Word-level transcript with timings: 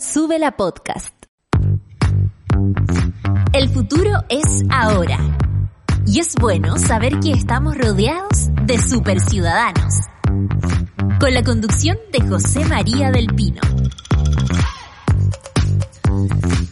Sube 0.00 0.38
la 0.38 0.56
podcast. 0.56 1.12
El 3.52 3.68
futuro 3.70 4.24
es 4.28 4.62
ahora. 4.70 5.18
Y 6.06 6.20
es 6.20 6.36
bueno 6.40 6.78
saber 6.78 7.18
que 7.18 7.32
estamos 7.32 7.76
rodeados 7.76 8.46
de 8.64 8.80
superciudadanos. 8.80 9.94
Con 11.18 11.34
la 11.34 11.42
conducción 11.42 11.98
de 12.12 12.20
José 12.20 12.64
María 12.66 13.10
del 13.10 13.26
Pino. 13.34 13.60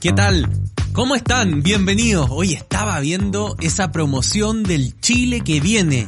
¿Qué 0.00 0.12
tal? 0.12 0.48
¿Cómo 0.92 1.16
están? 1.16 1.64
Bienvenidos. 1.64 2.28
Hoy 2.30 2.52
estaba 2.52 3.00
viendo 3.00 3.56
esa 3.60 3.90
promoción 3.90 4.62
del 4.62 5.00
Chile 5.00 5.40
que 5.40 5.58
viene. 5.58 6.06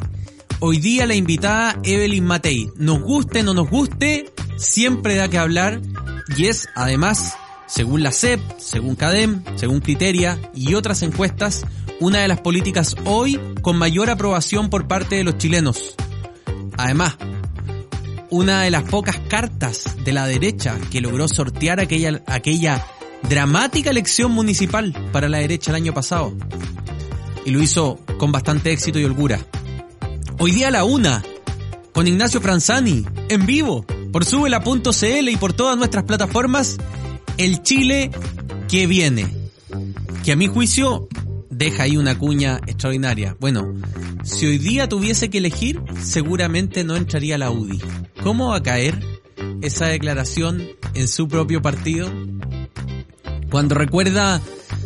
Hoy 0.61 0.79
día 0.79 1.05
la 1.05 1.17
invitada 1.17 1.81
Evelyn 1.83 2.25
Matei. 2.25 2.69
Nos 2.77 3.03
guste, 3.03 3.43
no 3.43 3.55
nos 3.55 3.69
guste, 3.69 4.33
siempre 4.57 5.17
da 5.17 5.29
que 5.29 5.39
hablar 5.39 5.81
y 6.37 6.47
es 6.47 6.69
además, 6.75 7.37
según 7.67 8.03
la 8.03 8.13
CEP, 8.13 8.41
según 8.59 8.97
CADEM, 8.97 9.43
según 9.57 9.81
Criteria 9.81 10.39
y 10.55 10.75
otras 10.75 11.03
encuestas, 11.03 11.65
una 12.01 12.21
de 12.21 12.29
las 12.29 12.41
políticas 12.41 12.95
hoy 13.05 13.41
con 13.63 13.77
mayor 13.77 14.11
aprobación 14.11 14.71
por 14.71 14.87
parte 14.87 15.17
de 15.17 15.25
los 15.25 15.39
chilenos. 15.39 15.95
Además, 16.77 17.17
una 18.31 18.63
de 18.63 18.71
las 18.71 18.85
pocas 18.85 19.19
cartas 19.29 19.97
de 20.05 20.13
la 20.13 20.27
derecha 20.27 20.79
que 20.91 21.01
logró 21.01 21.29
sortear 21.29 21.81
aquella, 21.81 22.23
aquella 22.27 22.87
dramática 23.29 23.91
elección 23.91 24.33
municipal 24.33 24.95
para 25.13 25.29
la 25.29 25.39
derecha 25.39 25.71
el 25.71 25.77
año 25.77 25.95
pasado. 25.95 26.35
Y 27.45 27.51
lo 27.51 27.63
hizo 27.63 27.99
con 28.19 28.31
bastante 28.31 28.73
éxito 28.73 28.99
y 28.99 29.05
holgura. 29.05 29.41
Hoy 30.39 30.53
día 30.53 30.69
a 30.69 30.71
la 30.71 30.85
una, 30.85 31.25
con 31.93 32.07
Ignacio 32.07 32.41
Franzani, 32.41 33.05
en 33.29 33.47
vivo, 33.47 33.85
por 34.13 34.25
subela.cl 34.25 35.29
y 35.29 35.37
por 35.37 35.53
todas 35.53 35.77
nuestras 35.77 36.05
plataformas, 36.05 36.79
el 37.37 37.63
Chile 37.63 38.11
que 38.69 38.87
viene. 38.87 39.27
Que 40.25 40.33
a 40.33 40.37
mi 40.37 40.47
juicio 40.47 41.09
deja 41.51 41.85
ahí 41.85 41.97
una 41.97 42.19
cuña 42.19 42.61
extraordinaria. 42.67 43.37
Bueno, 43.41 43.75
si 44.23 44.47
hoy 44.47 44.59
día 44.59 44.89
tuviese 44.89 45.31
que 45.31 45.39
elegir, 45.39 45.81
seguramente 46.03 46.85
no 46.85 46.97
entraría 46.97 47.39
la 47.39 47.51
UDI. 47.51 47.81
¿Cómo 48.23 48.49
va 48.49 48.57
a 48.57 48.63
caer 48.63 48.99
esa 49.63 49.87
declaración 49.87 50.67
en 50.95 51.09
su 51.09 51.29
propio 51.29 51.63
partido? 51.63 52.11
Cuando 53.51 53.75
recuerda 53.75 54.41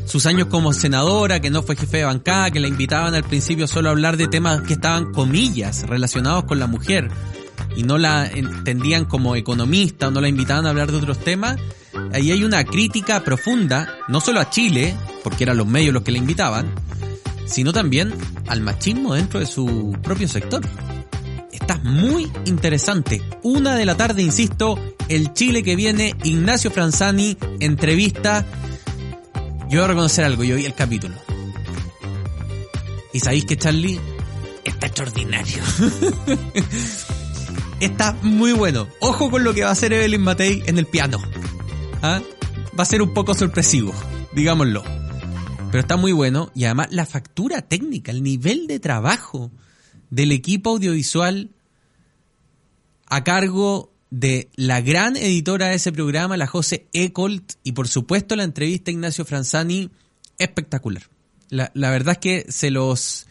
sus 0.07 0.27
años 0.27 0.47
como 0.47 0.73
senadora, 0.73 1.41
que 1.41 1.51
no 1.51 1.63
fue 1.63 1.77
jefe 1.77 1.99
de 1.99 2.05
bancada, 2.05 2.51
que 2.51 2.61
la 2.61 2.69
invitaban 2.69 3.15
al 3.15 3.25
principio 3.25 3.67
solo 3.67 3.89
a 3.89 3.93
hablar 3.93 4.17
de 4.17 4.29
temas 4.29 4.63
que 4.63 4.75
estaban 4.75 5.13
comillas 5.13 5.87
relacionados 5.89 6.45
con 6.45 6.59
la 6.59 6.67
mujer 6.67 7.11
y 7.77 7.83
no 7.83 7.99
la 7.99 8.27
entendían 8.27 9.05
como 9.05 9.37
economista 9.37 10.09
o 10.09 10.11
no 10.11 10.21
la 10.21 10.29
invitaban 10.29 10.67
a 10.67 10.71
hablar 10.71 10.91
de 10.91 10.99
otros 10.99 11.19
temas, 11.19 11.59
ahí 12.13 12.31
hay 12.31 12.45
una 12.45 12.65
crítica 12.65 13.23
profunda, 13.25 13.99
no 14.09 14.21
solo 14.21 14.41
a 14.41 14.51
Chile, 14.51 14.95
porque 15.23 15.45
eran 15.45 15.57
los 15.57 15.67
medios 15.67 15.95
los 15.95 16.03
que 16.03 16.13
la 16.13 16.19
invitaban, 16.19 16.73
sino 17.47 17.73
también 17.73 18.13
al 18.49 18.61
machismo 18.61 19.15
dentro 19.15 19.41
de 19.41 19.47
su 19.47 19.97
propio 20.03 20.29
sector. 20.29 20.63
Está 21.51 21.79
muy 21.79 22.31
interesante. 22.47 23.23
Una 23.43 23.77
de 23.77 23.87
la 23.87 23.97
tarde, 23.97 24.23
insisto, 24.23 24.79
el 25.09 25.33
Chile 25.33 25.63
que 25.63 25.77
viene, 25.77 26.15
Ignacio 26.25 26.71
Franzani, 26.71 27.37
entrevista. 27.61 28.45
Yo 29.69 29.79
voy 29.79 29.85
a 29.85 29.89
reconocer 29.89 30.25
algo, 30.25 30.45
yo 30.45 30.57
vi 30.57 30.65
el 30.65 30.75
capítulo. 30.75 31.15
Y 33.13 33.21
sabéis 33.21 33.45
que 33.45 33.57
Charlie 33.57 34.01
está 34.65 34.87
extraordinario. 34.87 35.63
está 37.85 38.13
muy 38.23 38.53
bueno. 38.53 38.89
Ojo 39.01 39.31
con 39.31 39.45
lo 39.45 39.55
que 39.55 39.63
va 39.63 39.71
a 39.71 39.73
hacer 39.73 39.93
Evelyn 39.93 40.21
Matei 40.21 40.63
en 40.67 40.79
el 40.79 40.87
piano. 40.87 41.19
¿Ah? 42.03 42.23
Va 42.79 42.83
a 42.83 42.87
ser 42.87 43.03
un 43.03 43.13
poco 43.13 43.35
sorpresivo, 43.35 43.93
digámoslo. 44.33 44.83
Pero 45.71 45.81
está 45.81 45.97
muy 45.97 46.13
bueno 46.13 46.51
y 46.55 46.65
además 46.65 46.89
la 46.91 47.07
factura 47.07 47.63
técnica, 47.63 48.13
el 48.13 48.23
nivel 48.23 48.67
de 48.67 48.79
trabajo 48.79 49.51
del 50.11 50.33
equipo 50.33 50.71
audiovisual 50.71 51.51
a 53.07 53.25
cargo 53.25 53.93
de 54.11 54.51
la 54.55 54.81
gran 54.81 55.17
editora 55.17 55.69
de 55.69 55.77
ese 55.77 55.91
programa, 55.91 56.37
la 56.37 56.47
José 56.47 56.87
Ecolt, 56.93 57.55
y 57.65 57.73
por 57.73 57.89
supuesto 57.89 58.37
la 58.37 58.45
entrevista 58.45 58.91
a 58.91 58.93
Ignacio 58.93 59.25
Franzani, 59.25 59.91
espectacular. 60.39 61.03
La, 61.49 61.71
la 61.75 61.91
verdad 61.91 62.13
es 62.13 62.19
que 62.19 62.53
se 62.53 62.71
los, 62.71 63.27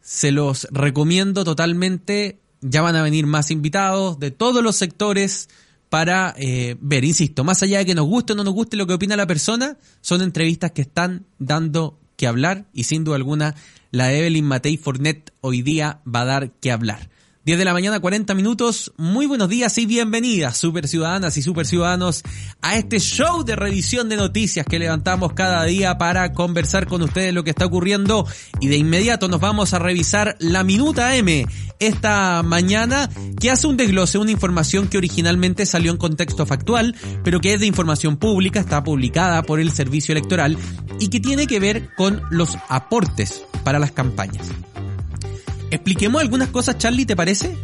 se 0.00 0.32
los 0.32 0.66
recomiendo 0.70 1.44
totalmente 1.44 2.38
ya 2.60 2.82
van 2.82 2.96
a 2.96 3.02
venir 3.02 3.26
más 3.26 3.50
invitados 3.50 4.18
de 4.18 4.30
todos 4.30 4.62
los 4.62 4.76
sectores 4.76 5.48
para 5.88 6.34
eh, 6.36 6.76
ver, 6.80 7.04
insisto, 7.04 7.44
más 7.44 7.62
allá 7.62 7.78
de 7.78 7.86
que 7.86 7.94
nos 7.94 8.06
guste 8.06 8.32
o 8.34 8.36
no 8.36 8.44
nos 8.44 8.54
guste 8.54 8.76
lo 8.76 8.86
que 8.86 8.94
opina 8.94 9.16
la 9.16 9.26
persona, 9.26 9.78
son 10.00 10.22
entrevistas 10.22 10.72
que 10.72 10.82
están 10.82 11.26
dando 11.38 11.98
que 12.16 12.26
hablar 12.26 12.66
y 12.72 12.84
sin 12.84 13.04
duda 13.04 13.16
alguna 13.16 13.54
la 13.90 14.12
Evelyn 14.12 14.44
Matei 14.44 14.76
Fornet 14.76 15.32
hoy 15.40 15.62
día 15.62 16.00
va 16.06 16.22
a 16.22 16.26
dar 16.26 16.50
que 16.50 16.72
hablar. 16.72 17.08
10 17.48 17.58
de 17.58 17.64
la 17.64 17.72
mañana, 17.72 17.98
40 17.98 18.34
minutos. 18.34 18.92
Muy 18.98 19.24
buenos 19.24 19.48
días 19.48 19.78
y 19.78 19.86
bienvenidas, 19.86 20.58
super 20.58 20.86
ciudadanas 20.86 21.38
y 21.38 21.42
super 21.42 21.64
ciudadanos, 21.64 22.22
a 22.60 22.76
este 22.76 23.00
show 23.00 23.42
de 23.42 23.56
revisión 23.56 24.10
de 24.10 24.18
noticias 24.18 24.66
que 24.66 24.78
levantamos 24.78 25.32
cada 25.32 25.64
día 25.64 25.96
para 25.96 26.34
conversar 26.34 26.86
con 26.86 27.00
ustedes 27.00 27.32
lo 27.32 27.44
que 27.44 27.48
está 27.48 27.64
ocurriendo. 27.64 28.26
Y 28.60 28.68
de 28.68 28.76
inmediato 28.76 29.28
nos 29.28 29.40
vamos 29.40 29.72
a 29.72 29.78
revisar 29.78 30.36
la 30.40 30.62
Minuta 30.62 31.16
M 31.16 31.46
esta 31.78 32.42
mañana, 32.42 33.08
que 33.40 33.50
hace 33.50 33.66
un 33.66 33.78
desglose, 33.78 34.18
una 34.18 34.30
información 34.30 34.86
que 34.86 34.98
originalmente 34.98 35.64
salió 35.64 35.90
en 35.90 35.96
contexto 35.96 36.44
factual, 36.44 36.94
pero 37.24 37.40
que 37.40 37.54
es 37.54 37.60
de 37.60 37.66
información 37.66 38.18
pública, 38.18 38.60
está 38.60 38.84
publicada 38.84 39.40
por 39.42 39.58
el 39.58 39.72
Servicio 39.72 40.12
Electoral 40.12 40.58
y 41.00 41.08
que 41.08 41.18
tiene 41.18 41.46
que 41.46 41.60
ver 41.60 41.94
con 41.96 42.20
los 42.28 42.58
aportes 42.68 43.42
para 43.64 43.78
las 43.78 43.92
campañas. 43.92 44.48
Expliquemos 45.70 46.20
algunas 46.20 46.48
cosas, 46.48 46.78
Charlie, 46.78 47.06
¿te 47.06 47.16
parece? 47.16 47.56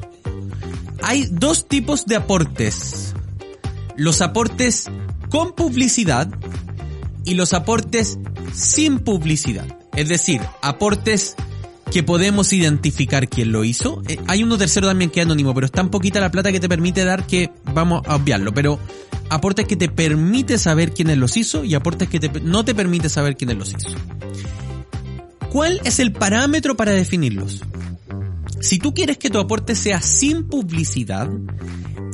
Hay 1.02 1.28
dos 1.30 1.68
tipos 1.68 2.06
de 2.06 2.16
aportes. 2.16 3.14
Los 3.96 4.20
aportes 4.20 4.90
con 5.30 5.52
publicidad 5.52 6.28
y 7.24 7.34
los 7.34 7.52
aportes 7.52 8.18
sin 8.52 8.98
publicidad. 8.98 9.66
Es 9.96 10.08
decir, 10.08 10.40
aportes 10.62 11.36
que 11.92 12.02
podemos 12.02 12.52
identificar 12.52 13.28
quién 13.28 13.52
lo 13.52 13.64
hizo. 13.64 14.02
Eh, 14.08 14.18
hay 14.26 14.42
uno 14.42 14.58
tercero 14.58 14.86
también 14.88 15.10
que 15.10 15.20
es 15.20 15.26
anónimo, 15.26 15.54
pero 15.54 15.66
es 15.66 15.72
tan 15.72 15.90
poquita 15.90 16.20
la 16.20 16.30
plata 16.30 16.50
que 16.50 16.60
te 16.60 16.68
permite 16.68 17.04
dar 17.04 17.26
que 17.26 17.50
vamos 17.72 18.02
a 18.06 18.16
obviarlo. 18.16 18.52
Pero 18.52 18.78
aportes 19.28 19.66
que 19.66 19.76
te 19.76 19.88
permite 19.88 20.58
saber 20.58 20.92
quiénes 20.92 21.18
los 21.18 21.36
hizo 21.36 21.64
y 21.64 21.74
aportes 21.74 22.08
que 22.08 22.20
no 22.42 22.64
te 22.64 22.74
permite 22.74 23.08
saber 23.08 23.36
quiénes 23.36 23.56
los 23.56 23.70
hizo. 23.70 23.90
¿Cuál 25.52 25.80
es 25.84 26.00
el 26.00 26.12
parámetro 26.12 26.76
para 26.76 26.90
definirlos? 26.90 27.62
Si 28.64 28.78
tú 28.78 28.94
quieres 28.94 29.18
que 29.18 29.28
tu 29.28 29.38
aporte 29.38 29.74
sea 29.74 30.00
sin 30.00 30.44
publicidad, 30.44 31.28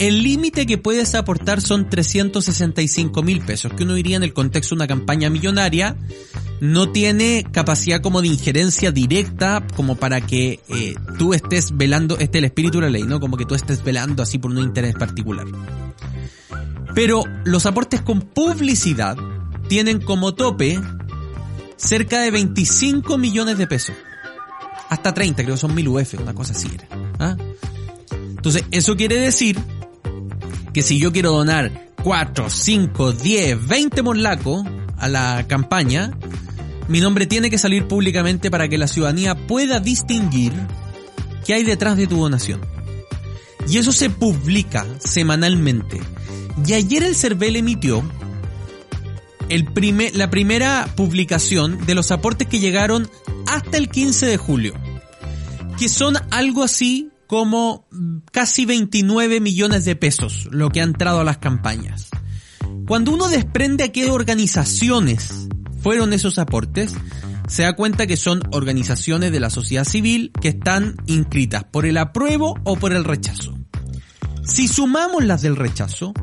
el 0.01 0.25
límite 0.25 0.67
que 0.67 0.79
puedes 0.79 1.15
aportar 1.15 1.61
son 1.61 1.89
365 1.89 3.23
mil 3.23 3.41
pesos, 3.41 3.73
que 3.73 3.85
uno 3.85 3.95
diría 3.95 4.17
en 4.17 4.25
el 4.25 4.33
contexto 4.33 4.75
de 4.75 4.81
una 4.81 4.89
campaña 4.89 5.31
millonaria, 5.31 5.97
no 6.61 6.91
tiene 6.91 7.47
capacidad 7.53 8.01
como 8.01 8.21
de 8.21 8.27
injerencia 8.27 8.91
directa 8.91 9.65
como 9.77 9.95
para 9.95 10.23
que 10.23 10.59
eh, 10.69 10.97
tú 11.19 11.35
estés 11.35 11.77
velando, 11.77 12.19
este 12.19 12.39
es 12.39 12.41
el 12.41 12.47
espíritu 12.47 12.79
de 12.81 12.87
la 12.87 12.91
ley, 12.91 13.05
¿no? 13.05 13.21
Como 13.21 13.37
que 13.37 13.45
tú 13.45 13.55
estés 13.55 13.85
velando 13.85 14.21
así 14.21 14.39
por 14.39 14.51
un 14.51 14.59
interés 14.59 14.97
particular. 14.97 15.47
Pero 16.97 17.23
los 17.45 17.65
aportes 17.65 18.01
con 18.01 18.23
publicidad 18.23 19.17
tienen 19.69 20.01
como 20.01 20.35
tope 20.35 20.81
cerca 21.77 22.23
de 22.23 22.33
25 22.33 23.19
millones 23.19 23.57
de 23.57 23.69
pesos 23.69 23.95
hasta 24.91 25.15
30, 25.15 25.45
creo 25.45 25.55
que 25.55 25.61
son 25.61 25.75
1000 25.75 25.89
UF, 25.89 26.15
una 26.21 26.35
cosa 26.35 26.53
así 26.53 26.69
era. 26.75 26.87
¿ah? 27.21 27.37
Entonces, 28.11 28.65
eso 28.73 28.97
quiere 28.97 29.17
decir 29.21 29.57
que 30.73 30.83
si 30.83 30.99
yo 30.99 31.13
quiero 31.13 31.31
donar 31.31 31.93
4, 32.03 32.51
5, 32.51 33.13
10, 33.13 33.69
20 33.69 34.03
morlacos 34.03 34.65
a 34.99 35.09
la 35.09 35.47
campaña, 35.47 36.11
mi 36.89 37.01
nombre 37.01 37.27
tiene 37.27 37.51
que 37.51 37.59
salir 37.59 37.87
públicamente 37.87 38.51
para 38.51 38.69
que 38.69 38.79
la 38.79 38.89
ciudadanía 38.89 39.47
pueda 39.47 39.79
distinguir 39.79 40.53
qué 41.47 41.55
hay 41.55 41.63
detrás 41.63 41.97
de 41.97 42.09
tu 42.09 42.17
donación. 42.17 42.61
Y 43.69 43.79
eso 43.79 43.93
se 43.93 44.11
publica 44.11 44.85
semanalmente. 44.99 46.01
Y 46.67 46.73
ayer 46.73 47.05
el 47.05 47.15
CERVEL 47.15 47.57
emitió 47.57 48.03
el 49.49 49.69
la 50.15 50.31
primera 50.31 50.89
publicación 50.97 51.87
de 51.87 51.95
los 51.95 52.11
aportes 52.11 52.49
que 52.49 52.59
llegaron 52.59 53.09
hasta 53.51 53.77
el 53.77 53.89
15 53.89 54.27
de 54.27 54.37
julio, 54.37 54.75
que 55.79 55.89
son 55.89 56.15
algo 56.31 56.63
así 56.63 57.11
como 57.27 57.87
casi 58.33 58.65
29 58.65 59.41
millones 59.41 59.85
de 59.85 59.97
pesos 59.97 60.49
lo 60.51 60.71
que 60.71 60.81
ha 60.81 60.85
entrado 60.85 61.21
a 61.21 61.25
las 61.25 61.39
campañas. 61.39 62.09
Cuando 62.87 63.13
uno 63.13 63.29
desprende 63.29 63.85
a 63.85 63.93
qué 63.93 64.11
organizaciones 64.11 65.49
fueron 65.83 66.13
esos 66.13 66.39
aportes, 66.39 66.95
se 67.49 67.65
da 67.65 67.75
cuenta 67.75 68.07
que 68.07 68.17
son 68.17 68.43
organizaciones 68.53 69.33
de 69.33 69.41
la 69.41 69.51
sociedad 69.51 69.85
civil 69.85 70.31
que 70.41 70.49
están 70.49 70.97
inscritas 71.07 71.65
por 71.65 71.87
el 71.87 71.99
apruebo 71.99 72.59
o 72.65 72.77
por 72.77 72.93
el 72.93 73.05
rechazo. 73.05 73.59
Si 74.45 74.69
sumamos 74.69 75.25
las 75.25 75.43
del 75.43 75.57
rechazo, 75.57 76.15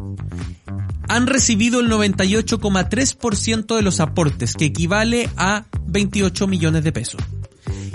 han 1.07 1.27
recibido 1.27 1.80
el 1.80 1.89
98,3% 1.89 3.75
de 3.75 3.81
los 3.81 4.00
aportes, 4.00 4.54
que 4.54 4.65
equivale 4.65 5.30
a 5.38 5.65
28 5.88 6.48
millones 6.48 6.83
de 6.83 6.92
pesos. 6.92 7.21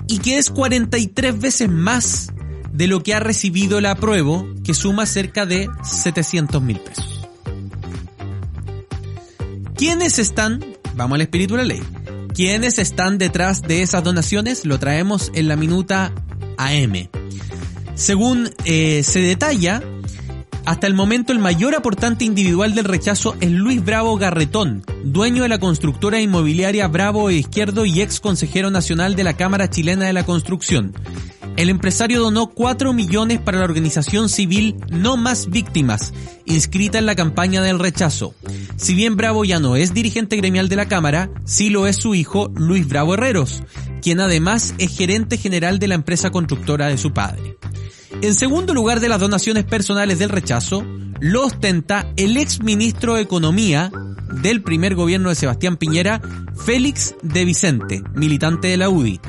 Y 0.07 0.19
que 0.19 0.39
es 0.39 0.51
43 0.51 1.41
veces 1.41 1.69
más 1.69 2.33
de 2.73 2.87
lo 2.87 3.03
que 3.03 3.15
ha 3.15 3.21
recibido 3.21 3.79
el 3.79 3.87
apruebo, 3.87 4.47
que 4.65 4.75
suma 4.75 5.07
cerca 5.07 5.47
de 5.47 5.69
700 5.83 6.63
mil 6.63 6.81
pesos. 6.81 7.29
¿Quiénes 9.77 10.19
están? 10.19 10.65
Vamos 10.95 11.17
al 11.17 11.23
espíritu 11.23 11.55
de 11.55 11.63
la 11.63 11.69
ley. 11.75 11.83
¿Quiénes 12.35 12.79
están 12.79 13.19
detrás 13.19 13.63
de 13.63 13.83
esas 13.83 14.03
donaciones? 14.03 14.65
Lo 14.65 14.79
traemos 14.79 15.31
en 15.35 15.49
la 15.49 15.57
minuta 15.57 16.13
AM. 16.57 17.09
Según 17.95 18.51
eh, 18.65 19.03
se 19.03 19.21
detalla, 19.21 19.83
hasta 20.65 20.87
el 20.87 20.95
momento 20.95 21.33
el 21.33 21.39
mayor 21.39 21.75
aportante 21.75 22.25
individual 22.25 22.75
del 22.75 22.85
rechazo 22.85 23.37
es 23.41 23.51
Luis 23.51 23.85
Bravo 23.85 24.17
Garretón, 24.17 24.85
dueño 25.05 25.43
de 25.43 25.49
la 25.49 25.59
constructora 25.59 26.21
inmobiliaria 26.21 26.87
Bravo 26.89 27.31
e 27.31 27.35
Izquierdo 27.35 27.85
y 27.85 28.01
ex 28.01 28.21
consejero 28.21 28.71
nacional 28.71 29.17
de 29.17 29.25
la 29.25 29.35
Cámara 29.35 29.69
Chilena 29.69 30.07
de 30.07 30.13
la 30.13 30.25
Construcción. 30.25 30.95
El 31.57 31.69
empresario 31.69 32.21
donó 32.21 32.47
4 32.49 32.93
millones 32.93 33.41
para 33.41 33.59
la 33.59 33.65
organización 33.65 34.29
civil 34.29 34.77
No 34.91 35.17
Más 35.17 35.51
Víctimas, 35.51 36.15
inscrita 36.47 36.99
en 36.99 37.07
la 37.07 37.15
campaña 37.15 37.61
del 37.63 37.79
rechazo. 37.79 38.35
Si 38.77 38.95
bien 38.95 39.17
Bravo 39.17 39.45
ya 39.45 39.59
no 39.59 39.77
es 39.77 39.93
dirigente 39.93 40.37
gremial 40.37 40.69
de 40.69 40.77
la 40.77 40.89
Cámara, 40.89 41.29
sí 41.45 41.69
lo 41.71 41.87
es 41.87 41.97
su 41.97 42.15
hijo 42.15 42.51
Luis 42.55 42.89
Bravo 42.89 43.15
Herreros, 43.15 43.65
quien 44.01 44.21
además 44.21 44.75
es 44.79 44.97
gerente 44.97 45.37
general 45.37 45.79
de 45.79 45.89
la 45.89 45.95
empresa 45.95 46.31
constructora 46.31 46.87
de 46.87 46.99
su 46.99 47.13
padre. 47.13 47.59
En 48.23 48.37
segundo 48.37 48.73
lugar 48.73 49.01
de 49.01 49.09
las 49.09 49.19
donaciones 49.19 49.65
personales 49.65 50.21
del 50.21 50.29
rechazo, 50.29 50.85
lo 51.19 51.45
ostenta 51.45 52.07
el 52.17 52.37
ex 52.37 52.63
ministro 52.63 53.17
de 53.17 53.23
Economía 53.23 53.91
del 54.41 54.63
primer 54.63 54.95
gobierno 54.95 55.29
de 55.29 55.35
Sebastián 55.35 55.77
Piñera, 55.77 56.23
Félix 56.65 57.17
de 57.23 57.45
Vicente, 57.45 58.01
militante 58.15 58.69
de 58.69 58.77
la 58.77 58.89
UDI. 58.89 59.21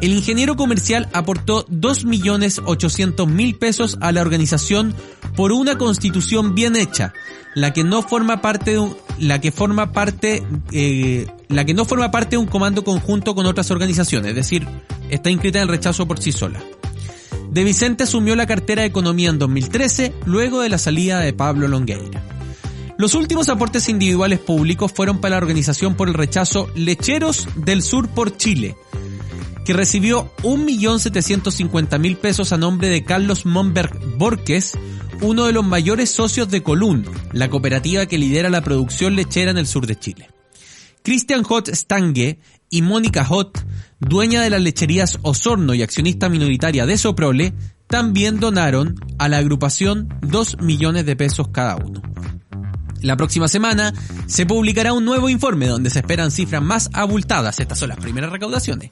El 0.00 0.14
ingeniero 0.14 0.56
comercial 0.56 1.10
aportó 1.12 1.66
2.800.000 1.66 3.58
pesos 3.58 3.98
a 4.00 4.10
la 4.10 4.22
organización 4.22 4.94
por 5.36 5.52
una 5.52 5.76
constitución 5.76 6.54
bien 6.54 6.76
hecha, 6.76 7.12
la 7.54 7.74
que 7.74 7.84
no 7.84 8.00
forma 8.00 8.40
parte 8.40 8.70
de 8.70 8.78
un, 8.78 8.96
la 9.18 9.42
que 9.42 9.52
forma 9.52 9.92
parte, 9.92 10.42
eh, 10.72 11.26
la 11.48 11.66
que 11.66 11.74
no 11.74 11.84
forma 11.84 12.10
parte 12.10 12.30
de 12.30 12.38
un 12.38 12.46
comando 12.46 12.84
conjunto 12.84 13.34
con 13.34 13.44
otras 13.44 13.70
organizaciones, 13.70 14.30
es 14.30 14.36
decir, 14.36 14.66
está 15.10 15.28
inscrita 15.28 15.58
en 15.58 15.64
el 15.64 15.68
rechazo 15.68 16.08
por 16.08 16.22
sí 16.22 16.32
sola. 16.32 16.58
De 17.50 17.64
Vicente 17.64 18.04
asumió 18.04 18.36
la 18.36 18.46
cartera 18.46 18.82
de 18.82 18.88
Economía 18.88 19.28
en 19.28 19.38
2013, 19.38 20.12
luego 20.24 20.60
de 20.60 20.68
la 20.68 20.78
salida 20.78 21.18
de 21.18 21.32
Pablo 21.32 21.66
Longueira. 21.66 22.22
Los 22.96 23.14
últimos 23.14 23.48
aportes 23.48 23.88
individuales 23.88 24.38
públicos 24.38 24.92
fueron 24.92 25.20
para 25.20 25.32
la 25.32 25.38
organización 25.38 25.96
por 25.96 26.06
el 26.08 26.14
rechazo 26.14 26.70
Lecheros 26.76 27.48
del 27.56 27.82
Sur 27.82 28.08
por 28.08 28.36
Chile, 28.36 28.76
que 29.64 29.72
recibió 29.72 30.30
1.750.000 30.42 32.16
pesos 32.18 32.52
a 32.52 32.56
nombre 32.56 32.88
de 32.88 33.02
Carlos 33.02 33.46
Monberg 33.46 33.98
Borges, 34.16 34.78
uno 35.20 35.46
de 35.46 35.52
los 35.52 35.66
mayores 35.66 36.10
socios 36.10 36.50
de 36.50 36.62
Colún, 36.62 37.04
la 37.32 37.50
cooperativa 37.50 38.06
que 38.06 38.18
lidera 38.18 38.48
la 38.48 38.62
producción 38.62 39.16
lechera 39.16 39.50
en 39.50 39.58
el 39.58 39.66
sur 39.66 39.88
de 39.88 39.98
Chile. 39.98 40.28
Christian 41.02 41.42
Hot 41.42 41.68
Stange 41.74 42.38
y 42.70 42.82
Mónica 42.82 43.24
Hot, 43.24 43.66
dueña 43.98 44.40
de 44.42 44.50
las 44.50 44.62
lecherías 44.62 45.18
Osorno 45.22 45.74
y 45.74 45.82
accionista 45.82 46.28
minoritaria 46.28 46.86
de 46.86 46.96
Soprole, 46.96 47.52
también 47.88 48.38
donaron 48.38 48.94
a 49.18 49.28
la 49.28 49.38
agrupación 49.38 50.08
2 50.22 50.58
millones 50.62 51.04
de 51.04 51.16
pesos 51.16 51.48
cada 51.48 51.76
uno. 51.76 52.00
La 53.02 53.16
próxima 53.16 53.48
semana 53.48 53.92
se 54.26 54.46
publicará 54.46 54.92
un 54.92 55.04
nuevo 55.04 55.28
informe 55.28 55.66
donde 55.66 55.90
se 55.90 55.98
esperan 55.98 56.30
cifras 56.30 56.62
más 56.62 56.90
abultadas. 56.92 57.58
Estas 57.58 57.78
son 57.78 57.88
las 57.88 57.98
primeras 57.98 58.30
recaudaciones. 58.30 58.90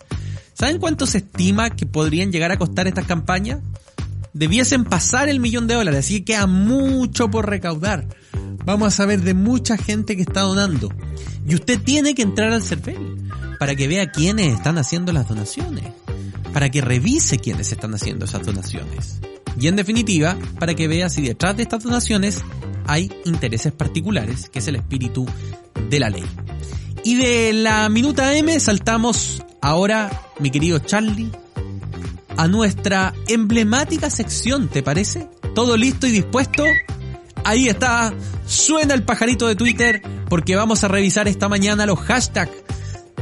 ¿Saben 0.54 0.78
cuánto 0.78 1.06
se 1.06 1.18
estima 1.18 1.70
que 1.70 1.86
podrían 1.86 2.32
llegar 2.32 2.50
a 2.50 2.58
costar 2.58 2.88
estas 2.88 3.06
campañas? 3.06 3.60
Debiesen 4.32 4.84
pasar 4.84 5.28
el 5.28 5.40
millón 5.40 5.68
de 5.68 5.74
dólares, 5.74 6.00
así 6.00 6.20
que 6.20 6.32
queda 6.32 6.46
mucho 6.46 7.30
por 7.30 7.48
recaudar. 7.48 8.08
Vamos 8.64 8.88
a 8.88 8.96
saber 8.96 9.20
de 9.22 9.34
mucha 9.34 9.76
gente 9.76 10.16
que 10.16 10.22
está 10.22 10.40
donando. 10.40 10.92
Y 11.46 11.54
usted 11.54 11.80
tiene 11.80 12.14
que 12.14 12.22
entrar 12.22 12.52
al 12.52 12.62
CERVEL 12.62 13.27
para 13.58 13.74
que 13.74 13.88
vea 13.88 14.10
quiénes 14.10 14.54
están 14.54 14.78
haciendo 14.78 15.12
las 15.12 15.28
donaciones, 15.28 15.84
para 16.52 16.70
que 16.70 16.80
revise 16.80 17.38
quiénes 17.38 17.72
están 17.72 17.94
haciendo 17.94 18.24
esas 18.24 18.44
donaciones. 18.46 19.20
Y 19.60 19.66
en 19.66 19.76
definitiva, 19.76 20.36
para 20.58 20.74
que 20.74 20.88
vea 20.88 21.08
si 21.10 21.22
detrás 21.22 21.56
de 21.56 21.64
estas 21.64 21.82
donaciones 21.82 22.42
hay 22.86 23.10
intereses 23.24 23.72
particulares, 23.72 24.48
que 24.48 24.60
es 24.60 24.68
el 24.68 24.76
espíritu 24.76 25.26
de 25.90 26.00
la 26.00 26.10
ley. 26.10 26.24
Y 27.04 27.16
de 27.16 27.52
la 27.52 27.88
minuta 27.88 28.36
M 28.36 28.58
saltamos 28.60 29.42
ahora, 29.60 30.10
mi 30.38 30.50
querido 30.50 30.78
Charlie, 30.78 31.30
a 32.36 32.46
nuestra 32.46 33.14
emblemática 33.26 34.10
sección, 34.10 34.68
¿te 34.68 34.82
parece? 34.82 35.28
¿Todo 35.54 35.76
listo 35.76 36.06
y 36.06 36.12
dispuesto? 36.12 36.64
Ahí 37.44 37.68
está, 37.68 38.14
suena 38.46 38.94
el 38.94 39.02
pajarito 39.02 39.48
de 39.48 39.56
Twitter 39.56 40.02
porque 40.28 40.54
vamos 40.54 40.84
a 40.84 40.88
revisar 40.88 41.26
esta 41.26 41.48
mañana 41.48 41.86
los 41.86 41.98
hashtags 41.98 42.52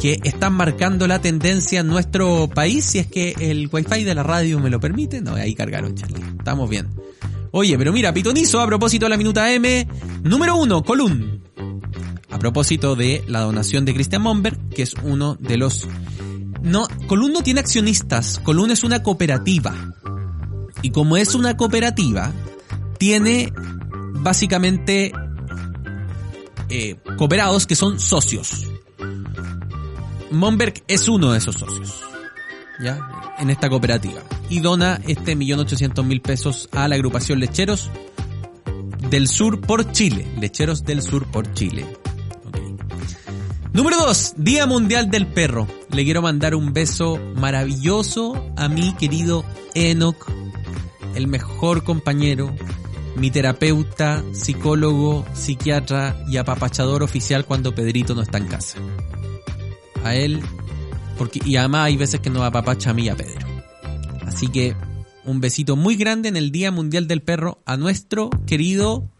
que 0.00 0.18
están 0.24 0.52
marcando 0.52 1.06
la 1.06 1.20
tendencia 1.20 1.80
en 1.80 1.86
nuestro 1.86 2.48
país, 2.48 2.84
si 2.84 2.98
es 2.98 3.06
que 3.06 3.34
el 3.38 3.68
wifi 3.72 4.04
de 4.04 4.14
la 4.14 4.22
radio 4.22 4.60
me 4.60 4.70
lo 4.70 4.80
permite. 4.80 5.20
No, 5.20 5.34
ahí 5.34 5.54
cargaron, 5.54 5.94
Charlie. 5.94 6.22
Estamos 6.38 6.68
bien. 6.68 6.88
Oye, 7.52 7.78
pero 7.78 7.92
mira, 7.92 8.12
pitonizo 8.12 8.60
a 8.60 8.66
propósito 8.66 9.06
de 9.06 9.10
la 9.10 9.16
minuta 9.16 9.50
M. 9.52 9.88
Número 10.22 10.56
uno, 10.56 10.82
Column. 10.82 11.42
A 12.30 12.38
propósito 12.38 12.96
de 12.96 13.24
la 13.28 13.40
donación 13.40 13.84
de 13.84 13.94
Christian 13.94 14.22
Momberg, 14.22 14.68
que 14.68 14.82
es 14.82 14.94
uno 15.02 15.36
de 15.36 15.56
los... 15.56 15.88
No, 16.62 16.86
Column 17.06 17.32
no 17.32 17.42
tiene 17.42 17.60
accionistas, 17.60 18.40
Column 18.40 18.72
es 18.72 18.84
una 18.84 19.02
cooperativa. 19.02 19.94
Y 20.82 20.90
como 20.90 21.16
es 21.16 21.34
una 21.34 21.56
cooperativa, 21.56 22.32
tiene 22.98 23.52
básicamente 24.20 25.12
eh, 26.68 26.96
cooperados 27.16 27.66
que 27.66 27.76
son 27.76 27.98
socios. 27.98 28.66
Monberg 30.30 30.82
es 30.88 31.08
uno 31.08 31.32
de 31.32 31.38
esos 31.38 31.56
socios, 31.56 32.00
¿ya? 32.80 32.98
En 33.38 33.50
esta 33.50 33.68
cooperativa. 33.68 34.22
Y 34.48 34.60
dona 34.60 35.00
este 35.06 35.36
millón 35.36 35.60
ochocientos 35.60 36.04
mil 36.04 36.20
pesos 36.20 36.68
a 36.72 36.88
la 36.88 36.96
agrupación 36.96 37.38
Lecheros 37.38 37.90
del 39.10 39.28
Sur 39.28 39.60
por 39.60 39.92
Chile. 39.92 40.26
Lecheros 40.40 40.84
del 40.84 41.02
Sur 41.02 41.26
por 41.26 41.52
Chile. 41.54 41.86
Número 43.72 43.98
2, 43.98 44.34
Día 44.38 44.66
Mundial 44.66 45.10
del 45.10 45.26
Perro. 45.26 45.68
Le 45.90 46.04
quiero 46.04 46.22
mandar 46.22 46.54
un 46.54 46.72
beso 46.72 47.20
maravilloso 47.34 48.50
a 48.56 48.68
mi 48.68 48.94
querido 48.94 49.44
Enoch, 49.74 50.30
el 51.14 51.26
mejor 51.28 51.84
compañero, 51.84 52.54
mi 53.16 53.30
terapeuta, 53.30 54.24
psicólogo, 54.32 55.24
psiquiatra 55.34 56.16
y 56.28 56.38
apapachador 56.38 57.02
oficial 57.02 57.44
cuando 57.44 57.74
Pedrito 57.74 58.14
no 58.14 58.22
está 58.22 58.38
en 58.38 58.46
casa 58.46 58.78
a 60.08 60.14
él, 60.14 60.40
porque, 61.18 61.40
y 61.44 61.56
además 61.56 61.86
hay 61.86 61.96
veces 61.96 62.20
que 62.20 62.30
nos 62.30 62.42
apapacha 62.42 62.90
a 62.90 62.94
mí 62.94 63.08
a 63.08 63.16
Pedro. 63.16 63.46
Así 64.26 64.48
que 64.48 64.76
un 65.24 65.40
besito 65.40 65.76
muy 65.76 65.96
grande 65.96 66.28
en 66.28 66.36
el 66.36 66.52
Día 66.52 66.70
Mundial 66.70 67.08
del 67.08 67.22
Perro 67.22 67.60
a 67.66 67.76
nuestro 67.76 68.30
querido 68.46 69.10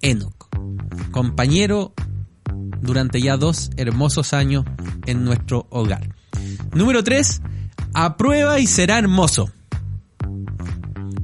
Enoch, 0.00 0.48
compañero 1.10 1.92
durante 2.80 3.20
ya 3.20 3.36
dos 3.36 3.70
hermosos 3.76 4.32
años 4.32 4.64
en 5.06 5.24
nuestro 5.24 5.66
hogar. 5.70 6.14
Número 6.74 7.02
3, 7.02 7.42
aprueba 7.94 8.60
y 8.60 8.66
será 8.66 8.98
hermoso. 8.98 9.50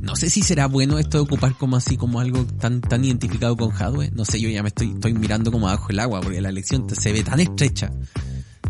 No 0.02 0.16
sé 0.16 0.28
si 0.30 0.42
será 0.42 0.66
bueno 0.66 0.98
esto 0.98 1.18
de 1.18 1.22
ocupar 1.22 1.54
como 1.56 1.76
así, 1.76 1.96
como 1.96 2.18
algo 2.18 2.44
tan, 2.44 2.80
tan 2.80 3.04
identificado 3.04 3.56
con 3.56 3.70
hardware. 3.70 4.12
No 4.12 4.24
sé, 4.24 4.40
yo 4.40 4.48
ya 4.48 4.60
me 4.60 4.68
estoy, 4.68 4.90
estoy 4.90 5.14
mirando 5.14 5.52
como 5.52 5.68
abajo 5.68 5.90
el 5.90 6.00
agua, 6.00 6.20
porque 6.20 6.40
la 6.40 6.48
elección 6.48 6.88
se 6.92 7.12
ve 7.12 7.22
tan 7.22 7.38
estrecha. 7.38 7.92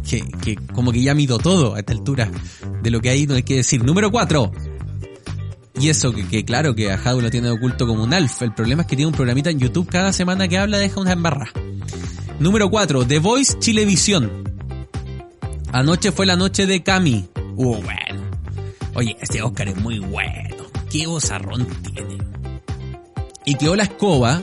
Que, 0.07 0.21
que 0.21 0.57
como 0.57 0.93
que 0.93 1.03
ya 1.03 1.15
mido 1.15 1.39
todo 1.39 1.75
a 1.75 1.79
esta 1.79 1.95
altura 1.95 2.31
de 2.83 2.91
lo 2.91 3.01
que 3.01 3.09
hay, 3.09 3.27
no 3.27 3.35
hay 3.35 3.45
que 3.45 3.57
decir. 3.57 3.83
Número 3.83 4.11
4. 4.11 4.53
Y 5.81 5.89
eso, 5.89 6.12
que, 6.12 6.45
claro 6.45 6.75
que 6.75 6.93
a 6.93 6.97
Hadwe 6.97 7.23
lo 7.23 7.31
tiene 7.31 7.49
oculto 7.49 7.87
como 7.87 8.05
un 8.05 8.12
alf. 8.12 8.43
El 8.43 8.53
problema 8.53 8.83
es 8.83 8.89
que 8.89 8.97
tiene 8.97 9.09
un 9.09 9.15
programita 9.15 9.49
en 9.49 9.59
YouTube 9.59 9.89
cada 9.89 10.12
semana 10.12 10.49
que 10.49 10.59
habla 10.59 10.77
deja 10.77 11.01
una 11.01 11.12
embarra. 11.12 11.51
Número 12.41 12.69
4. 12.69 13.07
The 13.07 13.21
Voice 13.21 13.59
Chilevisión. 13.59 14.31
Anoche 15.73 16.12
fue 16.12 16.27
la 16.27 16.37
noche 16.37 16.67
de 16.67 16.83
Cami. 16.83 17.27
Uh, 17.57 17.77
bueno. 17.77 18.31
Oye, 18.95 19.17
este 19.19 19.41
Oscar 19.41 19.69
es 19.69 19.81
muy 19.81 19.99
bueno 19.99 20.62
qué 20.93 21.07
bozarrón 21.07 21.67
tiene. 21.83 22.19
Y 23.47 23.55
quedó 23.55 23.75
la 23.75 23.85
escoba 23.85 24.43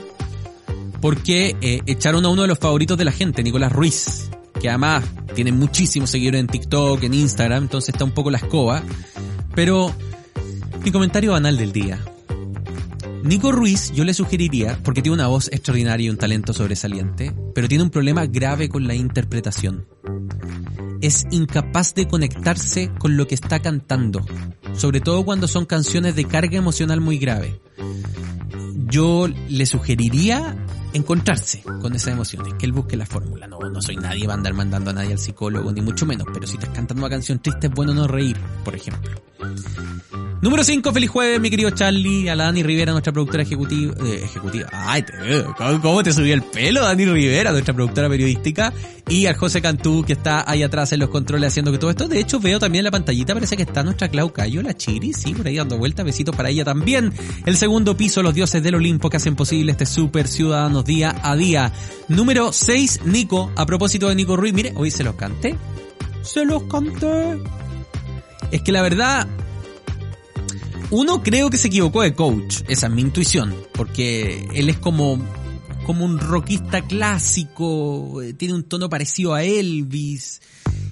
porque 1.00 1.56
eh, 1.60 1.80
echaron 1.86 2.26
a 2.26 2.28
uno 2.28 2.42
de 2.42 2.48
los 2.48 2.58
favoritos 2.58 2.98
de 2.98 3.04
la 3.04 3.12
gente, 3.12 3.42
Nicolás 3.42 3.72
Ruiz, 3.72 4.28
que 4.60 4.68
además 4.68 5.04
tiene 5.34 5.52
muchísimos 5.52 6.10
seguidores 6.10 6.40
en 6.40 6.48
TikTok, 6.48 7.02
en 7.04 7.14
Instagram, 7.14 7.62
entonces 7.62 7.94
está 7.94 8.04
un 8.04 8.10
poco 8.10 8.30
la 8.30 8.38
escoba. 8.38 8.82
Pero 9.54 9.94
mi 10.84 10.90
comentario 10.90 11.32
banal 11.32 11.56
del 11.56 11.72
día. 11.72 12.00
Nico 13.22 13.52
Ruiz, 13.52 13.92
yo 13.92 14.04
le 14.04 14.12
sugeriría, 14.12 14.78
porque 14.82 15.02
tiene 15.02 15.14
una 15.14 15.28
voz 15.28 15.48
extraordinaria 15.52 16.06
y 16.06 16.10
un 16.10 16.16
talento 16.16 16.52
sobresaliente, 16.52 17.32
pero 17.54 17.68
tiene 17.68 17.84
un 17.84 17.90
problema 17.90 18.26
grave 18.26 18.68
con 18.68 18.86
la 18.86 18.94
interpretación. 18.94 19.86
Es 21.00 21.26
incapaz 21.30 21.94
de 21.94 22.08
conectarse 22.08 22.90
con 22.98 23.16
lo 23.16 23.26
que 23.26 23.34
está 23.34 23.60
cantando, 23.60 24.24
sobre 24.74 25.00
todo 25.00 25.24
cuando 25.24 25.48
son 25.48 25.66
canciones 25.66 26.16
de 26.16 26.24
carga 26.24 26.56
emocional 26.56 27.00
muy 27.00 27.18
grave. 27.18 27.60
Yo 28.86 29.28
le 29.28 29.66
sugeriría 29.66 30.56
encontrarse 30.92 31.62
con 31.80 31.94
esas 31.94 32.14
emociones, 32.14 32.54
que 32.54 32.66
él 32.66 32.72
busque 32.72 32.96
la 32.96 33.06
fórmula. 33.06 33.46
No, 33.46 33.58
no 33.60 33.82
soy 33.82 33.96
nadie 33.96 34.26
va 34.26 34.34
a 34.34 34.36
andar 34.36 34.54
mandando 34.54 34.90
a 34.90 34.92
nadie 34.92 35.12
al 35.12 35.18
psicólogo, 35.18 35.70
ni 35.72 35.80
mucho 35.80 36.06
menos, 36.06 36.26
pero 36.32 36.46
si 36.46 36.54
estás 36.54 36.70
cantando 36.70 37.02
una 37.02 37.10
canción 37.10 37.38
triste 37.38 37.68
es 37.68 37.72
bueno 37.72 37.94
no 37.94 38.06
reír, 38.06 38.36
por 38.64 38.74
ejemplo. 38.74 39.10
Número 40.42 40.64
5, 40.64 40.92
feliz 40.94 41.10
jueves, 41.10 41.38
mi 41.38 41.50
querido 41.50 41.68
Charlie, 41.68 42.30
a 42.30 42.34
la 42.34 42.44
Dani 42.44 42.62
Rivera, 42.62 42.92
nuestra 42.92 43.12
productora 43.12 43.42
ejecutiva. 43.42 43.92
Eh, 44.06 44.22
ejecutiva. 44.24 44.68
Ay, 44.72 45.02
te, 45.02 45.12
¿cómo, 45.58 45.82
¿cómo, 45.82 46.02
te 46.02 46.14
subió 46.14 46.32
el 46.32 46.42
pelo, 46.42 46.80
Dani 46.80 47.04
Rivera, 47.04 47.52
nuestra 47.52 47.74
productora 47.74 48.08
periodística? 48.08 48.72
Y 49.06 49.26
al 49.26 49.36
José 49.36 49.60
Cantú, 49.60 50.02
que 50.02 50.14
está 50.14 50.50
ahí 50.50 50.62
atrás 50.62 50.94
en 50.94 51.00
los 51.00 51.10
controles 51.10 51.48
haciendo 51.48 51.70
que 51.70 51.76
todo 51.76 51.90
esto. 51.90 52.08
De 52.08 52.18
hecho, 52.18 52.40
veo 52.40 52.58
también 52.58 52.80
en 52.80 52.84
la 52.84 52.90
pantallita, 52.90 53.34
parece 53.34 53.54
que 53.54 53.64
está 53.64 53.82
nuestra 53.82 54.08
Clau 54.08 54.32
Cayo, 54.32 54.62
la 54.62 54.74
Chiri, 54.74 55.12
sí, 55.12 55.34
por 55.34 55.46
ahí 55.46 55.56
dando 55.56 55.76
vuelta. 55.76 56.04
Besitos 56.04 56.34
para 56.34 56.48
ella 56.48 56.64
también. 56.64 57.12
El 57.44 57.58
segundo 57.58 57.94
piso, 57.94 58.22
los 58.22 58.32
dioses 58.32 58.62
del 58.62 58.76
Olimpo 58.76 59.10
que 59.10 59.18
hacen 59.18 59.36
posible 59.36 59.72
este 59.72 59.84
super 59.84 60.26
ciudadanos 60.26 60.86
día 60.86 61.14
a 61.22 61.36
día. 61.36 61.70
Número 62.08 62.50
6, 62.50 63.00
Nico. 63.04 63.52
A 63.56 63.66
propósito 63.66 64.08
de 64.08 64.14
Nico 64.14 64.36
Ruiz, 64.36 64.54
mire, 64.54 64.72
hoy 64.74 64.90
se 64.90 65.04
los 65.04 65.16
canté. 65.16 65.54
Se 66.22 66.46
los 66.46 66.62
canté. 66.62 67.36
Es 68.50 68.62
que 68.62 68.72
la 68.72 68.80
verdad, 68.80 69.28
uno 70.90 71.22
creo 71.22 71.50
que 71.50 71.56
se 71.56 71.68
equivocó 71.68 72.02
de 72.02 72.14
coach, 72.14 72.62
esa 72.68 72.86
es 72.86 72.92
mi 72.92 73.02
intuición, 73.02 73.54
porque 73.72 74.48
él 74.54 74.68
es 74.68 74.78
como, 74.78 75.18
como 75.86 76.04
un 76.04 76.18
rockista 76.18 76.82
clásico, 76.82 78.22
eh, 78.22 78.34
tiene 78.34 78.54
un 78.54 78.64
tono 78.64 78.88
parecido 78.88 79.34
a 79.34 79.44
Elvis, 79.44 80.40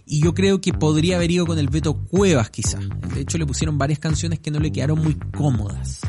y 0.07 0.23
yo 0.23 0.35
creo 0.35 0.61
que 0.61 0.73
podría 0.73 1.17
haber 1.17 1.31
ido 1.31 1.47
con 1.47 1.59
el 1.59 1.69
Beto 1.69 1.95
Cuevas 1.95 2.51
quizá. 2.51 2.79
De 3.15 3.21
hecho 3.21 3.37
le 3.37 3.47
pusieron 3.47 3.77
varias 3.77 3.99
canciones 3.99 4.41
que 4.41 4.51
no 4.51 4.59
le 4.59 4.73
quedaron 4.73 5.03
muy 5.03 5.15
cómodas. 5.37 6.01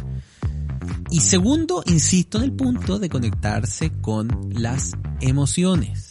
Y 1.12 1.22
segundo, 1.22 1.84
insisto 1.86 2.38
en 2.38 2.46
el 2.46 2.53
punto 2.53 3.00
de 3.00 3.10
conectarse 3.10 3.91
con 4.01 4.51
las 4.53 4.93
emociones. 5.19 6.09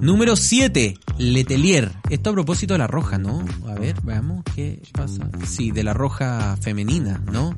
Número 0.00 0.34
7, 0.34 0.98
Letelier. 1.18 1.92
Esto 2.08 2.30
a 2.30 2.32
propósito 2.32 2.74
de 2.74 2.78
la 2.78 2.86
roja, 2.86 3.18
¿no? 3.18 3.44
A 3.68 3.74
ver, 3.74 3.96
veamos 4.02 4.42
qué 4.54 4.80
pasa. 4.92 5.28
Sí, 5.46 5.70
de 5.72 5.84
la 5.84 5.92
roja 5.92 6.56
femenina, 6.60 7.22
¿no? 7.30 7.54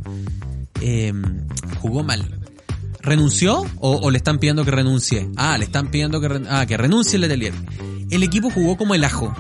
Eh, 0.81 1.13
jugó 1.81 2.03
mal. 2.03 2.41
¿Renunció 3.01 3.65
o, 3.79 3.97
o, 3.97 4.11
le 4.11 4.17
están 4.17 4.39
pidiendo 4.39 4.65
que 4.65 4.71
renuncie? 4.71 5.29
Ah, 5.37 5.57
le 5.59 5.65
están 5.65 5.91
pidiendo 5.91 6.21
que, 6.21 6.29
re 6.29 6.43
ah, 6.49 6.67
que 6.67 6.77
renuncie 6.77 7.19
Letelier. 7.19 7.55
El 8.11 8.23
equipo 8.23 8.51
jugó 8.51 8.77
como 8.77 8.95
el 8.95 9.05
ajo. 9.05 9.35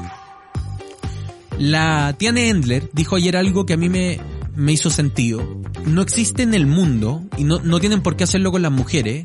La 1.58 2.14
Tiane 2.18 2.48
Endler 2.48 2.88
dijo 2.92 3.16
ayer 3.16 3.36
algo 3.36 3.66
que 3.66 3.74
a 3.74 3.76
mí 3.76 3.88
me, 3.88 4.20
me 4.54 4.72
hizo 4.72 4.90
sentido. 4.90 5.60
No 5.86 6.02
existe 6.02 6.42
en 6.42 6.54
el 6.54 6.66
mundo, 6.66 7.22
y 7.36 7.44
no, 7.44 7.60
no 7.60 7.80
tienen 7.80 8.02
por 8.02 8.16
qué 8.16 8.24
hacerlo 8.24 8.52
con 8.52 8.62
las 8.62 8.72
mujeres, 8.72 9.24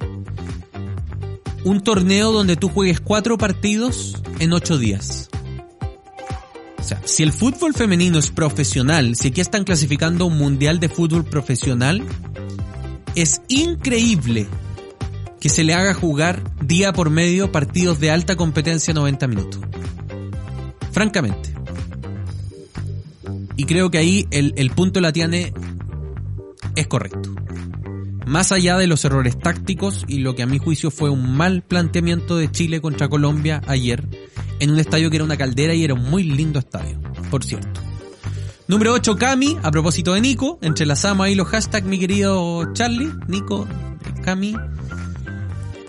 un 1.63 1.81
torneo 1.81 2.31
donde 2.31 2.55
tú 2.55 2.69
juegues 2.69 2.99
cuatro 2.99 3.37
partidos 3.37 4.21
en 4.39 4.53
ocho 4.53 4.77
días. 4.77 5.29
O 6.79 6.83
sea, 6.83 7.01
si 7.05 7.23
el 7.23 7.33
fútbol 7.33 7.73
femenino 7.73 8.17
es 8.17 8.31
profesional, 8.31 9.15
si 9.15 9.29
aquí 9.29 9.41
están 9.41 9.63
clasificando 9.63 10.25
un 10.25 10.37
mundial 10.37 10.79
de 10.79 10.89
fútbol 10.89 11.25
profesional, 11.25 12.01
es 13.15 13.41
increíble 13.49 14.47
que 15.39 15.49
se 15.49 15.63
le 15.63 15.73
haga 15.73 15.93
jugar 15.93 16.41
día 16.61 16.93
por 16.93 17.09
medio 17.09 17.51
partidos 17.51 17.99
de 17.99 18.11
alta 18.11 18.35
competencia 18.35 18.93
90 18.93 19.27
minutos. 19.27 19.61
Francamente. 20.91 21.53
Y 23.55 23.65
creo 23.65 23.91
que 23.91 23.97
ahí 23.97 24.27
el, 24.31 24.53
el 24.55 24.69
punto 24.71 25.01
la 25.01 25.11
tiene 25.11 25.53
es 26.75 26.87
correcto 26.87 27.36
más 28.27 28.51
allá 28.51 28.77
de 28.77 28.87
los 28.87 29.03
errores 29.05 29.39
tácticos 29.39 30.03
y 30.07 30.19
lo 30.19 30.35
que 30.35 30.43
a 30.43 30.47
mi 30.47 30.59
juicio 30.59 30.91
fue 30.91 31.09
un 31.09 31.35
mal 31.35 31.63
planteamiento 31.63 32.37
de 32.37 32.51
Chile 32.51 32.81
contra 32.81 33.07
Colombia 33.07 33.61
ayer, 33.67 34.07
en 34.59 34.71
un 34.71 34.79
estadio 34.79 35.09
que 35.09 35.15
era 35.15 35.23
una 35.23 35.37
caldera 35.37 35.73
y 35.73 35.83
era 35.83 35.93
un 35.93 36.03
muy 36.03 36.23
lindo 36.23 36.59
estadio, 36.59 36.99
por 37.31 37.43
cierto. 37.43 37.81
Número 38.67 38.91
8, 38.93 39.15
Cami, 39.17 39.57
a 39.63 39.71
propósito 39.71 40.13
de 40.13 40.19
Nico, 40.19 40.59
entrelazamos 40.61 41.25
ahí 41.25 41.35
los 41.35 41.47
hashtags, 41.47 41.87
mi 41.87 41.97
querido 41.97 42.73
Charlie, 42.73 43.11
Nico, 43.27 43.65
Cami. 44.25 44.55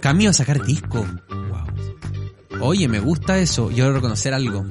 Cami 0.01 0.25
va 0.27 0.31
a 0.31 0.35
sacar 0.35 0.65
disco. 0.65 1.05
Wow. 1.29 2.69
Oye, 2.69 2.87
me 2.87 3.01
gusta 3.01 3.39
eso, 3.39 3.73
yo 3.73 3.87
a 3.87 3.93
reconocer 3.93 4.33
algo. 4.33 4.65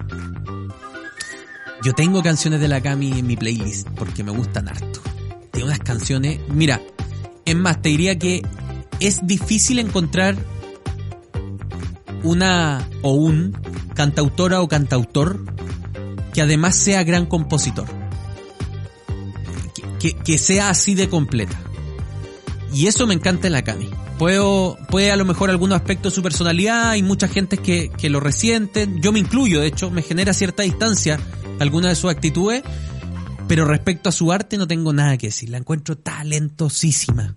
Yo 1.83 1.93
tengo 1.93 2.23
canciones 2.23 2.61
de 2.61 2.69
la 2.69 2.81
Cami 2.81 3.19
en 3.19 3.27
mi 3.27 3.35
playlist 3.35 3.89
porque 3.89 4.23
me 4.23 4.31
gustan 4.31 4.69
harto. 4.69 5.01
Tiene 5.51 5.67
unas 5.67 5.79
canciones, 5.79 6.39
mira, 6.47 6.81
es 7.47 7.55
más, 7.55 7.81
te 7.81 7.89
diría 7.89 8.19
que 8.19 8.41
es 8.99 9.25
difícil 9.25 9.79
encontrar 9.79 10.35
una 12.23 12.87
o 13.03 13.13
un 13.13 13.57
cantautora 13.95 14.61
o 14.61 14.67
cantautor 14.67 15.45
que 16.33 16.41
además 16.41 16.75
sea 16.75 17.03
gran 17.03 17.25
compositor. 17.25 17.87
Que, 19.97 20.11
que, 20.11 20.37
sea 20.37 20.69
así 20.69 20.93
de 20.93 21.09
completa. 21.09 21.57
Y 22.73 22.87
eso 22.87 23.07
me 23.07 23.13
encanta 23.13 23.47
en 23.47 23.53
la 23.53 23.63
Cami. 23.63 23.89
Puedo, 24.19 24.77
puede 24.89 25.11
a 25.11 25.15
lo 25.15 25.23
mejor 25.23 25.49
algunos 25.49 25.77
aspectos 25.77 26.11
de 26.11 26.15
su 26.15 26.23
personalidad, 26.23 26.89
hay 26.89 27.01
mucha 27.01 27.29
gente 27.29 27.57
que, 27.57 27.89
que 27.97 28.09
lo 28.09 28.19
resienten, 28.19 29.01
yo 29.01 29.11
me 29.11 29.19
incluyo, 29.19 29.61
de 29.61 29.67
hecho, 29.67 29.89
me 29.89 30.01
genera 30.01 30.33
cierta 30.33 30.63
distancia 30.63 31.17
alguna 31.59 31.89
de 31.89 31.95
sus 31.95 32.11
actitudes, 32.11 32.61
pero 33.47 33.65
respecto 33.65 34.09
a 34.09 34.11
su 34.11 34.31
arte 34.31 34.57
no 34.57 34.67
tengo 34.67 34.93
nada 34.93 35.17
que 35.17 35.27
decir, 35.27 35.49
la 35.49 35.57
encuentro 35.57 35.97
talentosísima. 35.97 37.35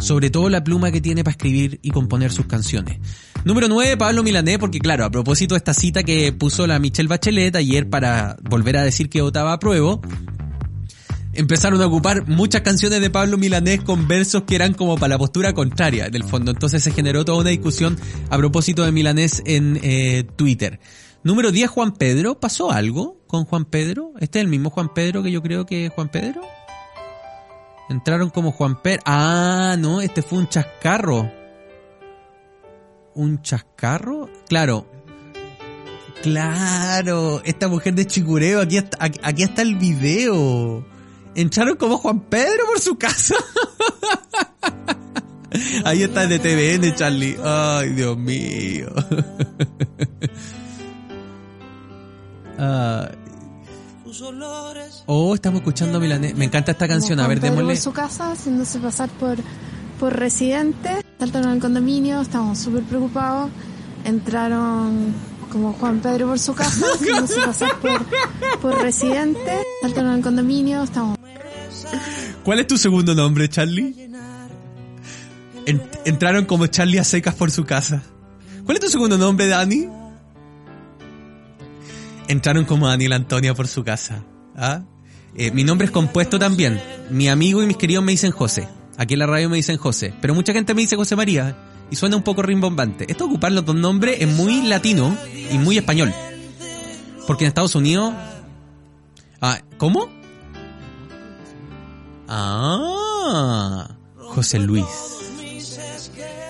Sobre 0.00 0.30
todo 0.30 0.48
la 0.48 0.62
pluma 0.62 0.92
que 0.92 1.00
tiene 1.00 1.24
para 1.24 1.32
escribir 1.32 1.80
y 1.82 1.90
componer 1.90 2.30
sus 2.30 2.46
canciones. 2.46 2.98
Número 3.44 3.66
9, 3.68 3.96
Pablo 3.96 4.22
Milané, 4.22 4.58
porque 4.58 4.78
claro, 4.78 5.04
a 5.04 5.10
propósito 5.10 5.54
de 5.54 5.58
esta 5.58 5.74
cita 5.74 6.02
que 6.04 6.32
puso 6.32 6.66
la 6.66 6.78
Michelle 6.78 7.08
Bachelet 7.08 7.56
ayer 7.56 7.88
para 7.88 8.36
volver 8.42 8.76
a 8.76 8.82
decir 8.82 9.08
que 9.08 9.22
votaba 9.22 9.52
a 9.52 9.58
pruebo, 9.58 10.00
empezaron 11.32 11.80
a 11.82 11.86
ocupar 11.86 12.28
muchas 12.28 12.62
canciones 12.62 13.00
de 13.00 13.10
Pablo 13.10 13.38
Milanés 13.38 13.82
con 13.82 14.06
versos 14.06 14.42
que 14.42 14.54
eran 14.54 14.74
como 14.74 14.96
para 14.96 15.14
la 15.14 15.18
postura 15.18 15.52
contraria, 15.52 16.06
en 16.06 16.14
el 16.14 16.24
fondo. 16.24 16.50
Entonces 16.50 16.82
se 16.82 16.92
generó 16.92 17.24
toda 17.24 17.38
una 17.38 17.50
discusión 17.50 17.96
a 18.30 18.36
propósito 18.36 18.84
de 18.84 18.92
Milanés 18.92 19.42
en 19.46 19.80
eh, 19.82 20.24
Twitter. 20.36 20.80
Número 21.24 21.50
10, 21.50 21.70
Juan 21.70 21.94
Pedro. 21.94 22.38
¿Pasó 22.38 22.70
algo 22.70 23.17
con 23.28 23.44
Juan 23.44 23.66
Pedro? 23.66 24.14
¿Este 24.18 24.40
es 24.40 24.44
el 24.44 24.50
mismo 24.50 24.70
Juan 24.70 24.92
Pedro 24.92 25.22
que 25.22 25.30
yo 25.30 25.40
creo 25.40 25.64
que 25.64 25.86
es 25.86 25.92
Juan 25.92 26.08
Pedro? 26.08 26.42
Entraron 27.88 28.30
como 28.30 28.50
Juan 28.50 28.82
Pedro. 28.82 29.02
Ah, 29.06 29.76
no, 29.78 30.00
este 30.00 30.22
fue 30.22 30.38
un 30.38 30.48
chascarro. 30.48 31.30
¿Un 33.14 33.40
chascarro? 33.42 34.28
Claro. 34.48 34.90
Claro, 36.22 37.40
esta 37.44 37.68
mujer 37.68 37.94
de 37.94 38.06
Chicureo, 38.06 38.60
aquí 38.60 38.76
está, 38.76 38.98
aquí 39.00 39.44
está 39.44 39.62
el 39.62 39.76
video. 39.76 40.84
Entraron 41.36 41.76
como 41.76 41.98
Juan 41.98 42.22
Pedro 42.22 42.66
por 42.66 42.80
su 42.80 42.98
casa. 42.98 43.36
Ahí 45.84 46.02
está 46.02 46.24
el 46.24 46.30
de 46.30 46.38
TVN, 46.38 46.94
Charlie. 46.94 47.36
Ay, 47.42 47.90
Dios 47.90 48.16
mío. 48.18 48.88
Uh, 52.58 53.06
oh, 55.06 55.34
estamos 55.34 55.60
escuchando 55.60 55.98
a 55.98 56.00
Milanés. 56.00 56.34
Me 56.34 56.44
encanta 56.44 56.72
esta 56.72 56.88
canción. 56.88 57.20
A 57.20 57.28
ver, 57.28 57.40
démosle. 57.40 57.74
por 57.74 57.76
su 57.76 57.92
casa, 57.92 58.32
haciéndose 58.32 58.80
pasar 58.80 59.08
por, 59.10 59.36
por 60.00 60.16
residente. 60.16 61.04
Saltaron 61.20 61.50
al 61.50 61.60
condominio, 61.60 62.20
estamos 62.20 62.58
súper 62.58 62.82
preocupados. 62.82 63.50
Entraron 64.04 65.14
como 65.52 65.72
Juan 65.74 66.00
Pedro 66.00 66.28
por 66.28 66.38
su 66.38 66.54
casa, 66.54 66.86
haciéndose 66.94 67.40
pasar 67.42 67.76
por, 67.76 68.04
por 68.60 68.82
residente. 68.82 69.62
Saltaron 69.82 70.10
al 70.10 70.22
condominio, 70.22 70.82
estamos. 70.82 71.16
¿Cuál 72.44 72.60
es 72.60 72.66
tu 72.66 72.76
segundo 72.76 73.14
nombre, 73.14 73.48
Charlie? 73.48 74.08
En, 75.64 75.82
entraron 76.04 76.44
como 76.46 76.66
Charlie 76.66 76.98
a 76.98 77.04
secas 77.04 77.34
por 77.34 77.50
su 77.52 77.64
casa. 77.64 78.02
¿Cuál 78.64 78.78
es 78.78 78.84
tu 78.84 78.90
segundo 78.90 79.16
nombre, 79.16 79.46
Dani? 79.46 79.97
Entraron 82.28 82.64
como 82.64 82.86
Daniel 82.86 83.14
Antonia 83.14 83.54
por 83.54 83.66
su 83.66 83.82
casa. 83.82 84.24
¿ah? 84.56 84.82
Eh, 85.34 85.50
mi 85.50 85.64
nombre 85.64 85.86
es 85.86 85.90
compuesto 85.90 86.38
también. 86.38 86.80
Mi 87.10 87.28
amigo 87.28 87.62
y 87.62 87.66
mis 87.66 87.76
queridos 87.76 88.04
me 88.04 88.12
dicen 88.12 88.30
José. 88.30 88.68
Aquí 88.96 89.14
en 89.14 89.20
la 89.20 89.26
radio 89.26 89.48
me 89.48 89.56
dicen 89.56 89.76
José. 89.76 90.14
Pero 90.20 90.34
mucha 90.34 90.52
gente 90.52 90.74
me 90.74 90.82
dice 90.82 90.96
José 90.96 91.16
María. 91.16 91.56
Y 91.90 91.96
suena 91.96 92.16
un 92.16 92.22
poco 92.22 92.42
rimbombante. 92.42 93.06
Esto 93.10 93.24
de 93.24 93.30
ocupar 93.30 93.52
los 93.52 93.64
dos 93.64 93.74
nombres 93.74 94.20
es 94.20 94.28
muy 94.28 94.62
latino 94.62 95.16
y 95.50 95.58
muy 95.58 95.78
español. 95.78 96.12
Porque 97.26 97.44
en 97.44 97.48
Estados 97.48 97.74
Unidos... 97.74 98.12
Ah, 99.40 99.60
¿Cómo? 99.78 100.08
Ah, 102.28 103.88
José 104.16 104.58
Luis. 104.58 104.84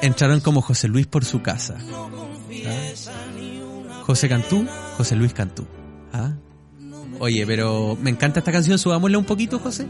Entraron 0.03 0.41
como 0.41 0.63
José 0.63 0.89
Luis 0.89 1.07
por 1.07 1.25
su 1.25 1.43
casa. 1.43 1.77
¿Ah? 2.67 4.03
José 4.03 4.29
Cantú, 4.29 4.67
José 4.99 5.15
Luis 5.15 5.33
Cantú. 5.33 5.65
¿Ah? 6.13 6.33
Oye, 7.21 7.47
pero 7.47 7.97
me 8.03 8.11
encanta 8.11 8.41
esta 8.41 8.51
canción, 8.51 8.79
subámosla 8.79 9.17
un 9.17 9.25
poquito, 9.25 9.61
José. 9.61 9.87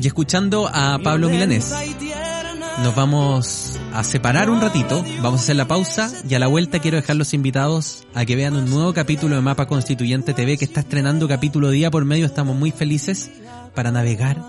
Y 0.00 0.06
escuchando 0.06 0.70
a 0.72 0.98
Pablo 1.04 1.28
Milanés, 1.28 1.74
nos 2.82 2.94
vamos 2.94 3.78
a 3.92 4.02
separar 4.02 4.48
un 4.48 4.62
ratito, 4.62 5.04
vamos 5.20 5.40
a 5.40 5.44
hacer 5.44 5.56
la 5.56 5.68
pausa 5.68 6.10
y 6.26 6.34
a 6.34 6.38
la 6.38 6.46
vuelta 6.46 6.78
quiero 6.78 6.96
dejar 6.96 7.16
los 7.16 7.34
invitados 7.34 8.06
a 8.14 8.24
que 8.24 8.34
vean 8.34 8.56
un 8.56 8.70
nuevo 8.70 8.94
capítulo 8.94 9.36
de 9.36 9.42
Mapa 9.42 9.66
Constituyente 9.66 10.32
TV 10.32 10.56
que 10.56 10.64
está 10.64 10.80
estrenando 10.80 11.28
capítulo 11.28 11.68
día 11.68 11.90
por 11.90 12.06
medio, 12.06 12.24
estamos 12.24 12.56
muy 12.56 12.70
felices 12.70 13.30
para 13.74 13.90
navegar 13.90 14.42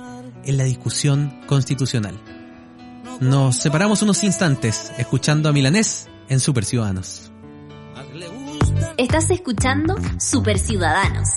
en 0.45 0.55
la 0.55 0.63
discusión 0.63 1.41
constitucional. 1.47 2.17
Nos 3.21 3.57
separamos 3.57 4.01
unos 4.01 4.23
instantes 4.23 4.91
escuchando 4.97 5.47
a 5.47 5.53
Milanés 5.53 6.09
en 6.27 6.39
Super 6.39 6.65
Ciudadanos. 6.65 7.31
Estás 8.97 9.29
escuchando 9.29 9.95
Super 10.19 10.57
Ciudadanos. 10.57 11.29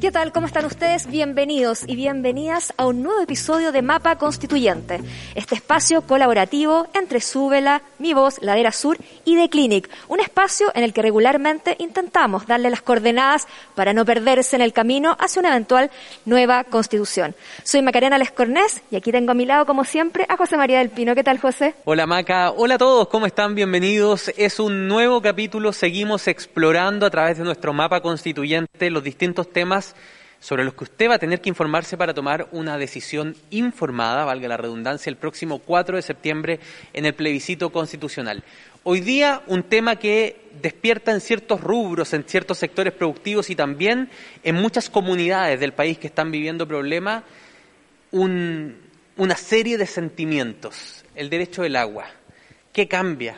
¿Qué 0.00 0.12
tal? 0.12 0.30
¿Cómo 0.30 0.46
están 0.46 0.64
ustedes? 0.64 1.08
Bienvenidos 1.08 1.82
y 1.84 1.96
bienvenidas 1.96 2.72
a 2.76 2.86
un 2.86 3.02
nuevo 3.02 3.20
episodio 3.20 3.72
de 3.72 3.82
Mapa 3.82 4.16
Constituyente, 4.16 5.00
este 5.34 5.56
espacio 5.56 6.02
colaborativo 6.02 6.86
entre 6.94 7.20
Súbela, 7.20 7.82
Mi 7.98 8.14
Voz, 8.14 8.40
Ladera 8.40 8.70
Sur 8.70 8.96
y 9.24 9.34
The 9.34 9.48
Clinic, 9.48 9.90
un 10.06 10.20
espacio 10.20 10.70
en 10.76 10.84
el 10.84 10.92
que 10.92 11.02
regularmente 11.02 11.74
intentamos 11.80 12.46
darle 12.46 12.70
las 12.70 12.80
coordenadas 12.80 13.48
para 13.74 13.92
no 13.92 14.04
perderse 14.04 14.54
en 14.54 14.62
el 14.62 14.72
camino 14.72 15.16
hacia 15.18 15.40
una 15.40 15.48
eventual 15.48 15.90
nueva 16.26 16.62
constitución. 16.62 17.34
Soy 17.64 17.82
Macarena 17.82 18.18
Lescornés 18.18 18.82
y 18.92 18.96
aquí 18.96 19.10
tengo 19.10 19.32
a 19.32 19.34
mi 19.34 19.46
lado, 19.46 19.66
como 19.66 19.82
siempre, 19.82 20.26
a 20.28 20.36
José 20.36 20.56
María 20.56 20.78
del 20.78 20.90
Pino. 20.90 21.16
¿Qué 21.16 21.24
tal, 21.24 21.40
José? 21.40 21.74
Hola, 21.86 22.06
Maca. 22.06 22.52
Hola 22.52 22.76
a 22.76 22.78
todos, 22.78 23.08
¿cómo 23.08 23.26
están? 23.26 23.56
Bienvenidos. 23.56 24.30
Es 24.36 24.60
un 24.60 24.86
nuevo 24.86 25.20
capítulo, 25.20 25.72
seguimos 25.72 26.28
explorando 26.28 27.04
a 27.04 27.10
través 27.10 27.38
de 27.38 27.42
nuestro 27.42 27.72
Mapa 27.72 28.00
Constituyente 28.00 28.90
los 28.90 29.02
distintos 29.02 29.52
temas 29.52 29.87
sobre 30.40 30.64
los 30.64 30.74
que 30.74 30.84
usted 30.84 31.10
va 31.10 31.14
a 31.14 31.18
tener 31.18 31.40
que 31.40 31.48
informarse 31.48 31.96
para 31.96 32.14
tomar 32.14 32.48
una 32.52 32.78
decisión 32.78 33.34
informada, 33.50 34.24
valga 34.24 34.48
la 34.48 34.56
redundancia, 34.56 35.10
el 35.10 35.16
próximo 35.16 35.58
4 35.58 35.96
de 35.96 36.02
septiembre 36.02 36.60
en 36.92 37.06
el 37.06 37.14
plebiscito 37.14 37.70
constitucional. 37.70 38.44
Hoy 38.84 39.00
día 39.00 39.42
un 39.48 39.64
tema 39.64 39.96
que 39.96 40.48
despierta 40.62 41.12
en 41.12 41.20
ciertos 41.20 41.60
rubros, 41.60 42.14
en 42.14 42.22
ciertos 42.24 42.58
sectores 42.58 42.92
productivos 42.92 43.50
y 43.50 43.56
también 43.56 44.08
en 44.44 44.54
muchas 44.54 44.88
comunidades 44.88 45.58
del 45.58 45.72
país 45.72 45.98
que 45.98 46.06
están 46.06 46.30
viviendo 46.30 46.66
problemas, 46.68 47.24
una 48.12 49.36
serie 49.36 49.76
de 49.76 49.86
sentimientos. 49.86 51.04
El 51.14 51.28
derecho 51.28 51.62
del 51.62 51.74
agua. 51.74 52.06
¿Qué 52.72 52.86
cambia? 52.86 53.36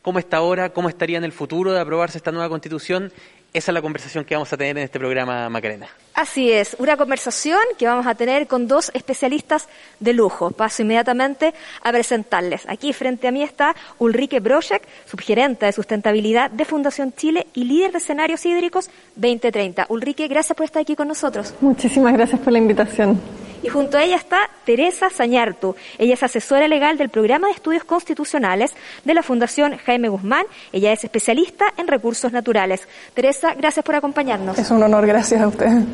¿Cómo 0.00 0.18
está 0.18 0.38
ahora? 0.38 0.72
¿Cómo 0.72 0.88
estaría 0.88 1.18
en 1.18 1.24
el 1.24 1.32
futuro 1.32 1.72
de 1.72 1.80
aprobarse 1.80 2.16
esta 2.16 2.32
nueva 2.32 2.48
constitución? 2.48 3.12
Esa 3.52 3.70
es 3.70 3.74
la 3.74 3.82
conversación 3.82 4.24
que 4.24 4.34
vamos 4.34 4.50
a 4.50 4.56
tener 4.56 4.78
en 4.78 4.84
este 4.84 4.98
programa, 4.98 5.48
Macarena. 5.50 5.88
Así 6.14 6.52
es, 6.52 6.76
una 6.78 6.96
conversación 6.96 7.58
que 7.78 7.86
vamos 7.86 8.06
a 8.06 8.14
tener 8.14 8.46
con 8.46 8.68
dos 8.68 8.90
especialistas 8.94 9.68
de 9.98 10.12
lujo. 10.12 10.50
Paso 10.50 10.82
inmediatamente 10.82 11.54
a 11.82 11.90
presentarles. 11.90 12.62
Aquí 12.68 12.92
frente 12.92 13.28
a 13.28 13.32
mí 13.32 13.42
está 13.42 13.74
Ulrike 13.98 14.40
Broschek, 14.40 14.82
subgerente 15.06 15.66
de 15.66 15.72
sustentabilidad 15.72 16.50
de 16.50 16.64
Fundación 16.66 17.14
Chile 17.14 17.46
y 17.54 17.64
líder 17.64 17.92
de 17.92 17.98
escenarios 17.98 18.44
hídricos 18.44 18.90
2030. 19.16 19.86
Ulrike, 19.88 20.28
gracias 20.28 20.54
por 20.54 20.64
estar 20.64 20.82
aquí 20.82 20.94
con 20.94 21.08
nosotros. 21.08 21.54
Muchísimas 21.60 22.12
gracias 22.12 22.40
por 22.40 22.52
la 22.52 22.58
invitación. 22.58 23.18
Y 23.62 23.68
junto 23.68 23.96
a 23.96 24.02
ella 24.02 24.16
está 24.16 24.50
Teresa 24.64 25.08
Sañartu. 25.08 25.76
Ella 25.98 26.14
es 26.14 26.22
asesora 26.22 26.66
legal 26.66 26.98
del 26.98 27.10
programa 27.10 27.46
de 27.46 27.54
estudios 27.54 27.84
constitucionales 27.84 28.74
de 29.04 29.14
la 29.14 29.22
Fundación 29.22 29.78
Jaime 29.78 30.08
Guzmán. 30.08 30.46
Ella 30.72 30.92
es 30.92 31.04
especialista 31.04 31.66
en 31.76 31.86
recursos 31.86 32.32
naturales. 32.32 32.88
Teresa, 33.14 33.54
gracias 33.54 33.84
por 33.84 33.94
acompañarnos. 33.94 34.58
Es 34.58 34.70
un 34.70 34.82
honor, 34.82 35.06
gracias 35.06 35.40
a 35.40 35.46
ustedes. 35.46 35.84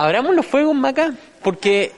Abramos 0.00 0.36
los 0.36 0.46
fuegos, 0.46 0.76
Maca, 0.76 1.12
porque 1.42 1.90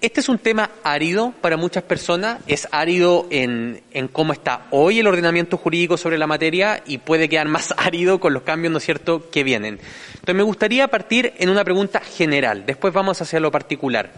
este 0.00 0.20
es 0.20 0.30
un 0.30 0.38
tema 0.38 0.70
árido 0.82 1.34
para 1.42 1.58
muchas 1.58 1.82
personas, 1.82 2.40
es 2.46 2.66
árido 2.72 3.26
en, 3.28 3.82
en, 3.90 4.08
cómo 4.08 4.32
está 4.32 4.68
hoy 4.70 5.00
el 5.00 5.06
ordenamiento 5.06 5.58
jurídico 5.58 5.98
sobre 5.98 6.16
la 6.16 6.26
materia 6.26 6.82
y 6.86 6.96
puede 6.96 7.28
quedar 7.28 7.46
más 7.46 7.74
árido 7.76 8.20
con 8.20 8.32
los 8.32 8.44
cambios, 8.44 8.72
¿no 8.72 8.78
es 8.78 8.84
cierto?, 8.86 9.28
que 9.28 9.44
vienen. 9.44 9.78
Entonces 10.14 10.34
me 10.34 10.42
gustaría 10.42 10.88
partir 10.88 11.34
en 11.36 11.50
una 11.50 11.62
pregunta 11.62 12.00
general, 12.00 12.64
después 12.64 12.94
vamos 12.94 13.20
hacia 13.20 13.38
lo 13.38 13.50
particular. 13.50 14.10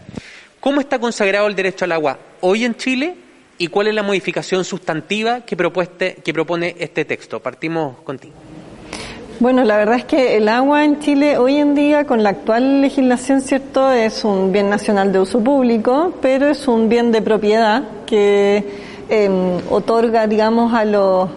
¿Cómo 0.61 0.79
está 0.79 0.97
consagrado 0.97 1.47
el 1.47 1.55
derecho 1.55 1.83
al 1.83 1.91
agua 1.91 2.17
hoy 2.39 2.63
en 2.63 2.75
Chile 2.75 3.15
y 3.57 3.67
cuál 3.67 3.87
es 3.87 3.95
la 3.95 4.03
modificación 4.03 4.63
sustantiva 4.63 5.41
que, 5.41 5.57
que 6.23 6.33
propone 6.33 6.75
este 6.79 7.03
texto? 7.03 7.41
Partimos 7.41 7.99
contigo. 8.03 8.33
Bueno, 9.43 9.65
la 9.65 9.75
verdad 9.75 9.97
es 9.97 10.05
que 10.05 10.37
el 10.37 10.47
agua 10.47 10.85
en 10.85 11.01
Chile 11.01 11.37
hoy 11.37 11.57
en 11.57 11.75
día, 11.75 12.05
con 12.05 12.23
la 12.23 12.29
actual 12.29 12.79
legislación, 12.79 13.41
cierto, 13.41 13.91
es 13.91 14.23
un 14.23 14.53
bien 14.53 14.69
nacional 14.69 15.11
de 15.11 15.19
uso 15.19 15.43
público, 15.43 16.13
pero 16.21 16.47
es 16.47 16.65
un 16.65 16.87
bien 16.87 17.11
de 17.11 17.21
propiedad 17.21 17.83
que 18.05 18.63
eh, 19.09 19.59
otorga, 19.69 20.27
digamos, 20.27 20.73
a 20.73 20.85
los 20.85 21.29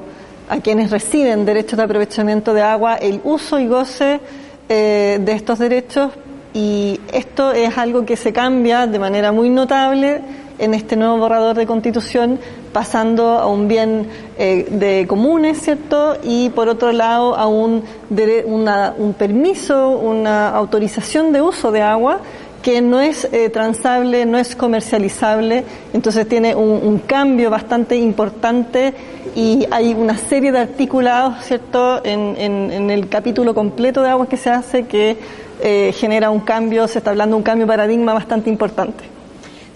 a 0.49 0.59
quienes 0.59 0.93
reciben 0.93 1.45
derechos 1.45 1.79
de 1.79 1.83
aprovechamiento 1.83 2.55
de 2.55 2.63
agua 2.63 2.95
el 2.95 3.21
uso 3.25 3.59
y 3.59 3.67
goce 3.67 4.21
eh, 4.69 5.19
de 5.21 5.33
estos 5.33 5.59
derechos. 5.59 6.13
Y 6.55 7.01
esto 7.13 7.51
es 7.51 7.77
algo 7.77 8.07
que 8.07 8.15
se 8.15 8.33
cambia 8.33 8.87
de 8.87 9.01
manera 9.01 9.33
muy 9.33 9.51
notable 9.51 10.23
en 10.59 10.75
este 10.75 10.97
nuevo 10.97 11.19
borrador 11.19 11.57
de 11.57 11.67
constitución, 11.67 12.39
pasando 12.73 13.39
a 13.39 13.47
un 13.47 13.69
bien 13.69 14.09
eh, 14.39 14.67
de 14.71 15.07
comunes, 15.07 15.61
¿cierto? 15.61 16.17
Y 16.23 16.51
por 16.51 16.69
otro 16.69 16.93
lado 16.93 17.37
a 17.37 17.47
un, 17.47 17.85
una, 18.47 18.95
un 18.97 19.15
permiso, 19.15 19.91
una 19.91 20.49
autorización 20.51 21.33
de 21.33 21.43
uso 21.43 21.73
de 21.73 21.83
agua 21.83 22.21
que 22.63 22.81
no 22.81 23.01
es 23.01 23.29
eh, 23.31 23.49
transable, 23.49 24.27
no 24.27 24.39
es 24.39 24.57
comercializable, 24.57 25.65
entonces 25.93 26.29
tiene 26.29 26.53
un, 26.53 26.99
cambio 27.07 27.49
bastante 27.49 27.95
importante 27.95 28.93
y 29.37 29.65
hay 29.71 29.95
una 29.95 30.17
serie 30.17 30.51
de 30.51 30.59
articulados, 30.59 31.45
¿cierto?, 31.45 32.05
en, 32.05 32.35
en, 32.37 32.73
en 32.73 32.91
el 32.91 33.09
capítulo 33.09 33.55
completo 33.55 34.03
de 34.03 34.11
aguas 34.11 34.29
que 34.29 34.37
se 34.37 34.51
hace 34.51 34.87
que 34.87 35.17
eh, 35.61 35.93
genera 35.97 36.31
un 36.31 36.41
cambio, 36.41 36.87
se 36.89 36.99
está 36.99 37.11
hablando 37.11 37.37
de 37.37 37.39
un 37.39 37.45
cambio 37.45 37.67
de 37.67 37.73
paradigma 37.73 38.13
bastante 38.13 38.51
importante. 38.51 39.16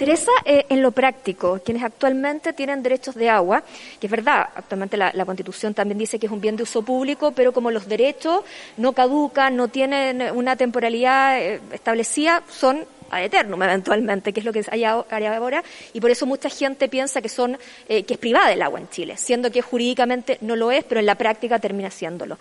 Teresa, 0.01 0.33
eh, 0.47 0.65
en 0.71 0.81
lo 0.81 0.93
práctico, 0.93 1.61
quienes 1.63 1.83
actualmente 1.83 2.55
tienen 2.55 2.83
derechos 2.83 3.15
de 3.15 3.29
agua, 3.29 3.63
que 4.01 4.07
es 4.07 4.11
verdad, 4.11 4.49
actualmente 4.55 4.97
la, 4.97 5.13
la, 5.13 5.27
Constitución 5.27 5.75
también 5.75 5.99
dice 5.99 6.19
que 6.19 6.25
es 6.25 6.33
un 6.33 6.41
bien 6.41 6.57
de 6.57 6.63
uso 6.63 6.81
público, 6.81 7.33
pero 7.33 7.53
como 7.53 7.71
los 7.71 7.87
derechos 7.87 8.41
no 8.79 8.95
caducan, 8.95 9.57
no 9.57 9.69
tienen 9.69 10.23
una 10.35 10.57
temporalidad 10.57 11.39
eh, 11.39 11.61
establecida, 11.73 12.43
son 12.49 12.87
ad 13.11 13.25
eternum 13.25 13.63
eventualmente, 13.63 14.33
que 14.33 14.41
es 14.41 14.47
lo 14.47 14.55
que 14.55 14.65
hay 14.71 14.85
ahora, 14.85 15.63
y 15.93 16.01
por 16.01 16.11
eso 16.11 16.25
mucha 16.25 16.49
gente 16.49 16.89
piensa 16.89 17.21
que 17.21 17.29
son 17.29 17.59
eh, 17.87 18.05
que 18.05 18.15
es 18.15 18.19
privada 18.19 18.51
el 18.55 18.63
agua 18.63 18.81
en 18.81 18.89
Chile, 18.89 19.19
siendo 19.19 19.51
que 19.51 19.61
jurídicamente 19.61 20.39
no 20.41 20.57
lo 20.57 20.73
es, 20.73 20.83
pero 20.83 21.01
en 21.01 21.07
la 21.07 21.17
práctica 21.17 21.59
termina 21.59 21.91
siéndolo. 21.91 22.39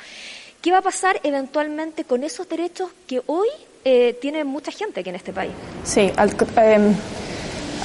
¿Qué 0.62 0.72
va 0.72 0.78
a 0.78 0.82
pasar 0.82 1.20
eventualmente 1.24 2.06
con 2.06 2.24
esos 2.24 2.48
derechos 2.48 2.90
que 3.06 3.22
hoy 3.26 3.50
eh, 3.84 4.18
tiene 4.22 4.46
mucha 4.46 4.72
gente 4.72 5.02
aquí 5.02 5.10
en 5.10 5.16
este 5.16 5.34
país? 5.34 5.52
Sí, 5.84 6.10
al, 6.16 6.30
eh, 6.58 6.96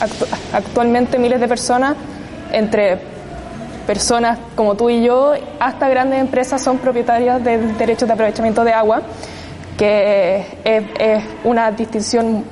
actu 0.01 0.27
actualmente 0.53 1.19
miles 1.19 1.41
de 1.41 1.49
personas, 1.49 1.97
entre 2.53 2.99
personas 3.87 4.39
como 4.55 4.75
tú 4.75 4.91
y 4.91 5.03
yo, 5.05 5.33
hasta 5.61 5.89
grandes 5.89 6.21
empresas 6.21 6.63
son 6.63 6.79
propietarias 6.79 7.43
de 7.43 7.59
derechos 7.75 8.09
de 8.09 8.15
aprovechamiento 8.15 8.65
de 8.65 8.73
agua, 8.73 9.03
que 9.77 10.47
es, 10.65 10.85
es 10.99 11.25
una 11.45 11.71
distinción 11.73 12.45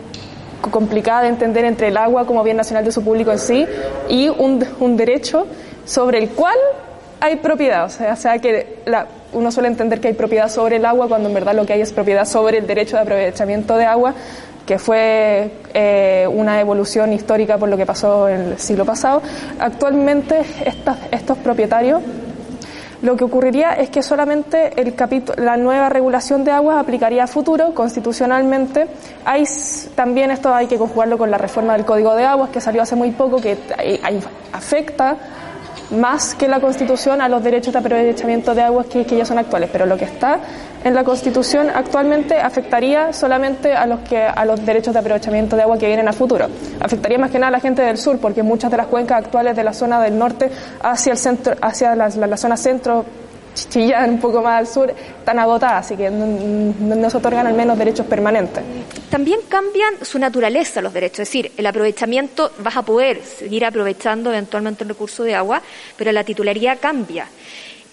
complicada 0.70 1.22
de 1.22 1.28
entender 1.28 1.64
entre 1.64 1.88
el 1.88 1.96
agua 1.96 2.26
como 2.26 2.42
bien 2.42 2.56
nacional 2.56 2.84
de 2.84 2.90
uso 2.90 3.02
público 3.02 3.32
en 3.32 3.38
sí 3.38 3.66
y 4.08 4.28
un, 4.28 4.64
un 4.80 4.96
derecho 4.96 5.46
sobre 5.84 6.18
el 6.18 6.30
cual 6.30 6.56
hay 7.20 7.36
propiedad. 7.36 7.84
O 7.84 7.88
sea, 7.88 8.12
o 8.12 8.16
sea 8.16 8.38
que 8.38 8.80
la, 8.84 9.06
uno 9.32 9.50
suele 9.50 9.68
entender 9.68 10.00
que 10.00 10.08
hay 10.08 10.14
propiedad 10.14 10.48
sobre 10.48 10.76
el 10.76 10.84
agua 10.84 11.08
cuando 11.08 11.28
en 11.28 11.34
verdad 11.34 11.54
lo 11.54 11.66
que 11.66 11.72
hay 11.72 11.80
es 11.80 11.92
propiedad 11.92 12.24
sobre 12.24 12.58
el 12.58 12.66
derecho 12.66 12.96
de 12.96 13.02
aprovechamiento 13.02 13.76
de 13.76 13.84
agua, 13.84 14.14
que 14.66 14.78
fue 14.78 15.50
eh, 15.74 16.28
una 16.30 16.60
evolución 16.60 17.12
histórica 17.12 17.58
por 17.58 17.68
lo 17.68 17.76
que 17.76 17.86
pasó 17.86 18.28
en 18.28 18.40
el 18.52 18.58
siglo 18.58 18.84
pasado. 18.84 19.22
Actualmente 19.58 20.42
estos 21.10 21.38
propietarios 21.38 22.02
lo 23.02 23.16
que 23.16 23.24
ocurriría 23.24 23.72
es 23.72 23.90
que 23.90 24.00
solamente 24.00 24.80
el 24.80 24.94
la 25.38 25.56
nueva 25.56 25.88
regulación 25.88 26.44
de 26.44 26.52
aguas 26.52 26.78
aplicaría 26.78 27.24
a 27.24 27.26
futuro 27.26 27.74
constitucionalmente. 27.74 28.86
Hay 29.24 29.42
también 29.96 30.30
esto 30.30 30.54
hay 30.54 30.68
que 30.68 30.78
conjugarlo 30.78 31.18
con 31.18 31.28
la 31.28 31.36
reforma 31.36 31.72
del 31.72 31.84
Código 31.84 32.14
de 32.14 32.24
Aguas 32.24 32.50
que 32.50 32.60
salió 32.60 32.80
hace 32.80 32.94
muy 32.94 33.10
poco 33.10 33.40
que 33.40 33.58
afecta 34.52 35.16
más 35.90 36.36
que 36.36 36.46
la 36.46 36.60
Constitución 36.60 37.20
a 37.20 37.28
los 37.28 37.42
derechos 37.42 37.72
de 37.72 37.80
aprovechamiento 37.80 38.54
de 38.54 38.62
aguas 38.62 38.86
que, 38.86 39.04
que 39.04 39.16
ya 39.16 39.24
son 39.24 39.38
actuales, 39.38 39.68
pero 39.72 39.84
lo 39.84 39.96
que 39.96 40.04
está 40.04 40.38
en 40.84 40.94
la 40.94 41.04
Constitución 41.04 41.70
actualmente 41.70 42.36
afectaría 42.38 43.12
solamente 43.12 43.72
a 43.72 43.86
los 43.86 44.00
que 44.00 44.22
a 44.22 44.44
los 44.44 44.64
derechos 44.64 44.92
de 44.92 45.00
aprovechamiento 45.00 45.56
de 45.56 45.62
agua 45.62 45.78
que 45.78 45.86
vienen 45.86 46.08
a 46.08 46.12
futuro. 46.12 46.48
Afectaría 46.80 47.18
más 47.18 47.30
que 47.30 47.38
nada 47.38 47.48
a 47.48 47.52
la 47.52 47.60
gente 47.60 47.82
del 47.82 47.98
sur, 47.98 48.18
porque 48.18 48.42
muchas 48.42 48.70
de 48.70 48.76
las 48.76 48.86
cuencas 48.86 49.24
actuales 49.24 49.56
de 49.56 49.64
la 49.64 49.72
zona 49.72 50.00
del 50.00 50.18
norte 50.18 50.50
hacia 50.82 51.12
el 51.12 51.18
centro, 51.18 51.54
hacia 51.60 51.94
la, 51.94 52.36
zona 52.36 52.56
centro 52.56 53.04
Chillán, 53.54 54.10
un 54.10 54.18
poco 54.18 54.40
más 54.40 54.60
al 54.60 54.66
sur, 54.66 54.90
están 54.90 55.38
agotadas, 55.38 55.84
así 55.84 55.96
que 55.96 56.10
no, 56.10 57.10
se 57.10 57.16
otorgan 57.16 57.46
al 57.46 57.54
menos 57.54 57.76
derechos 57.76 58.06
permanentes. 58.06 58.64
También 59.10 59.40
cambian 59.48 59.94
su 60.02 60.18
naturaleza 60.18 60.80
los 60.80 60.92
derechos, 60.92 61.20
es 61.20 61.28
decir, 61.28 61.52
el 61.56 61.66
aprovechamiento, 61.66 62.50
vas 62.58 62.76
a 62.78 62.82
poder 62.82 63.22
seguir 63.22 63.66
aprovechando 63.66 64.30
eventualmente 64.30 64.84
el 64.84 64.88
recurso 64.88 65.22
de 65.22 65.34
agua, 65.34 65.60
pero 65.96 66.12
la 66.12 66.24
titularidad 66.24 66.78
cambia. 66.80 67.26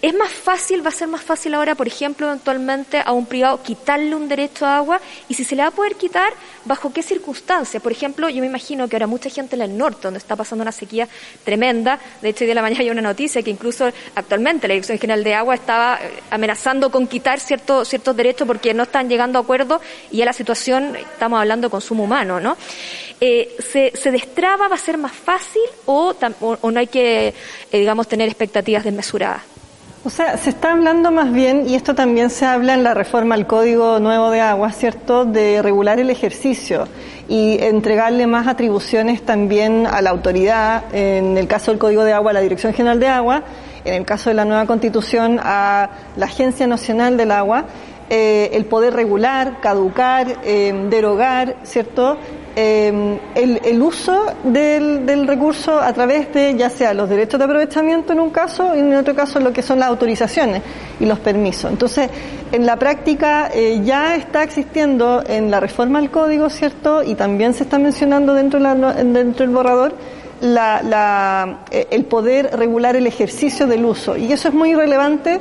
Es 0.02 0.14
más 0.14 0.30
fácil, 0.30 0.82
va 0.82 0.88
a 0.88 0.92
ser 0.92 1.08
más 1.08 1.20
fácil 1.20 1.52
ahora, 1.52 1.74
por 1.74 1.86
ejemplo, 1.86 2.26
eventualmente 2.26 3.02
a 3.04 3.12
un 3.12 3.26
privado 3.26 3.62
quitarle 3.62 4.14
un 4.14 4.28
derecho 4.28 4.64
a 4.64 4.78
agua 4.78 4.98
y 5.28 5.34
si 5.34 5.44
se 5.44 5.54
le 5.54 5.60
va 5.60 5.68
a 5.68 5.72
poder 5.72 5.96
quitar, 5.96 6.32
¿bajo 6.64 6.90
qué 6.90 7.02
circunstancias? 7.02 7.82
Por 7.82 7.92
ejemplo, 7.92 8.30
yo 8.30 8.40
me 8.40 8.46
imagino 8.46 8.88
que 8.88 8.96
ahora 8.96 9.06
mucha 9.06 9.28
gente 9.28 9.56
en 9.56 9.62
el 9.62 9.76
norte, 9.76 10.00
donde 10.04 10.16
está 10.16 10.36
pasando 10.36 10.62
una 10.62 10.72
sequía 10.72 11.06
tremenda, 11.44 12.00
de 12.22 12.30
hecho 12.30 12.44
hoy 12.44 12.48
de 12.48 12.54
la 12.54 12.62
mañana 12.62 12.80
hay 12.84 12.88
una 12.88 13.02
noticia 13.02 13.42
que 13.42 13.50
incluso 13.50 13.90
actualmente 14.14 14.66
la 14.68 14.72
Dirección 14.72 14.98
General 14.98 15.22
de 15.22 15.34
Agua 15.34 15.54
estaba 15.54 15.98
eh, 16.00 16.22
amenazando 16.30 16.90
con 16.90 17.06
quitar 17.06 17.38
ciertos, 17.38 17.86
ciertos 17.86 18.16
derechos 18.16 18.46
porque 18.46 18.72
no 18.72 18.84
están 18.84 19.06
llegando 19.06 19.38
a 19.38 19.42
acuerdo 19.42 19.82
y 20.10 20.16
ya 20.18 20.24
la 20.24 20.32
situación, 20.32 20.96
estamos 20.96 21.38
hablando 21.38 21.66
de 21.66 21.72
consumo 21.72 22.04
humano, 22.04 22.40
¿no? 22.40 22.56
Eh, 23.20 23.54
se, 23.58 23.92
se, 23.94 24.10
destraba, 24.10 24.66
va 24.66 24.76
a 24.76 24.78
ser 24.78 24.96
más 24.96 25.12
fácil 25.12 25.60
o, 25.84 26.14
o, 26.40 26.70
no 26.70 26.80
hay 26.80 26.86
que, 26.86 27.34
eh, 27.70 27.78
digamos, 27.78 28.08
tener 28.08 28.28
expectativas 28.28 28.82
desmesuradas? 28.82 29.59
O 30.02 30.08
sea, 30.08 30.38
se 30.38 30.48
está 30.48 30.72
hablando 30.72 31.10
más 31.10 31.30
bien, 31.30 31.68
y 31.68 31.74
esto 31.74 31.94
también 31.94 32.30
se 32.30 32.46
habla 32.46 32.72
en 32.72 32.82
la 32.82 32.94
reforma 32.94 33.34
al 33.34 33.46
Código 33.46 34.00
Nuevo 34.00 34.30
de 34.30 34.40
Agua, 34.40 34.72
¿cierto?, 34.72 35.26
de 35.26 35.60
regular 35.60 36.00
el 36.00 36.08
ejercicio 36.08 36.88
y 37.28 37.58
entregarle 37.62 38.26
más 38.26 38.46
atribuciones 38.46 39.20
también 39.26 39.86
a 39.86 40.00
la 40.00 40.08
autoridad, 40.08 40.84
en 40.94 41.36
el 41.36 41.46
caso 41.46 41.70
del 41.70 41.78
Código 41.78 42.02
de 42.04 42.14
Agua, 42.14 42.30
a 42.30 42.34
la 42.34 42.40
Dirección 42.40 42.72
General 42.72 42.98
de 42.98 43.08
Agua, 43.08 43.42
en 43.84 43.92
el 43.92 44.06
caso 44.06 44.30
de 44.30 44.34
la 44.34 44.46
nueva 44.46 44.64
Constitución, 44.64 45.38
a 45.42 45.90
la 46.16 46.24
Agencia 46.24 46.66
Nacional 46.66 47.18
del 47.18 47.30
Agua, 47.30 47.66
eh, 48.10 48.50
el 48.52 48.66
poder 48.66 48.92
regular, 48.92 49.60
caducar, 49.60 50.40
eh, 50.44 50.86
derogar, 50.90 51.56
¿cierto? 51.62 52.18
Eh, 52.56 53.18
el, 53.36 53.80
uso 53.80 54.26
del, 54.42 55.26
recurso 55.28 55.78
a 55.78 55.92
través 55.92 56.34
de 56.34 56.56
ya 56.56 56.68
sea 56.68 56.92
los 56.92 57.08
derechos 57.08 57.38
de 57.38 57.44
aprovechamiento 57.44 58.12
en 58.12 58.18
un 58.18 58.30
caso 58.30 58.74
y 58.74 58.80
en 58.80 58.92
otro 58.96 59.14
caso 59.14 59.38
lo 59.38 59.52
que 59.52 59.62
son 59.62 59.78
las 59.78 59.88
autorizaciones 59.88 60.60
y 60.98 61.06
los 61.06 61.20
permisos. 61.20 61.70
Entonces, 61.70 62.10
en 62.50 62.66
la 62.66 62.76
práctica 62.76 63.50
eh, 63.54 63.80
ya 63.84 64.16
está 64.16 64.42
existiendo 64.42 65.22
en 65.26 65.50
la 65.50 65.60
reforma 65.60 66.00
al 66.00 66.10
código, 66.10 66.50
¿cierto? 66.50 67.04
Y 67.04 67.14
también 67.14 67.54
se 67.54 67.62
está 67.62 67.78
mencionando 67.78 68.34
dentro, 68.34 68.58
dentro 68.58 69.46
del 69.46 69.54
borrador 69.54 69.94
la, 70.40 70.82
la, 70.82 71.60
eh, 71.70 71.86
el 71.90 72.04
poder 72.04 72.56
regular 72.58 72.96
el 72.96 73.06
ejercicio 73.06 73.68
del 73.68 73.84
uso. 73.84 74.16
Y 74.16 74.32
eso 74.32 74.48
es 74.48 74.54
muy 74.54 74.74
relevante 74.74 75.38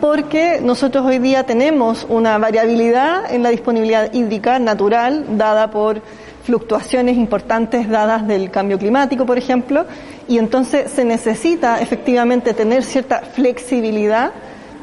porque 0.00 0.60
nosotros 0.62 1.04
hoy 1.04 1.18
día 1.18 1.44
tenemos 1.44 2.06
una 2.08 2.38
variabilidad 2.38 3.32
en 3.32 3.42
la 3.42 3.50
disponibilidad 3.50 4.12
hídrica 4.12 4.58
natural 4.58 5.38
dada 5.38 5.70
por 5.70 6.00
fluctuaciones 6.44 7.16
importantes 7.16 7.88
dadas 7.88 8.26
del 8.26 8.50
cambio 8.50 8.78
climático, 8.78 9.26
por 9.26 9.36
ejemplo, 9.36 9.84
y 10.28 10.38
entonces 10.38 10.90
se 10.92 11.04
necesita 11.04 11.80
efectivamente 11.80 12.54
tener 12.54 12.84
cierta 12.84 13.20
flexibilidad 13.20 14.32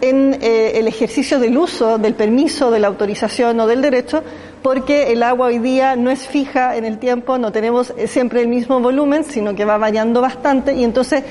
en 0.01 0.37
eh, 0.41 0.79
el 0.79 0.87
ejercicio 0.87 1.39
del 1.39 1.57
uso, 1.57 1.97
del 1.97 2.15
permiso, 2.15 2.69
de 2.69 2.79
la 2.79 2.87
autorización 2.87 3.57
o 3.61 3.67
del 3.67 3.81
derecho, 3.81 4.21
porque 4.61 5.13
el 5.13 5.23
agua 5.23 5.47
hoy 5.47 5.59
día 5.59 5.95
no 5.95 6.11
es 6.11 6.27
fija 6.27 6.75
en 6.75 6.83
el 6.83 6.99
tiempo, 6.99 7.37
no 7.37 7.53
tenemos 7.53 7.93
siempre 8.07 8.41
el 8.41 8.49
mismo 8.49 8.81
volumen, 8.81 9.23
sino 9.23 9.55
que 9.55 9.63
va 9.63 9.77
variando 9.77 10.19
bastante 10.19 10.73
y 10.73 10.83
entonces 10.83 11.23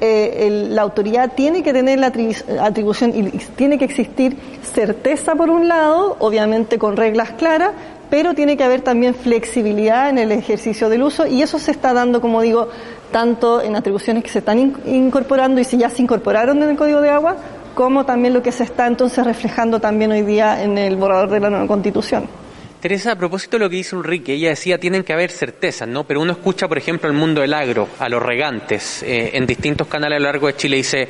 eh, 0.00 0.68
la 0.70 0.82
autoridad 0.82 1.32
tiene 1.34 1.62
que 1.62 1.72
tener 1.72 1.98
la 1.98 2.12
atribución 2.60 3.12
y 3.14 3.38
tiene 3.56 3.78
que 3.78 3.84
existir 3.84 4.36
certeza 4.62 5.34
por 5.34 5.50
un 5.50 5.68
lado, 5.68 6.16
obviamente 6.18 6.78
con 6.78 6.96
reglas 6.96 7.30
claras, 7.32 7.72
pero 8.10 8.34
tiene 8.34 8.56
que 8.56 8.64
haber 8.64 8.82
también 8.82 9.14
flexibilidad 9.14 10.08
en 10.10 10.18
el 10.18 10.32
ejercicio 10.32 10.88
del 10.88 11.02
uso 11.02 11.26
y 11.26 11.42
eso 11.42 11.58
se 11.58 11.70
está 11.70 11.92
dando, 11.92 12.20
como 12.20 12.42
digo, 12.42 12.68
tanto 13.10 13.60
en 13.60 13.74
atribuciones 13.76 14.22
que 14.22 14.30
se 14.30 14.40
están 14.40 14.74
incorporando 14.86 15.60
y 15.60 15.64
si 15.64 15.78
ya 15.78 15.90
se 15.90 16.02
incorporaron 16.02 16.62
en 16.62 16.70
el 16.70 16.76
Código 16.76 17.00
de 17.00 17.10
Agua, 17.10 17.36
como 17.74 18.04
también 18.04 18.34
lo 18.34 18.42
que 18.42 18.52
se 18.52 18.64
está 18.64 18.86
entonces 18.86 19.24
reflejando 19.24 19.80
también 19.80 20.12
hoy 20.12 20.22
día 20.22 20.62
en 20.62 20.78
el 20.78 20.96
borrador 20.96 21.30
de 21.30 21.40
la 21.40 21.50
nueva 21.50 21.66
Constitución. 21.66 22.45
Teresa, 22.86 23.10
a 23.10 23.16
propósito 23.16 23.58
de 23.58 23.64
lo 23.64 23.68
que 23.68 23.74
dice 23.74 23.96
Ulrike, 23.96 24.34
ella 24.34 24.50
decía 24.50 24.78
tienen 24.78 25.02
que 25.02 25.12
haber 25.12 25.32
certezas, 25.32 25.88
¿no? 25.88 26.04
Pero 26.04 26.20
uno 26.20 26.30
escucha, 26.30 26.68
por 26.68 26.78
ejemplo, 26.78 27.10
el 27.10 27.16
mundo 27.16 27.40
del 27.40 27.52
agro, 27.52 27.88
a 27.98 28.08
los 28.08 28.22
regantes, 28.22 29.02
eh, 29.02 29.30
en 29.34 29.44
distintos 29.44 29.88
canales 29.88 30.18
a 30.18 30.20
lo 30.20 30.26
largo 30.26 30.46
de 30.46 30.54
Chile, 30.54 30.76
dice, 30.76 31.08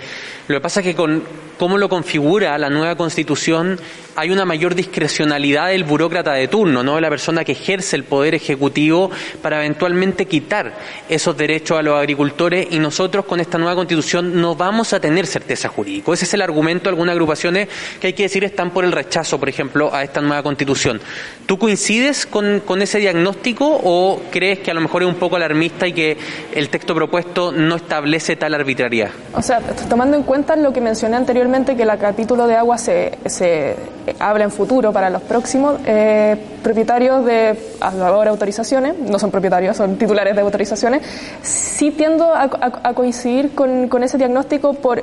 lo 0.48 0.56
que 0.56 0.60
pasa 0.62 0.80
es 0.80 0.86
que 0.86 0.94
con 0.94 1.22
cómo 1.58 1.78
lo 1.78 1.88
configura 1.88 2.56
la 2.58 2.70
nueva 2.70 2.96
constitución, 2.96 3.78
hay 4.14 4.30
una 4.30 4.44
mayor 4.44 4.74
discrecionalidad 4.74 5.68
del 5.68 5.84
burócrata 5.84 6.32
de 6.32 6.48
turno, 6.48 6.82
¿no? 6.82 6.96
De 6.96 7.00
la 7.02 7.10
persona 7.10 7.44
que 7.44 7.52
ejerce 7.52 7.96
el 7.96 8.04
poder 8.04 8.34
ejecutivo 8.34 9.10
para 9.42 9.58
eventualmente 9.58 10.26
quitar 10.26 10.74
esos 11.08 11.36
derechos 11.36 11.78
a 11.78 11.82
los 11.82 11.98
agricultores 11.98 12.68
y 12.70 12.78
nosotros 12.78 13.26
con 13.26 13.40
esta 13.40 13.58
nueva 13.58 13.74
constitución 13.74 14.40
no 14.40 14.54
vamos 14.54 14.92
a 14.92 15.00
tener 15.00 15.26
certeza 15.26 15.68
jurídica. 15.68 16.12
Ese 16.12 16.24
es 16.24 16.34
el 16.34 16.42
argumento 16.42 16.84
de 16.84 16.90
algunas 16.90 17.12
agrupaciones 17.12 17.68
que 18.00 18.08
hay 18.08 18.12
que 18.12 18.24
decir 18.24 18.44
están 18.44 18.70
por 18.70 18.84
el 18.84 18.92
rechazo, 18.92 19.38
por 19.38 19.48
ejemplo, 19.48 19.94
a 19.94 20.02
esta 20.02 20.20
nueva 20.20 20.42
constitución. 20.42 21.00
¿Tú 21.46 21.58
coincides 21.66 22.26
con, 22.26 22.62
ese 22.80 22.98
diagnóstico 22.98 23.66
o 23.82 24.20
crees 24.30 24.60
que 24.60 24.70
a 24.70 24.74
lo 24.74 24.80
mejor 24.80 25.02
es 25.02 25.08
un 25.08 25.16
poco 25.16 25.34
alarmista 25.34 25.88
y 25.88 25.92
que 25.92 26.16
el 26.54 26.68
texto 26.68 26.94
propuesto 26.94 27.50
no 27.50 27.74
establece 27.74 28.36
tal 28.36 28.54
arbitrariedad? 28.54 29.10
O 29.34 29.42
sea, 29.42 29.58
tomando 29.88 30.16
en 30.16 30.22
cuenta 30.22 30.54
lo 30.54 30.72
que 30.72 30.80
mencioné 30.80 31.16
anteriormente, 31.16 31.74
que 31.74 31.82
el 31.82 31.90
capítulo 31.98 32.46
de 32.46 32.54
agua 32.54 32.78
se, 32.78 33.18
se 33.26 33.74
habla 34.20 34.44
en 34.44 34.52
futuro 34.52 34.92
para 34.92 35.10
los 35.10 35.22
próximos 35.22 35.80
eh, 35.86 36.36
propietarios 36.62 37.24
de 37.24 37.58
ahora 37.80 38.30
autorizaciones, 38.30 38.96
no 39.00 39.18
son 39.18 39.32
propietarios, 39.32 39.76
son 39.76 39.96
titulares 39.96 40.36
de 40.36 40.42
autorizaciones, 40.42 41.02
sí 41.42 41.90
tiendo 41.90 42.32
a, 42.32 42.48
coincidir 42.94 43.56
con, 43.56 44.04
ese 44.04 44.18
diagnóstico 44.18 44.74
por 44.74 45.02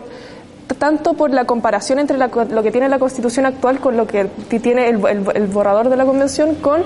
tanto 0.78 1.14
por 1.14 1.32
la 1.32 1.46
comparación 1.46 2.00
entre 2.00 2.18
lo 2.18 2.64
que 2.64 2.72
tiene 2.72 2.90
la 2.90 3.00
Constitución 3.00 3.46
actual 3.46 3.80
con 3.80 3.98
lo 3.98 4.08
que 4.08 4.26
tiene 4.62 4.90
el, 4.90 4.98
borrador 5.48 5.90
de 5.90 5.98
la 5.98 6.06
Convención 6.06 6.56
con 6.56 6.84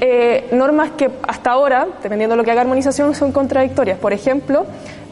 eh, 0.00 0.48
normas 0.52 0.92
que 0.92 1.10
hasta 1.26 1.50
ahora, 1.50 1.86
dependiendo 2.02 2.34
de 2.34 2.38
lo 2.38 2.44
que 2.44 2.50
haga 2.50 2.60
armonización, 2.60 3.14
son 3.14 3.32
contradictorias. 3.32 3.98
Por 3.98 4.12
ejemplo, 4.12 4.66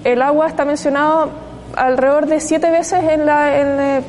el 0.04 0.22
agua 0.22 0.46
está 0.46 0.64
mencionado 0.64 1.30
alrededor 1.74 2.26
de 2.26 2.40
siete 2.40 2.70
veces 2.70 3.02
en 3.02 3.26
la, 3.26 3.60
en, 3.60 3.80
eh, 3.80 4.00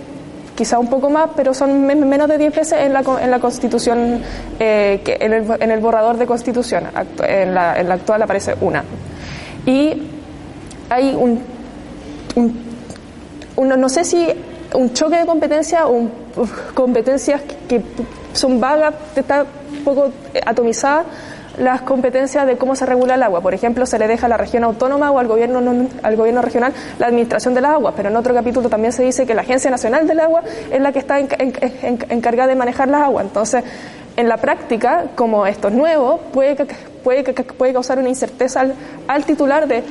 quizá 0.55 0.79
un 0.79 0.89
poco 0.89 1.09
más, 1.09 1.31
pero 1.35 1.53
son 1.53 1.85
menos 1.85 2.27
de 2.27 2.37
diez 2.37 2.55
veces 2.55 2.79
en 2.81 2.93
la, 2.93 3.03
en 3.21 3.31
la 3.31 3.39
Constitución, 3.39 4.21
eh, 4.59 5.01
en, 5.05 5.33
el, 5.33 5.45
en 5.59 5.71
el 5.71 5.79
borrador 5.79 6.17
de 6.17 6.25
Constitución. 6.25 6.85
En 7.23 7.53
la, 7.53 7.81
la 7.81 7.93
actual 7.93 8.21
aparece 8.21 8.55
una. 8.61 8.83
Y 9.65 10.01
hay 10.89 11.15
un, 11.15 11.41
no 13.65 13.89
sé 13.89 14.03
si 14.03 14.27
un 14.73 14.93
choque 14.93 15.17
de 15.17 15.25
competencias 15.25 15.83
o 15.85 16.07
competencias 16.73 17.41
que, 17.67 17.81
son 18.33 18.59
vagas, 18.59 18.93
está 19.15 19.45
un 19.71 19.83
poco 19.83 20.11
atomizadas 20.45 21.05
las 21.57 21.81
competencias 21.81 22.45
de 22.45 22.55
cómo 22.55 22.75
se 22.75 22.85
regula 22.85 23.15
el 23.15 23.23
agua. 23.23 23.41
Por 23.41 23.53
ejemplo, 23.53 23.85
se 23.85 23.97
le 23.97 24.07
deja 24.07 24.27
a 24.27 24.29
la 24.29 24.37
región 24.37 24.63
autónoma 24.63 25.11
o 25.11 25.19
al 25.19 25.27
gobierno, 25.27 25.87
al 26.03 26.15
gobierno 26.15 26.41
regional 26.41 26.73
la 26.99 27.07
administración 27.07 27.53
del 27.53 27.65
agua, 27.65 27.93
pero 27.95 28.09
en 28.09 28.15
otro 28.15 28.33
capítulo 28.33 28.69
también 28.69 28.93
se 28.93 29.03
dice 29.03 29.25
que 29.25 29.33
la 29.33 29.41
Agencia 29.41 29.71
Nacional 29.71 30.07
del 30.07 30.19
Agua 30.19 30.43
es 30.71 30.79
la 30.79 30.91
que 30.91 30.99
está 30.99 31.19
encargada 31.19 32.47
de 32.49 32.55
manejar 32.55 32.87
las 32.87 33.01
aguas. 33.01 33.25
Entonces, 33.25 33.63
en 34.17 34.27
la 34.27 34.37
práctica, 34.37 35.05
como 35.15 35.45
esto 35.45 35.67
es 35.67 35.73
nuevo, 35.73 36.19
puede, 36.33 36.55
puede, 37.03 37.23
puede 37.23 37.73
causar 37.73 37.99
una 37.99 38.09
incerteza 38.09 38.65
al, 39.07 39.25
titular 39.25 39.67
de 39.67 39.83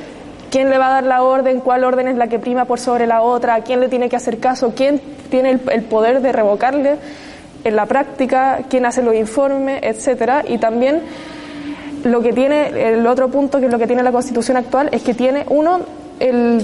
quién 0.51 0.69
le 0.69 0.77
va 0.77 0.87
a 0.87 0.91
dar 0.91 1.03
la 1.03 1.23
orden, 1.23 1.59
cuál 1.59 1.83
orden 1.83 2.07
es 2.07 2.17
la 2.17 2.27
que 2.27 2.39
prima 2.39 2.65
por 2.65 2.79
sobre 2.79 3.07
la 3.07 3.21
otra, 3.21 3.55
a 3.55 3.61
quién 3.61 3.79
le 3.79 3.89
tiene 3.89 4.09
que 4.09 4.15
hacer 4.15 4.39
caso, 4.39 4.73
quién 4.75 5.01
tiene 5.29 5.51
el, 5.51 5.61
el 5.71 5.83
poder 5.83 6.21
de 6.21 6.31
revocarle 6.31 6.97
en 7.63 7.75
la 7.75 7.85
práctica, 7.85 8.59
quién 8.69 8.85
hace 8.85 9.01
los 9.01 9.15
informes, 9.15 9.79
etcétera, 9.83 10.43
y 10.47 10.57
también 10.57 11.01
lo 12.03 12.21
que 12.21 12.33
tiene, 12.33 12.93
el 12.93 13.05
otro 13.05 13.29
punto 13.29 13.59
que 13.59 13.65
es 13.65 13.71
lo 13.71 13.79
que 13.79 13.87
tiene 13.87 14.03
la 14.03 14.11
constitución 14.11 14.57
actual 14.57 14.89
es 14.91 15.01
que 15.01 15.13
tiene, 15.13 15.45
uno, 15.49 15.81
el, 16.19 16.63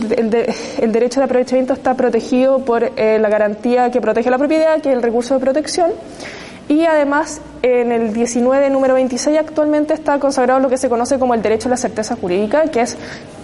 derecho 0.91 1.19
de 1.19 1.25
aprovechamiento 1.25 1.73
está 1.73 1.93
protegido 1.95 2.59
por 2.59 2.83
eh, 2.95 3.19
la 3.19 3.29
garantía 3.29 3.91
que 3.91 4.01
protege 4.01 4.29
la 4.29 4.37
propiedad, 4.37 4.81
que 4.81 4.89
es 4.89 4.95
el 4.95 5.03
recurso 5.03 5.35
de 5.35 5.39
protección, 5.39 5.91
y 6.69 6.85
además 6.85 7.41
en 7.61 7.91
el 7.91 8.13
19, 8.13 8.69
número 8.69 8.93
26, 8.95 9.37
actualmente 9.37 9.93
está 9.93 10.19
consagrado 10.19 10.59
lo 10.59 10.69
que 10.69 10.77
se 10.77 10.89
conoce 10.89 11.19
como 11.19 11.33
el 11.33 11.41
derecho 11.41 11.67
a 11.67 11.71
la 11.71 11.77
certeza 11.77 12.15
jurídica, 12.15 12.63
que 12.63 12.81
es 12.81 12.97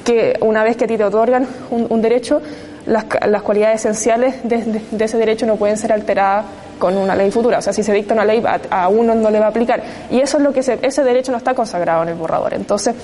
que 0.04 0.38
una 0.42 0.64
vez 0.64 0.78
que 0.78 0.86
a 0.86 0.88
ti 0.88 0.98
te 0.98 1.04
otorgan 1.04 1.48
un, 1.70 2.02
derecho, 2.02 2.42
las, 2.86 3.06
cualidades 3.44 3.82
esenciales 3.82 4.36
de, 4.44 4.82
ese 5.00 5.18
derecho 5.18 5.46
no 5.46 5.58
pueden 5.58 5.78
ser 5.78 5.92
alteradas 5.92 6.46
con 6.80 6.98
una 6.98 7.16
ley 7.16 7.30
futura. 7.30 7.60
O 7.60 7.62
sea, 7.62 7.74
si 7.74 7.84
se 7.84 7.94
dicta 7.94 8.14
una 8.14 8.26
ley, 8.26 8.42
a, 8.70 8.88
uno 8.88 9.14
no 9.16 9.30
le 9.30 9.40
va 9.40 9.48
a 9.48 9.50
aplicar. 9.50 9.84
Y 10.10 10.20
eso 10.20 10.38
es 10.38 10.44
lo 10.44 10.54
que 10.54 10.62
ese 10.62 11.04
derecho 11.04 11.32
no 11.32 11.38
está 11.38 11.54
consagrado 11.54 12.04
en 12.04 12.10
el 12.10 12.16
borrador. 12.16 12.54
Entonces, 12.54 12.96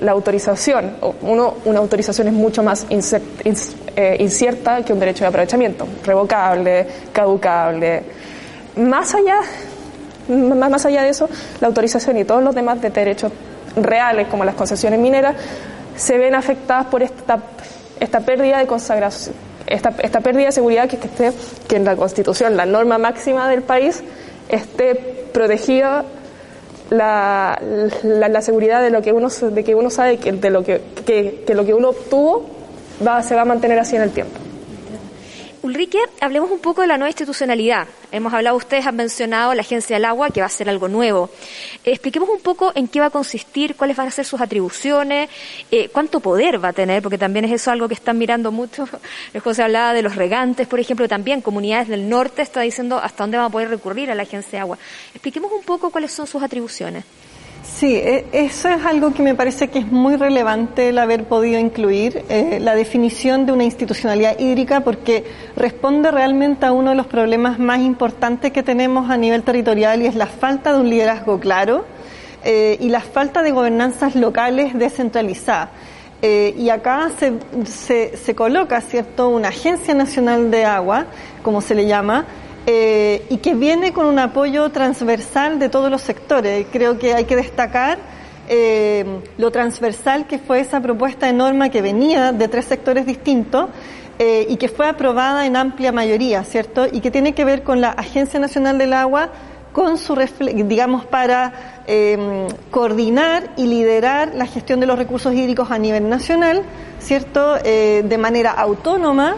la 0.00 0.12
autorización, 0.12 0.96
uno, 1.22 1.54
una 1.64 1.78
autorización 1.78 2.28
es 2.28 2.34
mucho 2.34 2.62
más 2.62 2.86
eh, 2.90 4.16
incierta 4.18 4.82
que 4.84 4.92
un 4.92 5.00
derecho 5.00 5.24
de 5.24 5.28
aprovechamiento, 5.28 5.86
revocable, 6.04 6.86
caducable. 7.12 8.02
Más 8.76 9.14
allá, 9.14 9.40
más 10.28 10.84
allá 10.86 11.02
de 11.02 11.10
eso, 11.10 11.28
la 11.60 11.68
autorización 11.68 12.18
y 12.18 12.24
todos 12.24 12.42
los 12.42 12.54
demás 12.54 12.80
de 12.80 12.90
derechos 12.90 13.32
reales, 13.76 14.28
como 14.28 14.44
las 14.44 14.54
concesiones 14.54 14.98
mineras, 14.98 15.36
se 15.96 16.18
ven 16.18 16.34
afectadas 16.34 16.86
por 16.86 17.02
esta, 17.02 17.38
esta 18.00 18.20
pérdida 18.20 18.58
de 18.58 18.66
consagración, 18.66 19.34
esta, 19.66 19.94
esta 20.02 20.20
pérdida 20.20 20.46
de 20.46 20.52
seguridad 20.52 20.88
que, 20.88 20.98
que, 20.98 21.06
esté, 21.06 21.32
que 21.68 21.76
en 21.76 21.84
la 21.84 21.96
Constitución, 21.96 22.56
la 22.56 22.66
norma 22.66 22.98
máxima 22.98 23.48
del 23.48 23.62
país, 23.62 24.02
esté 24.48 24.94
protegida 25.32 26.04
la, 26.90 27.60
la, 28.02 28.42
seguridad 28.42 28.82
de 28.82 28.90
lo 28.90 29.02
que 29.02 29.12
uno 29.12 29.28
de 29.28 29.64
que 29.64 29.74
uno 29.74 29.90
sabe 29.90 30.18
que 30.18 30.32
de 30.32 30.50
lo 30.50 30.62
que, 30.62 30.80
que, 31.06 31.54
lo 31.54 31.64
que 31.64 31.74
uno 31.74 31.90
obtuvo 31.90 32.46
va, 33.06 33.22
se 33.22 33.34
va 33.34 33.42
a 33.42 33.44
mantener 33.44 33.78
así 33.78 33.96
en 33.96 34.02
el 34.02 34.10
tiempo. 34.10 34.38
Ulrike, 35.64 35.98
hablemos 36.20 36.50
un 36.50 36.58
poco 36.58 36.82
de 36.82 36.88
la 36.88 36.98
nueva 36.98 37.08
institucionalidad. 37.08 37.88
Hemos 38.12 38.34
hablado, 38.34 38.54
ustedes 38.54 38.86
han 38.86 38.96
mencionado 38.96 39.54
la 39.54 39.62
Agencia 39.62 39.96
del 39.96 40.04
Agua, 40.04 40.28
que 40.28 40.40
va 40.40 40.46
a 40.46 40.50
ser 40.50 40.68
algo 40.68 40.88
nuevo. 40.88 41.30
expliquemos 41.82 42.28
un 42.28 42.40
poco 42.40 42.70
en 42.74 42.86
qué 42.86 43.00
va 43.00 43.06
a 43.06 43.10
consistir, 43.10 43.74
cuáles 43.74 43.96
van 43.96 44.08
a 44.08 44.10
ser 44.10 44.26
sus 44.26 44.42
atribuciones, 44.42 45.30
eh, 45.70 45.88
cuánto 45.88 46.20
poder 46.20 46.62
va 46.62 46.68
a 46.68 46.72
tener, 46.74 47.02
porque 47.02 47.16
también 47.16 47.46
es 47.46 47.52
eso 47.52 47.70
algo 47.70 47.88
que 47.88 47.94
están 47.94 48.18
mirando 48.18 48.52
mucho. 48.52 48.86
José 49.42 49.62
hablaba 49.62 49.94
de 49.94 50.02
los 50.02 50.16
regantes, 50.16 50.66
por 50.66 50.80
ejemplo, 50.80 51.08
también 51.08 51.40
comunidades 51.40 51.88
del 51.88 52.10
norte 52.10 52.42
está 52.42 52.60
diciendo 52.60 52.98
hasta 52.98 53.22
dónde 53.22 53.38
van 53.38 53.46
a 53.46 53.50
poder 53.50 53.70
recurrir 53.70 54.10
a 54.10 54.14
la 54.14 54.24
Agencia 54.24 54.58
de 54.58 54.60
Agua. 54.60 54.76
Expliquemos 55.14 55.50
un 55.50 55.62
poco 55.62 55.88
cuáles 55.90 56.12
son 56.12 56.26
sus 56.26 56.42
atribuciones. 56.42 57.04
Sí, 57.64 57.94
e, 57.96 58.26
eso 58.32 58.68
es 58.68 58.84
algo 58.84 59.14
que 59.14 59.22
me 59.22 59.34
parece 59.34 59.68
que 59.68 59.78
es 59.78 59.90
muy 59.90 60.16
relevante 60.16 60.90
el 60.90 60.98
haber 60.98 61.24
podido 61.24 61.58
incluir, 61.58 62.22
eh, 62.28 62.58
la 62.60 62.74
definición 62.74 63.46
de 63.46 63.52
una 63.52 63.64
institucionalidad 63.64 64.38
hídrica, 64.38 64.80
porque 64.80 65.24
responde 65.56 66.10
realmente 66.10 66.66
a 66.66 66.72
uno 66.72 66.90
de 66.90 66.96
los 66.96 67.06
problemas 67.06 67.58
más 67.58 67.80
importantes 67.80 68.52
que 68.52 68.62
tenemos 68.62 69.10
a 69.10 69.16
nivel 69.16 69.42
territorial 69.42 70.02
y 70.02 70.06
es 70.06 70.14
la 70.14 70.26
falta 70.26 70.74
de 70.74 70.80
un 70.80 70.90
liderazgo 70.90 71.40
claro 71.40 71.86
eh, 72.44 72.76
y 72.80 72.90
la 72.90 73.00
falta 73.00 73.42
de 73.42 73.50
gobernanzas 73.50 74.14
locales 74.14 74.78
descentralizadas. 74.78 75.70
Eh, 76.20 76.54
y 76.58 76.68
acá 76.68 77.10
se, 77.18 77.32
se, 77.64 78.16
se 78.16 78.34
coloca, 78.34 78.80
¿cierto?, 78.82 79.30
una 79.30 79.48
Agencia 79.48 79.94
Nacional 79.94 80.50
de 80.50 80.66
Agua, 80.66 81.06
como 81.42 81.62
se 81.62 81.74
le 81.74 81.86
llama, 81.86 82.26
eh, 82.66 83.26
y 83.28 83.36
que 83.38 83.54
viene 83.54 83.92
con 83.92 84.06
un 84.06 84.18
apoyo 84.18 84.70
transversal 84.70 85.58
de 85.58 85.68
todos 85.68 85.90
los 85.90 86.00
sectores. 86.00 86.66
Creo 86.72 86.98
que 86.98 87.12
hay 87.12 87.26
que 87.26 87.36
destacar 87.36 87.98
eh, 88.48 89.20
lo 89.36 89.50
transversal 89.50 90.26
que 90.26 90.38
fue 90.38 90.60
esa 90.60 90.80
propuesta 90.80 91.26
de 91.26 91.34
norma 91.34 91.68
que 91.68 91.82
venía 91.82 92.32
de 92.32 92.48
tres 92.48 92.64
sectores 92.64 93.04
distintos 93.04 93.68
eh, 94.18 94.46
y 94.48 94.56
que 94.56 94.68
fue 94.68 94.88
aprobada 94.88 95.44
en 95.44 95.56
amplia 95.56 95.92
mayoría, 95.92 96.42
¿cierto? 96.44 96.86
Y 96.90 97.00
que 97.00 97.10
tiene 97.10 97.34
que 97.34 97.44
ver 97.44 97.64
con 97.64 97.82
la 97.82 97.90
Agencia 97.90 98.40
Nacional 98.40 98.78
del 98.78 98.94
Agua, 98.94 99.28
con 99.72 99.98
su, 99.98 100.16
digamos, 100.40 101.04
para 101.04 101.52
coordinar 102.70 103.50
y 103.56 103.66
liderar 103.66 104.32
la 104.34 104.46
gestión 104.46 104.80
de 104.80 104.86
los 104.86 104.96
recursos 104.96 105.34
hídricos 105.34 105.70
a 105.70 105.78
nivel 105.78 106.08
nacional, 106.08 106.62
¿cierto? 107.00 107.56
de 107.56 108.18
manera 108.18 108.52
autónoma, 108.52 109.36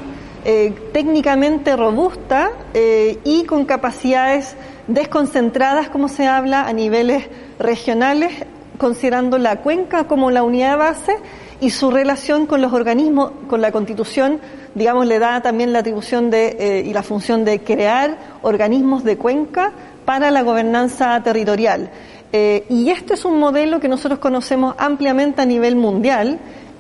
eh, 0.48 0.72
técnicamente 0.92 1.74
robusta 1.74 2.52
eh, 2.72 3.18
y 3.24 3.46
con 3.46 3.64
capacidades 3.64 4.54
desconcentradas, 4.86 5.88
como 5.88 6.06
se 6.06 6.28
habla, 6.28 6.68
a 6.68 6.72
niveles 6.72 7.24
regionales, 7.58 8.32
considerando 8.78 9.38
la 9.38 9.56
cuenca 9.56 10.04
como 10.04 10.30
la 10.30 10.44
unidad 10.44 10.70
de 10.70 10.76
base 10.76 11.16
y 11.60 11.70
su 11.70 11.90
relación 11.90 12.46
con 12.46 12.62
los 12.62 12.72
organismos, 12.72 13.32
con 13.48 13.60
la 13.60 13.72
constitución, 13.72 14.38
digamos, 14.76 15.08
le 15.08 15.18
da 15.18 15.42
también 15.42 15.72
la 15.72 15.80
atribución 15.80 16.30
de, 16.30 16.56
eh, 16.60 16.84
y 16.86 16.92
la 16.92 17.02
función 17.02 17.44
de 17.44 17.58
crear 17.58 18.16
organismos 18.42 19.02
de 19.02 19.16
cuenca 19.16 19.72
para 20.04 20.30
la 20.30 20.42
gobernanza 20.42 21.20
territorial. 21.24 21.90
y 22.32 22.90
este 22.90 23.14
es 23.14 23.24
un 23.24 23.38
modelo 23.40 23.80
que 23.80 23.88
nosotros 23.88 24.20
conocemos 24.20 24.74
ampliamente 24.78 25.40
a 25.40 25.46
nivel 25.46 25.74
mundial 25.74 26.38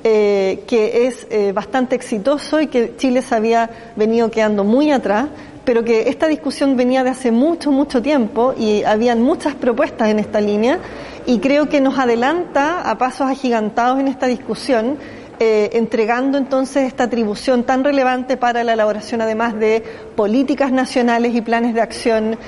eh, 0.08 0.62
que 0.68 1.08
es 1.08 1.26
eh, 1.30 1.50
bastante 1.50 1.96
exitoso 1.96 2.60
y 2.60 2.68
que 2.68 2.94
Chile 2.96 3.22
se 3.22 3.34
había 3.34 3.68
venido 3.96 4.30
quedando 4.30 4.62
muy 4.62 4.92
atrás, 4.92 5.26
pero 5.64 5.82
que 5.82 6.08
esta 6.08 6.28
discusión 6.28 6.76
venía 6.76 7.02
de 7.02 7.10
hace 7.10 7.32
mucho, 7.32 7.72
mucho 7.72 8.00
tiempo 8.00 8.54
y 8.56 8.84
habían 8.84 9.20
muchas 9.20 9.56
propuestas 9.56 10.08
en 10.10 10.20
esta 10.20 10.40
línea 10.40 10.78
y 11.26 11.40
creo 11.40 11.68
que 11.68 11.80
nos 11.80 11.98
adelanta 11.98 12.88
a 12.88 12.98
pasos 12.98 13.28
agigantados 13.28 13.98
en 13.98 14.06
esta 14.06 14.28
discusión 14.28 14.96
eh, 15.40 15.70
entregando 15.72 16.38
entonces 16.38 16.84
esta 16.84 17.02
atribución 17.02 17.64
tan 17.64 17.82
relevante 17.82 18.36
para 18.36 18.62
la 18.62 18.74
elaboración 18.74 19.22
además 19.22 19.58
de 19.58 19.82
políticas 20.14 20.70
nacionales 20.70 21.34
y 21.34 21.40
planes 21.40 21.74
de 21.74 21.80
acción, 21.80 22.38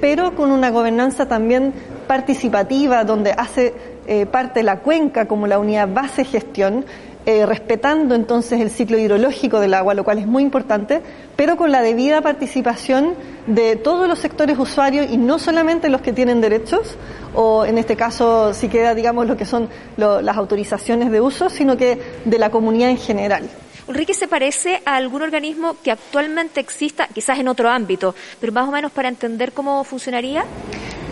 pero 0.00 0.36
con 0.36 0.52
una 0.52 0.70
gobernanza 0.70 1.26
también 1.26 1.74
participativa 2.06 3.02
donde 3.02 3.32
hace 3.32 3.91
eh, 4.06 4.26
parte 4.26 4.62
la 4.62 4.80
cuenca 4.80 5.26
como 5.26 5.46
la 5.46 5.58
unidad 5.58 5.88
base 5.88 6.24
gestión, 6.24 6.84
eh, 7.24 7.46
respetando 7.46 8.16
entonces 8.16 8.60
el 8.60 8.70
ciclo 8.70 8.98
hidrológico 8.98 9.60
del 9.60 9.74
agua, 9.74 9.94
lo 9.94 10.02
cual 10.02 10.18
es 10.18 10.26
muy 10.26 10.42
importante, 10.42 11.00
pero 11.36 11.56
con 11.56 11.70
la 11.70 11.80
debida 11.80 12.20
participación 12.20 13.14
de 13.46 13.76
todos 13.76 14.08
los 14.08 14.18
sectores 14.18 14.58
usuarios 14.58 15.06
y 15.08 15.16
no 15.16 15.38
solamente 15.38 15.88
los 15.88 16.00
que 16.00 16.12
tienen 16.12 16.40
derechos, 16.40 16.96
o 17.34 17.64
en 17.64 17.78
este 17.78 17.94
caso 17.94 18.52
si 18.54 18.68
queda, 18.68 18.94
digamos, 18.94 19.28
lo 19.28 19.36
que 19.36 19.44
son 19.44 19.68
las 19.96 20.36
autorizaciones 20.36 21.12
de 21.12 21.20
uso, 21.20 21.48
sino 21.48 21.76
que 21.76 21.98
de 22.24 22.38
la 22.38 22.50
comunidad 22.50 22.90
en 22.90 22.98
general. 22.98 23.48
Ulrike 23.86 24.14
se 24.14 24.28
parece 24.28 24.80
a 24.84 24.96
algún 24.96 25.22
organismo 25.22 25.76
que 25.82 25.90
actualmente 25.90 26.60
exista, 26.60 27.06
quizás 27.06 27.38
en 27.38 27.48
otro 27.48 27.68
ámbito, 27.68 28.14
pero 28.40 28.52
más 28.52 28.68
o 28.68 28.72
menos 28.72 28.90
para 28.90 29.08
entender 29.08 29.52
cómo 29.52 29.84
funcionaría. 29.84 30.44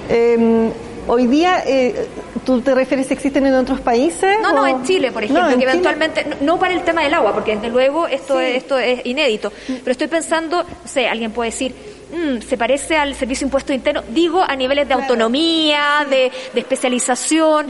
Em, 0.08 0.70
Hoy 1.12 1.26
día, 1.26 1.64
eh, 1.66 2.06
¿tú 2.46 2.60
te 2.60 2.72
refieres 2.72 3.08
si 3.08 3.14
existen 3.14 3.44
en 3.44 3.54
otros 3.54 3.80
países? 3.80 4.38
No, 4.40 4.52
no, 4.52 4.64
en 4.64 4.84
Chile, 4.84 5.10
por 5.10 5.24
ejemplo, 5.24 5.58
que 5.58 5.64
eventualmente, 5.64 6.24
no, 6.40 6.56
para 6.56 6.72
el 6.72 6.82
tema 6.82 7.02
del 7.02 7.12
agua, 7.14 7.34
porque 7.34 7.56
desde 7.56 7.68
luego 7.68 8.06
esto, 8.06 8.38
es, 8.38 8.58
esto 8.58 8.78
es 8.78 9.04
inédito, 9.04 9.52
pero 9.66 9.90
estoy 9.90 10.06
pensando, 10.06 10.62
no 10.62 10.68
sé, 10.88 11.08
alguien 11.08 11.32
puede 11.32 11.50
decir, 11.50 11.74
Mm, 12.12 12.40
se 12.40 12.56
parece 12.56 12.96
al 12.96 13.14
servicio 13.14 13.44
impuesto 13.44 13.72
interno, 13.72 14.02
digo 14.08 14.42
a 14.42 14.56
niveles 14.56 14.88
de 14.88 14.94
autonomía, 14.94 16.06
de, 16.08 16.32
especialización, 16.54 17.68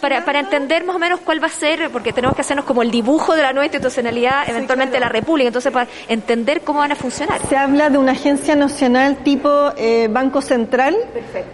para, 0.00 0.24
para 0.24 0.40
entender 0.40 0.84
más 0.84 0.96
o 0.96 0.98
menos 0.98 1.20
cuál 1.20 1.42
va 1.42 1.48
a 1.48 1.50
ser, 1.50 1.90
porque 1.90 2.12
tenemos 2.12 2.36
que 2.36 2.42
hacernos 2.42 2.64
como 2.64 2.82
el 2.82 2.90
dibujo 2.90 3.34
de 3.34 3.42
la 3.42 3.52
nueva 3.52 3.66
institucionalidad, 3.66 4.48
eventualmente 4.48 4.94
de 4.94 5.00
la 5.00 5.08
República, 5.08 5.48
entonces 5.48 5.72
para 5.72 5.88
entender 6.08 6.60
cómo 6.62 6.78
van 6.78 6.92
a 6.92 6.96
funcionar. 6.96 7.40
Se 7.48 7.56
habla 7.56 7.90
de 7.90 7.98
una 7.98 8.12
agencia 8.12 8.54
nacional 8.54 9.18
tipo 9.24 9.72
eh, 9.76 10.08
Banco 10.10 10.40
Central, 10.42 10.96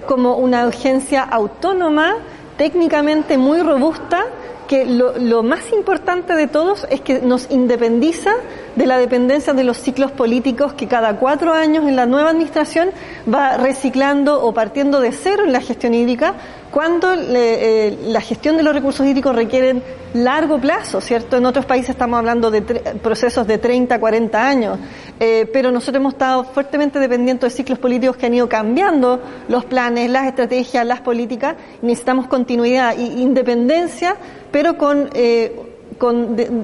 como 0.06 0.37
una 0.37 0.64
agencia 0.64 1.22
autónoma, 1.22 2.16
técnicamente 2.56 3.38
muy 3.38 3.62
robusta, 3.62 4.26
que 4.66 4.85
lo, 4.85 5.16
lo, 5.18 5.42
más 5.42 5.72
importante 5.72 6.35
de 6.35 6.46
todos 6.46 6.87
es 6.90 7.00
que 7.00 7.20
nos 7.20 7.50
independiza 7.50 8.33
de 8.74 8.87
la 8.87 8.98
dependencia 8.98 9.52
de 9.52 9.64
los 9.64 9.79
ciclos 9.79 10.12
políticos 10.12 10.72
que 10.74 10.87
cada 10.87 11.16
cuatro 11.16 11.52
años 11.52 11.85
en 11.88 11.96
la 11.96 12.07
nueva 12.07 12.31
administración 12.31 12.90
va 13.33 13.57
reciclando 13.57 14.42
o 14.42 14.52
partiendo 14.52 15.00
de 15.00 15.12
cero 15.12 15.44
en 15.44 15.52
la 15.52 15.61
gestión 15.61 15.94
hídrica 15.94 16.35
cuando 16.70 17.14
eh, 17.14 17.96
la 18.02 18.20
gestión 18.20 18.57
de 18.57 18.62
los 18.62 18.74
recursos 18.74 19.07
hídricos 19.07 19.35
requieren 19.35 19.83
largo 20.12 20.59
plazo, 20.59 21.00
¿cierto? 21.00 21.37
En 21.37 21.46
otros 21.46 21.64
países 21.64 21.90
estamos 21.90 22.18
hablando 22.18 22.50
de 22.50 22.62
procesos 22.62 23.46
de 23.46 23.59
30, 23.59 23.98
40 23.98 24.48
años, 24.48 24.79
eh, 25.18 25.48
pero 25.52 25.70
nosotros 25.70 26.00
hemos 26.00 26.14
estado 26.14 26.44
fuertemente 26.44 26.98
dependientes 26.98 27.52
de 27.52 27.57
ciclos 27.57 27.79
políticos 27.79 28.16
que 28.16 28.26
han 28.26 28.35
ido 28.35 28.48
cambiando 28.48 29.20
los 29.48 29.64
planes, 29.64 30.11
las 30.11 30.26
estrategias, 30.26 30.87
las 30.87 31.00
políticas, 31.00 31.57
necesitamos 31.83 32.26
continuidad 32.26 32.92
e 32.98 33.02
independencia, 33.02 34.16
pero 34.57 34.79
con... 34.79 35.11
Eh, 35.12 35.53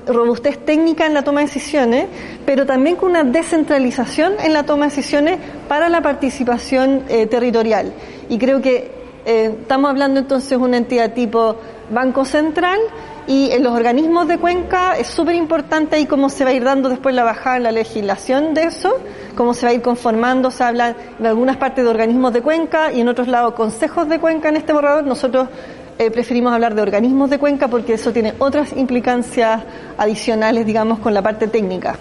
robustez 0.07 0.59
técnica 0.59 1.07
en 1.07 1.15
la 1.15 1.25
toma 1.25 1.41
de 1.41 1.47
decisiones, 1.47 2.07
pero 2.45 2.67
también 2.67 2.97
con 2.97 3.13
una 3.13 3.25
descentralización 3.25 4.35
en 4.45 4.53
la 4.53 4.65
toma 4.65 4.85
de 4.85 4.91
decisiones 4.91 5.39
para 5.69 5.89
la 5.89 6.03
participación 6.03 7.05
territorial. 7.31 7.95
Y 8.29 8.37
creo 8.37 8.61
que 8.61 8.91
eh, 9.25 9.55
estamos 9.63 9.91
hablando 9.91 10.21
entonces 10.21 10.51
de 10.51 10.57
una 10.57 10.77
entidad 10.77 11.15
tipo 11.15 11.57
Banco 11.91 12.27
Central 12.27 12.79
y 13.27 13.53
en 13.53 13.63
los 13.63 13.73
organismos 13.73 14.27
de 14.27 14.37
cuenca 14.37 14.99
es 14.99 15.07
súper 15.07 15.37
importante 15.37 15.97
ahí 15.97 16.07
cómo 16.07 16.29
se 16.29 16.45
va 16.45 16.51
a 16.51 16.55
ir 16.55 16.65
dando 16.65 16.89
después 16.89 17.15
la 17.15 17.23
bajada 17.23 17.57
en 17.59 17.63
la 17.63 17.73
legislación 17.73 18.53
de 18.53 18.65
eso, 18.65 18.99
cómo 19.37 19.55
se 19.55 19.65
va 19.65 19.71
a 19.71 19.75
ir 19.75 19.83
conformando, 19.83 20.51
se 20.51 20.65
habla 20.65 20.97
en 21.19 21.27
algunas 21.27 21.57
partes 21.57 21.85
de 21.85 21.91
organismos 21.91 22.33
de 22.33 22.43
cuenca 22.43 22.93
y 22.93 23.01
en 23.01 23.09
otros 23.09 23.29
lados 23.29 23.55
consejos 23.55 24.09
de 24.09 24.19
cuenca 24.19 24.49
en 24.49 24.57
este 24.57 24.73
borrador. 24.73 25.05
Nosotros 25.05 25.49
eh, 25.99 26.11
preferimos 26.11 26.53
hablar 26.53 26.75
de 26.75 26.83
organismos 26.83 27.31
de 27.31 27.39
cuenca 27.39 27.69
porque 27.69 27.95
eso 27.95 28.13
tiene 28.13 28.35
otras 28.39 28.73
implicancias 28.77 29.63
adicionales, 29.99 30.67
digamos, 30.67 30.99
con 30.99 31.15
la 31.15 31.23
parte 31.23 31.49
técnica. 31.49 31.97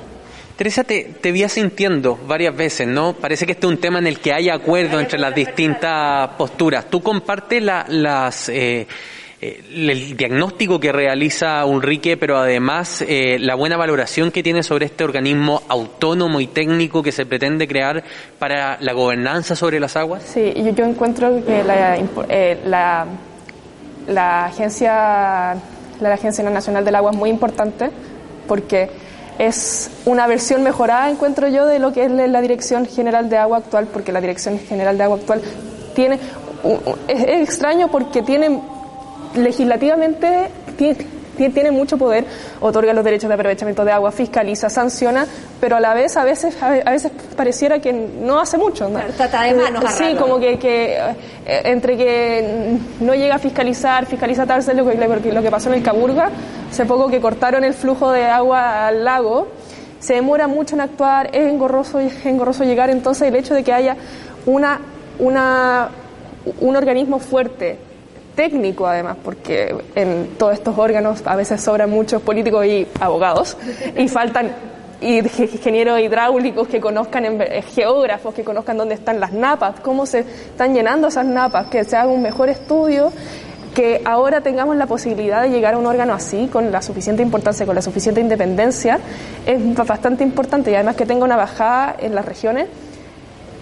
Teresa, 0.56 0.84
te, 0.84 1.16
te 1.20 1.32
vi 1.32 1.48
sintiendo 1.50 2.20
varias 2.28 2.56
veces, 2.56 2.88
¿no? 2.88 3.14
Parece 3.14 3.46
que 3.46 3.54
este 3.54 3.66
es 3.66 3.72
un 3.72 3.80
tema 3.80 4.00
en 4.00 4.08
el 4.08 4.20
que 4.20 4.34
hay 4.34 4.50
acuerdo 4.50 5.00
entre 5.00 5.18
las 5.18 5.34
distintas 5.34 6.30
posturas. 6.38 6.90
¿Tú 6.90 7.02
compartes 7.02 7.64
las... 7.64 8.50
Eh, 8.50 8.88
eh, 9.44 9.60
el 9.74 10.16
diagnóstico 10.16 10.80
que 10.80 10.92
realiza 10.92 11.66
Ulrike, 11.66 12.16
pero 12.16 12.38
además 12.38 13.02
eh, 13.02 13.40
la 13.40 13.56
buena 13.56 13.76
valoración 13.76 14.30
que 14.30 14.44
tiene 14.44 14.62
sobre 14.62 14.86
este 14.86 15.04
organismo 15.04 15.64
autónomo 15.68 16.40
y 16.40 16.46
técnico 16.46 17.02
que 17.02 17.12
se 17.12 17.26
pretende 17.26 17.68
crear 17.68 18.04
para 18.38 18.78
la 18.82 18.94
gobernanza 18.94 19.56
sobre 19.56 19.80
las 19.80 19.98
aguas? 19.98 20.22
Sí, 20.22 20.54
yo, 20.56 20.70
yo 20.76 20.86
encuentro 20.86 21.44
que 21.44 21.64
la, 21.64 21.98
eh, 22.30 22.60
la, 22.66 23.08
la, 24.08 24.46
agencia, 24.46 25.56
la 26.00 26.14
Agencia 26.14 26.44
Nacional 26.50 26.86
del 26.86 26.96
Agua 26.96 27.12
es 27.12 27.18
muy 27.18 27.30
importante 27.30 27.92
porque 28.48 28.90
es 29.40 29.90
una 30.06 30.28
versión 30.28 30.64
mejorada, 30.64 31.10
encuentro 31.10 31.48
yo, 31.48 31.66
de 31.66 31.80
lo 31.80 31.94
que 31.94 32.06
es 32.06 32.12
la 32.12 32.42
Dirección 32.42 32.86
General 32.86 33.30
de 33.30 33.38
Agua 33.38 33.58
actual, 33.58 33.88
porque 33.88 34.12
la 34.12 34.22
Dirección 34.22 34.60
General 34.60 34.98
de 34.98 35.04
Agua 35.04 35.18
actual 35.18 35.42
tiene, 35.96 36.20
es 37.08 37.24
extraño 37.24 37.88
porque 37.88 38.22
tiene 38.22 38.62
legislativamente 39.36 40.50
mucho 41.72 41.98
poder, 41.98 42.26
otorga 42.60 42.94
los 42.94 43.04
derechos 43.04 43.28
de 43.28 43.34
aprovechamiento 43.36 43.86
de 43.86 43.92
agua, 43.92 44.12
fiscaliza, 44.12 44.70
sanciona, 44.70 45.26
pero 45.60 45.76
a 45.76 45.80
la 45.80 45.94
vez 45.94 46.18
a 46.18 46.24
veces 46.24 46.56
a 46.62 46.92
veces 46.92 47.12
pareciera 47.36 47.80
que 47.80 47.94
no 47.94 48.40
hace 48.40 48.58
mucho. 48.58 48.90
¿no? 48.90 49.00
trata 49.18 49.44
de 49.44 49.54
manos. 49.54 49.84
Sí, 49.94 50.16
como 50.18 50.40
que, 50.40 50.60
que, 50.60 50.96
eh, 51.46 51.62
entre 51.66 51.98
que 51.98 52.78
no 53.00 53.16
llega 53.16 53.36
a 53.36 53.40
fiscalizar, 53.40 54.06
fiscaliza 54.06 54.46
tal, 54.46 54.64
lo 54.76 54.86
que, 54.86 55.32
lo 55.32 55.42
que 55.42 55.52
pasó 55.52 55.70
en 55.70 55.76
el 55.76 55.84
Caburga, 55.84 56.30
hace 56.70 56.86
poco 56.86 57.10
que 57.10 57.20
cortaron 57.20 57.64
el 57.64 57.74
flujo 57.74 58.12
de 58.12 58.26
agua 58.26 58.88
al 58.88 59.04
lago, 59.04 59.48
se 60.00 60.16
demora 60.16 60.48
mucho 60.48 60.76
en 60.76 60.82
actuar, 60.82 61.30
es 61.34 61.48
engorroso, 61.48 62.00
es 62.00 62.26
engorroso 62.26 62.64
llegar, 62.64 62.90
entonces 62.90 63.28
el 63.28 63.36
hecho 63.36 63.54
de 63.54 63.64
que 63.64 63.74
haya 63.74 63.96
una, 64.46 64.82
una, 65.20 65.90
un 66.60 66.76
organismo 66.76 67.20
fuerte, 67.20 67.78
técnico 68.42 68.88
además, 68.88 69.18
porque 69.24 69.76
en 69.94 70.30
todos 70.40 70.54
estos 70.54 70.76
órganos 70.76 71.22
a 71.26 71.36
veces 71.36 71.62
sobran 71.62 71.92
muchos 71.92 72.24
políticos 72.24 72.66
y 72.66 72.88
abogados 73.00 73.56
y 73.96 74.08
faltan 74.08 74.52
ingenieros 75.00 76.00
hidráulicos 76.00 76.68
que 76.68 76.82
conozcan, 76.82 77.40
eh, 77.40 77.62
geógrafos 77.62 78.34
que 78.34 78.44
conozcan 78.44 78.78
dónde 78.78 78.96
están 78.96 79.20
las 79.20 79.32
napas, 79.32 79.80
cómo 79.82 80.08
se 80.08 80.22
están 80.22 80.74
llenando 80.74 81.10
esas 81.10 81.28
napas, 81.28 81.68
que 81.68 81.84
se 81.84 81.96
haga 81.96 82.10
un 82.10 82.24
mejor 82.24 82.50
estudio, 82.50 83.12
que 83.76 84.02
ahora 84.06 84.42
tengamos 84.42 84.76
la 84.76 84.88
posibilidad 84.88 85.44
de 85.44 85.50
llegar 85.50 85.76
a 85.76 85.78
un 85.78 85.86
órgano 85.86 86.14
así, 86.14 86.50
con 86.52 86.72
la 86.72 86.82
suficiente 86.82 87.22
importancia, 87.22 87.68
con 87.68 87.76
la 87.76 87.84
suficiente 87.84 88.22
independencia, 88.22 88.98
es 89.46 89.76
bastante 89.76 90.24
importante 90.24 90.72
y 90.72 90.74
además 90.74 90.96
que 90.96 91.06
tenga 91.06 91.26
una 91.26 91.38
bajada 91.38 91.96
en 92.00 92.16
las 92.16 92.26
regiones 92.26 92.66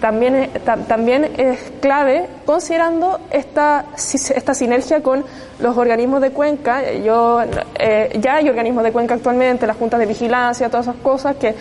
también, 0.00 0.50
también 0.88 1.30
es 1.36 1.58
clave 1.80 2.26
considerando 2.46 3.20
esta, 3.30 3.86
esta 3.94 4.54
sinergia 4.54 5.02
con 5.02 5.24
los 5.58 5.76
organismos 5.76 6.20
de 6.20 6.30
cuenca. 6.30 6.92
Yo, 6.92 7.42
eh, 7.78 8.18
ya 8.20 8.36
hay 8.36 8.48
organismos 8.48 8.84
de 8.84 8.92
cuenca 8.92 9.14
actualmente, 9.14 9.66
las 9.66 9.76
juntas 9.76 10.00
de 10.00 10.06
vigilancia, 10.06 10.68
todas 10.70 10.86
esas 10.86 11.00
cosas 11.02 11.36
que 11.36 11.54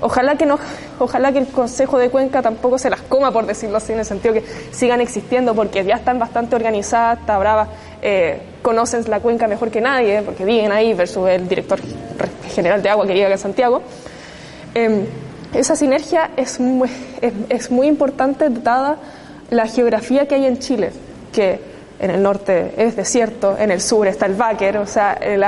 ojalá 0.00 0.36
que 0.36 0.46
no, 0.46 0.58
ojalá 0.98 1.32
que 1.32 1.38
el 1.38 1.48
Consejo 1.48 1.98
de 1.98 2.10
Cuenca 2.10 2.42
tampoco 2.42 2.78
se 2.78 2.90
las 2.90 3.00
coma, 3.02 3.32
por 3.32 3.46
decirlo 3.46 3.78
así, 3.78 3.92
en 3.92 4.00
el 4.00 4.04
sentido 4.04 4.34
que 4.34 4.44
sigan 4.70 5.00
existiendo, 5.00 5.54
porque 5.54 5.84
ya 5.84 5.96
están 5.96 6.18
bastante 6.18 6.56
organizadas, 6.56 7.20
está 7.20 7.38
brava, 7.38 7.68
eh, 8.02 8.40
conocen 8.62 9.04
la 9.08 9.20
cuenca 9.20 9.48
mejor 9.48 9.70
que 9.70 9.80
nadie, 9.80 10.22
porque 10.22 10.44
viven 10.44 10.72
ahí 10.72 10.94
versus 10.94 11.28
el 11.28 11.48
director 11.48 11.80
general 12.54 12.82
de 12.82 12.90
agua 12.90 13.06
que 13.06 13.14
llega 13.14 13.34
a 13.34 13.38
Santiago. 13.38 13.82
Em, 14.74 15.06
esa 15.54 15.76
sinergia 15.76 16.30
es 16.36 16.60
muy, 16.60 16.90
es, 17.48 17.70
muy 17.70 17.86
importante 17.86 18.48
dada 18.50 18.96
la 19.50 19.66
geografía 19.66 20.26
que 20.26 20.34
hay 20.34 20.46
en 20.46 20.58
Chile, 20.58 20.90
que 21.32 21.60
en 21.98 22.10
el 22.10 22.22
norte 22.22 22.74
es 22.76 22.96
desierto, 22.96 23.56
en 23.58 23.70
el 23.70 23.80
sur 23.80 24.06
está 24.06 24.26
el 24.26 24.34
Báquer, 24.34 24.76
o 24.78 24.86
sea, 24.86 25.18
eh, 25.20 25.40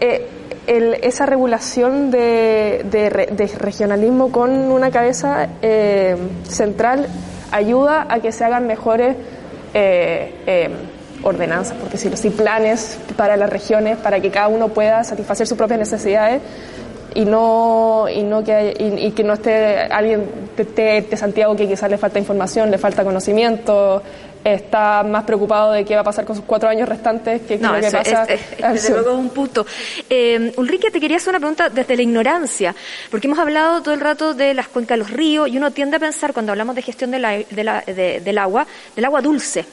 eh, 0.00 1.00
esa 1.02 1.26
regulación 1.26 2.10
de, 2.10 2.86
de, 2.88 3.46
regionalismo 3.58 4.30
con 4.30 4.50
una 4.50 4.90
cabeza 4.90 5.48
eh, 5.60 6.16
central 6.48 7.08
ayuda 7.50 8.06
a 8.08 8.20
que 8.20 8.30
se 8.30 8.44
hagan 8.44 8.66
mejores 8.66 9.16
ordenanzas, 11.22 11.76
porque 11.78 11.98
si 11.98 12.08
los 12.08 12.20
planes 12.34 12.98
para 13.16 13.36
las 13.36 13.50
regiones, 13.50 13.98
para 13.98 14.20
que 14.20 14.30
cada 14.30 14.48
uno 14.48 14.68
pueda 14.68 15.02
satisfacer 15.04 15.46
sus 15.46 15.58
propias 15.58 15.80
necesidades 15.80 16.40
y 17.14 17.24
no 17.24 18.06
y 18.08 18.22
no 18.22 18.44
que 18.44 18.74
y, 18.78 19.10
que 19.10 19.24
no 19.24 19.34
esté 19.34 19.78
alguien 19.78 20.24
de, 20.56 21.16
Santiago 21.16 21.56
que 21.56 21.68
quizás 21.68 21.90
le 21.90 21.98
falta 21.98 22.18
información, 22.18 22.70
le 22.70 22.78
falta 22.78 23.04
conocimiento, 23.04 24.02
está 24.44 25.02
más 25.02 25.24
preocupado 25.24 25.72
de 25.72 25.84
qué 25.84 25.94
va 25.94 26.02
a 26.02 26.04
pasar 26.04 26.24
con 26.24 26.36
sus 26.36 26.44
cuatro 26.44 26.68
años 26.68 26.88
restantes 26.88 27.42
que 27.42 27.58
no, 27.58 27.74
lo 27.74 27.80
que 27.80 27.90
pasa. 27.90 28.24
Es, 28.24 28.40
desde 28.72 28.90
luego 28.94 29.14
un 29.14 29.30
punto. 29.30 29.66
Eh, 30.08 30.52
Ulrike, 30.56 30.90
te 30.90 31.00
quería 31.00 31.16
hacer 31.16 31.30
una 31.30 31.40
pregunta 31.40 31.68
desde 31.68 31.96
la 31.96 32.02
ignorancia, 32.02 32.74
porque 33.10 33.26
hemos 33.26 33.38
hablado 33.38 33.82
todo 33.82 33.94
el 33.94 34.00
rato 34.00 34.34
de 34.34 34.54
las 34.54 34.68
cuencas 34.68 34.96
de 34.96 34.98
los 34.98 35.10
ríos 35.10 35.48
y 35.48 35.56
uno 35.56 35.70
tiende 35.70 35.96
a 35.96 36.00
pensar 36.00 36.32
cuando 36.32 36.52
hablamos 36.52 36.74
de 36.74 36.82
gestión 36.82 37.10
de 37.10 37.18
la, 37.18 37.32
de 37.32 37.64
la, 37.64 37.82
del 37.86 38.38
agua, 38.38 38.66
del 38.94 39.04
agua 39.04 39.20
dulce. 39.20 39.64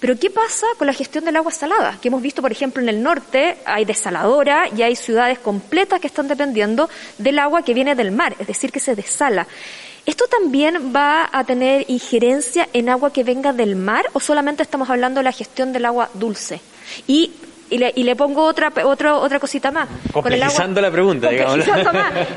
Pero 0.00 0.18
¿qué 0.18 0.30
pasa 0.30 0.66
con 0.78 0.86
la 0.86 0.92
gestión 0.92 1.24
del 1.24 1.36
agua 1.36 1.52
salada? 1.52 1.98
Que 2.00 2.08
hemos 2.08 2.22
visto, 2.22 2.42
por 2.42 2.52
ejemplo, 2.52 2.82
en 2.82 2.88
el 2.88 3.02
norte 3.02 3.56
hay 3.64 3.84
desaladora 3.84 4.68
y 4.76 4.82
hay 4.82 4.96
ciudades 4.96 5.38
completas 5.38 6.00
que 6.00 6.06
están 6.06 6.28
dependiendo 6.28 6.88
del 7.18 7.38
agua 7.38 7.62
que 7.62 7.74
viene 7.74 7.94
del 7.94 8.10
mar, 8.10 8.34
es 8.38 8.46
decir, 8.46 8.70
que 8.72 8.80
se 8.80 8.94
desala. 8.94 9.46
¿Esto 10.06 10.26
también 10.26 10.92
va 10.94 11.30
a 11.32 11.44
tener 11.44 11.86
injerencia 11.88 12.68
en 12.74 12.90
agua 12.90 13.12
que 13.12 13.24
venga 13.24 13.54
del 13.54 13.74
mar 13.74 14.04
o 14.12 14.20
solamente 14.20 14.62
estamos 14.62 14.90
hablando 14.90 15.20
de 15.20 15.24
la 15.24 15.32
gestión 15.32 15.72
del 15.72 15.86
agua 15.86 16.10
dulce? 16.12 16.60
Y 17.06 17.32
y 17.70 17.78
le, 17.78 17.92
y 17.96 18.04
le 18.04 18.14
pongo 18.14 18.44
otra, 18.44 18.72
otra, 18.84 19.16
otra 19.16 19.40
cosita 19.40 19.70
más. 19.70 19.88
Complejizando 20.12 20.80
la 20.80 20.90
pregunta, 20.90 21.30
digamos. 21.30 21.66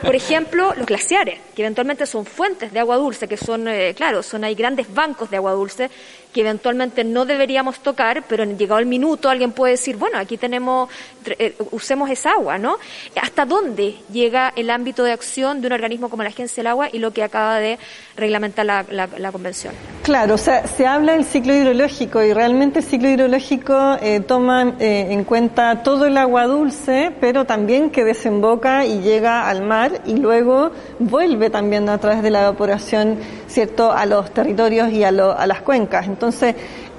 Por 0.04 0.16
ejemplo, 0.16 0.74
los 0.76 0.86
glaciares, 0.86 1.40
que 1.56 1.62
eventualmente 1.64 2.06
son 2.06 2.26
fuentes 2.26 2.72
de 2.72 2.80
agua 2.80 2.96
dulce, 2.96 3.28
que 3.28 3.38
son, 3.38 3.68
eh, 3.68 3.94
claro, 3.96 4.24
son 4.24 4.44
hay 4.44 4.56
grandes 4.56 4.92
bancos 4.92 5.30
de 5.30 5.38
agua 5.38 5.52
dulce 5.52 5.90
que 6.38 6.42
eventualmente 6.42 7.04
no 7.04 7.26
deberíamos 7.26 7.80
tocar, 7.80 8.22
pero 8.30 8.44
en 8.44 8.60
llegado 8.60 8.80
el 8.80 8.86
minuto 8.86 9.28
alguien 9.28 9.54
puede 9.54 9.72
decir, 9.72 9.98
bueno, 9.98 10.20
aquí 10.20 10.38
tenemos, 10.38 10.88
eh, 11.26 11.56
usemos 11.72 12.12
esa 12.12 12.34
agua, 12.34 12.60
¿no? 12.60 12.78
¿Hasta 13.20 13.44
dónde 13.44 13.96
llega 14.14 14.54
el 14.56 14.70
ámbito 14.70 15.04
de 15.04 15.14
acción 15.14 15.62
de 15.62 15.68
un 15.68 15.74
organismo 15.74 16.10
como 16.10 16.22
la 16.22 16.30
Agencia 16.30 16.62
del 16.62 16.68
Agua 16.68 16.90
y 16.94 17.00
lo 17.00 17.10
que 17.10 17.24
acaba 17.24 17.58
de 17.58 17.80
reglamentar 18.16 18.68
la, 18.68 19.32
Convención? 19.32 19.74
Claro, 20.04 20.36
o 20.36 20.38
sea, 20.38 20.68
se 20.68 20.86
habla 20.86 21.14
del 21.14 21.26
ciclo 21.26 21.56
hidrológico 21.56 22.22
y 22.22 22.34
realmente 22.34 22.80
el 22.80 22.86
ciclo 22.86 23.10
hidrológico 23.10 23.98
eh, 24.00 24.20
toma 24.20 24.76
eh, 24.80 25.08
en 25.10 25.24
cuenta 25.24 25.82
todo 25.82 26.06
el 26.06 26.18
agua 26.18 26.46
dulce, 26.46 27.12
pero 27.20 27.46
también 27.46 27.90
que 27.90 28.04
desemboca 28.04 28.86
y 28.86 29.02
llega 29.02 29.50
al 29.50 29.64
mar 29.64 30.04
y 30.06 30.18
luego 30.18 30.70
vuelve 31.00 31.50
también 31.50 31.90
a 31.90 31.98
través 31.98 32.22
de 32.22 32.30
la 32.30 32.42
evaporación, 32.42 33.18
¿cierto?, 33.48 33.92
a 33.92 34.06
los 34.06 34.32
territorios 34.32 34.92
y 34.92 35.04
a, 35.04 35.10
a 35.10 35.48
las 35.48 35.62
cuencas. 35.62 36.06
Entonces, 36.06 36.27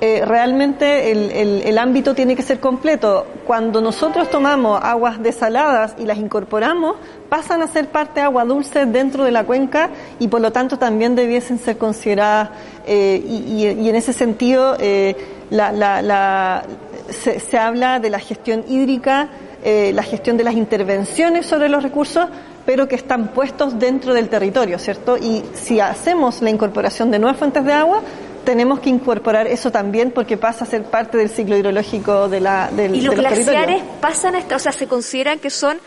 eh, 0.01 0.23
realmente 0.25 1.11
el, 1.11 1.79
ámbito 1.79 2.15
tiene 2.15 2.37
que 2.37 2.43
ser 2.43 2.61
completo. 2.61 3.27
Cuando 3.47 3.81
nosotros 3.81 4.31
tomamos 4.31 4.81
aguas 4.83 5.23
desaladas 5.23 5.95
y 5.99 6.05
las 6.05 6.19
incorporamos, 6.19 6.97
pasan 7.29 7.63
a 7.63 7.67
ser 7.67 7.89
parte 7.89 8.21
de 8.21 8.27
agua 8.27 8.45
dulce 8.45 8.87
dentro 8.87 9.25
de 9.25 9.31
la 9.31 9.45
cuenca 9.45 9.91
y 10.19 10.29
por 10.29 10.41
lo 10.41 10.53
tanto 10.53 10.79
también 10.79 11.15
debiesen 11.15 11.59
ser 11.59 11.79
consideradas 11.79 12.51
eh, 12.87 13.23
y, 13.25 13.67
y, 13.67 13.89
en 13.89 13.97
ese 13.97 14.13
sentido 14.13 14.77
eh, 14.79 15.17
la, 15.51 15.73
la, 15.73 16.03
la, 16.03 16.63
se, 17.11 17.41
se, 17.41 17.59
habla 17.59 18.01
de 18.01 18.11
la 18.11 18.19
gestión 18.19 18.65
hídrica, 18.69 19.29
eh, 19.65 19.93
la 19.95 20.03
gestión 20.03 20.37
de 20.37 20.45
las 20.45 20.55
intervenciones 20.55 21.47
sobre 21.47 21.69
los 21.69 21.83
recursos, 21.83 22.29
pero 22.65 22.87
que 22.87 22.95
están 22.95 23.29
puestos 23.29 23.79
dentro 23.79 24.15
del 24.15 24.29
territorio, 24.29 24.79
¿cierto? 24.79 25.17
Y 25.17 25.43
si 25.55 25.81
hacemos 25.81 26.43
la 26.43 26.51
incorporación 26.51 27.11
de 27.11 27.19
nuevas 27.19 27.39
fuentes 27.39 27.65
de 27.65 27.73
agua, 27.73 28.03
tenemos 28.49 28.81
que 28.81 28.89
incorporar 28.89 29.47
eso 29.47 29.71
también 29.71 30.11
porque 30.11 30.39
pasa 30.39 30.65
a 30.65 30.67
ser 30.67 30.85
parte 30.85 31.19
del 31.19 31.29
ciclo 31.29 31.55
hidrológico 31.55 32.31
de 32.31 32.41
la, 32.41 32.71
del 32.71 32.95
¿Y 32.95 33.03
los, 33.03 33.15
glaciares 33.15 33.83
pasan 34.01 34.37
a 34.37 34.57
o 34.57 34.59
sea, 34.59 34.73
se 34.73 34.87
consideran 34.87 35.39
que 35.39 35.51
son 35.51 35.79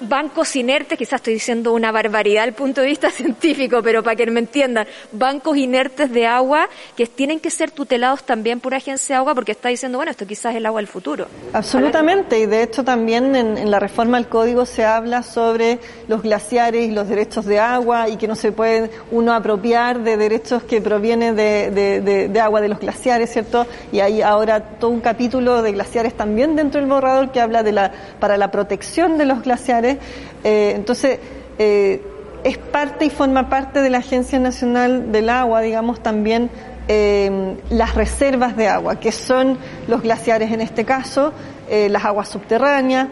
bancos 0.00 0.54
inertes, 0.56 0.98
quizás 0.98 1.14
estoy 1.14 1.34
diciendo 1.34 1.72
una 1.72 1.92
barbaridad 1.92 2.44
al 2.44 2.52
punto 2.52 2.80
de 2.80 2.88
vista 2.88 3.10
científico, 3.12 3.82
pero 3.82 4.02
para 4.02 4.16
que 4.16 4.26
me 4.30 4.40
entiendan, 4.40 4.86
bancos 5.12 5.56
inertes 5.56 6.12
de 6.12 6.26
agua 6.26 6.68
que 6.96 7.06
tienen 7.06 7.40
que 7.40 7.50
ser 7.50 7.70
tutelados 7.70 8.24
también 8.24 8.60
por 8.60 8.74
agencia 8.74 9.16
de 9.16 9.18
agua 9.18 9.34
porque 9.34 9.52
está 9.52 9.68
diciendo, 9.68 9.98
bueno, 9.98 10.10
esto 10.10 10.26
quizás 10.26 10.52
es 10.52 10.58
el 10.58 10.66
agua 10.66 10.80
del 10.80 10.88
futuro. 10.88 11.26
Absolutamente, 11.52 12.38
y 12.38 12.46
de 12.46 12.62
hecho 12.62 12.84
también 12.84 13.34
en, 13.34 13.70
la 13.70 13.80
reforma 13.80 14.18
al 14.18 14.28
código 14.28 14.66
se 14.66 14.84
habla 14.84 15.22
sobre 15.22 15.78
los 16.08 16.22
glaciares 16.22 16.86
y 16.86 16.90
los 16.90 17.08
derechos 17.08 17.44
de 17.46 17.58
agua 17.58 18.08
y 18.08 18.16
que 18.16 18.28
no 18.28 18.34
se 18.34 18.52
puede 18.52 18.90
uno 19.10 19.32
apropiar 19.32 20.00
de 20.00 20.16
derechos 20.16 20.62
que 20.62 20.80
provienen 20.80 21.36
de, 21.36 22.28
de 22.30 22.40
agua 22.40 22.60
de 22.60 22.68
los 22.68 22.78
glaciares, 22.78 23.32
¿cierto? 23.32 23.66
Y 23.92 24.00
hay 24.00 24.22
ahora 24.22 24.60
todo 24.60 24.90
un 24.90 25.00
capítulo 25.00 25.62
de 25.62 25.72
glaciares 25.72 26.14
también 26.14 26.56
dentro 26.56 26.80
del 26.80 26.88
borrador 26.88 27.32
que 27.32 27.40
habla 27.40 27.62
de 27.62 27.72
la, 27.72 27.92
para 28.20 28.36
la 28.36 28.50
protección 28.50 29.18
de 29.18 29.24
los 29.24 29.42
glaciares 29.42 29.85
eh, 29.88 30.72
entonces, 30.76 31.18
eh, 31.58 32.00
es 32.44 32.58
parte 32.58 33.04
y 33.04 33.10
forma 33.10 33.48
parte 33.48 33.82
de 33.82 33.90
la 33.90 33.98
Agencia 33.98 34.38
Nacional 34.38 35.10
del 35.10 35.28
Agua, 35.28 35.60
digamos, 35.60 36.00
también 36.00 36.50
eh, 36.86 37.56
las 37.70 37.96
reservas 37.96 38.56
de 38.56 38.68
agua, 38.68 39.00
que 39.00 39.10
son 39.10 39.58
los 39.88 40.02
glaciares 40.02 40.52
en 40.52 40.60
este 40.60 40.84
caso, 40.84 41.32
las 41.68 42.04
aguas 42.04 42.28
subterráneas, 42.28 43.08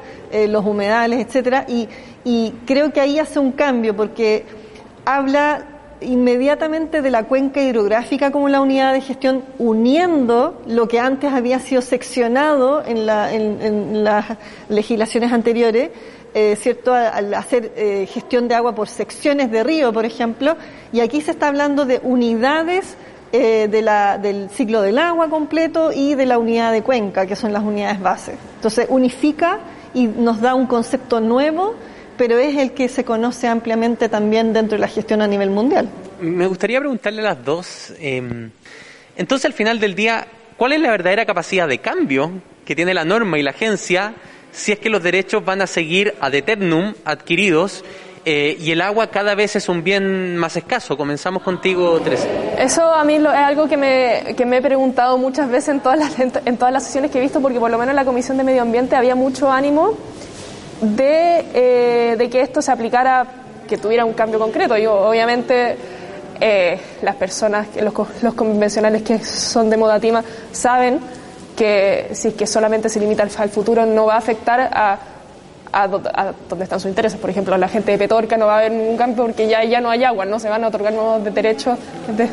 los 0.46 0.64
humedales, 0.64 1.26
etcétera, 1.26 1.66
y, 1.66 1.88
creo 2.66 2.92
que 2.92 3.00
ahí 3.00 3.18
hace 3.18 3.40
un 3.40 3.50
cambio 3.50 3.96
porque 3.96 4.44
habla 5.04 5.64
inmediatamente 6.00 7.02
de 7.02 7.10
la 7.10 7.24
cuenca 7.24 7.60
hidrográfica 7.60 8.30
como 8.30 8.48
la 8.48 8.60
unidad 8.60 8.92
de 8.92 9.00
gestión, 9.00 9.42
uniendo 9.58 10.62
lo 10.68 10.86
que 10.86 11.00
antes 11.00 11.32
había 11.32 11.58
sido 11.58 11.82
seccionado 11.82 12.84
en, 12.86 13.06
la, 13.06 13.34
en 13.34 14.04
las 14.04 14.36
legislaciones 14.68 15.32
anteriores, 15.32 15.90
eh, 16.34 16.56
¿cierto?, 16.60 16.92
al 16.92 17.32
hacer 17.32 17.72
eh, 17.76 18.08
gestión 18.12 18.48
de 18.48 18.56
agua 18.56 18.74
por 18.74 18.88
secciones 18.88 19.52
de 19.52 19.62
río, 19.62 19.92
por 19.92 20.04
ejemplo, 20.04 20.56
y 20.92 20.98
aquí 20.98 21.20
se 21.20 21.30
está 21.30 21.46
hablando 21.46 21.84
de 21.84 22.00
unidades 22.02 22.96
eh, 23.30 23.68
de 23.68 23.82
la, 23.82 24.18
del 24.18 24.50
ciclo 24.50 24.82
del 24.82 24.98
agua 24.98 25.28
completo 25.30 25.92
y 25.92 26.14
de 26.16 26.26
la 26.26 26.38
unidad 26.38 26.72
de 26.72 26.82
cuenca, 26.82 27.26
que 27.26 27.36
son 27.36 27.52
las 27.52 27.62
unidades 27.62 28.00
base. 28.00 28.36
Entonces, 28.56 28.86
unifica 28.88 29.60
y 29.94 30.06
nos 30.06 30.40
da 30.40 30.56
un 30.56 30.66
concepto 30.66 31.20
nuevo, 31.20 31.76
pero 32.16 32.38
es 32.38 32.56
el 32.56 32.72
que 32.72 32.88
se 32.88 33.04
conoce 33.04 33.46
ampliamente 33.46 34.08
también 34.08 34.52
dentro 34.52 34.76
de 34.76 34.80
la 34.80 34.88
gestión 34.88 35.22
a 35.22 35.28
nivel 35.28 35.50
mundial. 35.50 35.88
Me 36.20 36.46
gustaría 36.46 36.80
preguntarle 36.80 37.20
a 37.20 37.24
las 37.24 37.44
dos, 37.44 37.94
em, 37.98 38.50
entonces 39.16 39.44
al 39.46 39.52
final 39.52 39.78
del 39.80 39.94
día, 39.94 40.26
¿cuál 40.56 40.72
es 40.72 40.80
la 40.80 40.90
verdadera 40.90 41.26
capacidad 41.26 41.68
de 41.68 41.78
cambio 41.78 42.30
que 42.64 42.74
tiene 42.74 42.94
la 42.94 43.04
norma 43.04 43.38
y 43.38 43.42
la 43.42 43.50
agencia 43.50 44.14
si 44.54 44.72
es 44.72 44.78
que 44.78 44.88
los 44.88 45.02
derechos 45.02 45.44
van 45.44 45.60
a 45.62 45.66
seguir 45.66 46.14
ad 46.20 46.34
eternum 46.34 46.94
adquiridos 47.04 47.84
eh, 48.24 48.56
y 48.58 48.70
el 48.70 48.80
agua 48.80 49.08
cada 49.08 49.34
vez 49.34 49.56
es 49.56 49.68
un 49.68 49.84
bien 49.84 50.36
más 50.36 50.56
escaso. 50.56 50.96
Comenzamos 50.96 51.42
contigo, 51.42 52.00
Teresa. 52.00 52.26
Eso 52.58 52.82
a 52.82 53.04
mí 53.04 53.16
es 53.16 53.26
algo 53.26 53.68
que 53.68 53.76
me, 53.76 54.34
que 54.34 54.46
me 54.46 54.58
he 54.58 54.62
preguntado 54.62 55.18
muchas 55.18 55.50
veces 55.50 55.70
en 55.70 55.80
todas, 55.80 55.98
las, 55.98 56.18
en 56.18 56.56
todas 56.56 56.72
las 56.72 56.84
sesiones 56.84 57.10
que 57.10 57.18
he 57.18 57.20
visto, 57.20 57.40
porque 57.40 57.60
por 57.60 57.70
lo 57.70 57.76
menos 57.76 57.90
en 57.90 57.96
la 57.96 58.04
Comisión 58.04 58.38
de 58.38 58.44
Medio 58.44 58.62
Ambiente 58.62 58.96
había 58.96 59.14
mucho 59.14 59.50
ánimo 59.50 59.94
de, 60.80 61.44
eh, 61.52 62.14
de 62.16 62.30
que 62.30 62.40
esto 62.40 62.62
se 62.62 62.72
aplicara, 62.72 63.26
que 63.68 63.76
tuviera 63.76 64.04
un 64.04 64.14
cambio 64.14 64.38
concreto. 64.38 64.78
Yo, 64.78 64.94
obviamente, 64.94 65.76
eh, 66.40 66.78
las 67.02 67.16
personas, 67.16 67.66
los, 67.82 67.92
los 68.22 68.34
convencionales 68.34 69.02
que 69.02 69.18
son 69.18 69.68
de 69.68 69.76
Modatima, 69.76 70.24
saben 70.50 71.00
que 71.56 72.08
si 72.12 72.28
es 72.28 72.34
que 72.34 72.46
solamente 72.46 72.88
se 72.88 73.00
limita 73.00 73.22
al, 73.22 73.48
futuro 73.48 73.86
no 73.86 74.06
va 74.06 74.14
a 74.14 74.18
afectar 74.18 74.60
a, 74.60 74.98
a, 75.72 75.88
donde 75.88 76.64
están 76.64 76.80
sus 76.80 76.88
intereses. 76.88 77.18
Por 77.18 77.30
ejemplo, 77.30 77.56
la 77.56 77.68
gente 77.68 77.92
de 77.92 77.98
Petorca 77.98 78.36
no 78.36 78.46
va 78.46 78.56
a 78.56 78.58
haber 78.58 78.72
ningún 78.72 78.96
cambio 78.96 79.24
porque 79.24 79.48
ya, 79.48 79.64
ya 79.64 79.80
no 79.80 79.90
hay 79.90 80.04
agua, 80.04 80.24
no 80.24 80.38
se 80.38 80.48
van 80.48 80.64
a 80.64 80.68
otorgar 80.68 80.92
nuevos 80.92 81.24
derechos 81.24 81.78
de, 82.16 82.28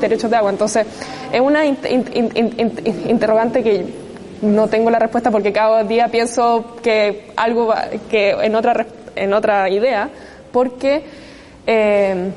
derechos 0.00 0.30
de 0.30 0.36
agua. 0.36 0.50
Entonces, 0.50 0.86
es 1.32 1.40
una 1.40 1.64
interrogante 3.08 3.62
que 3.62 4.06
no 4.42 4.68
tengo 4.68 4.90
la 4.90 4.98
respuesta 4.98 5.30
porque 5.30 5.52
cada 5.52 5.82
día 5.84 6.08
pienso 6.08 6.76
que 6.82 7.32
algo 7.36 7.72
que 8.10 8.30
en 8.30 8.54
otra 8.54 8.86
en 9.14 9.32
otra 9.32 9.68
idea 9.70 10.10
porque 10.52 11.04
eh, 11.66 12.30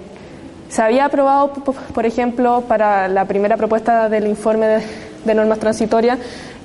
se 0.69 0.81
había 0.81 1.05
aprobado 1.05 1.51
por 1.53 2.05
ejemplo 2.05 2.63
para 2.67 3.09
la 3.09 3.25
primera 3.25 3.57
propuesta 3.57 4.07
del 4.07 4.27
informe 4.27 4.67
de, 4.67 4.81
de 5.25 5.35
normas 5.35 5.59
transitorias 5.59 6.19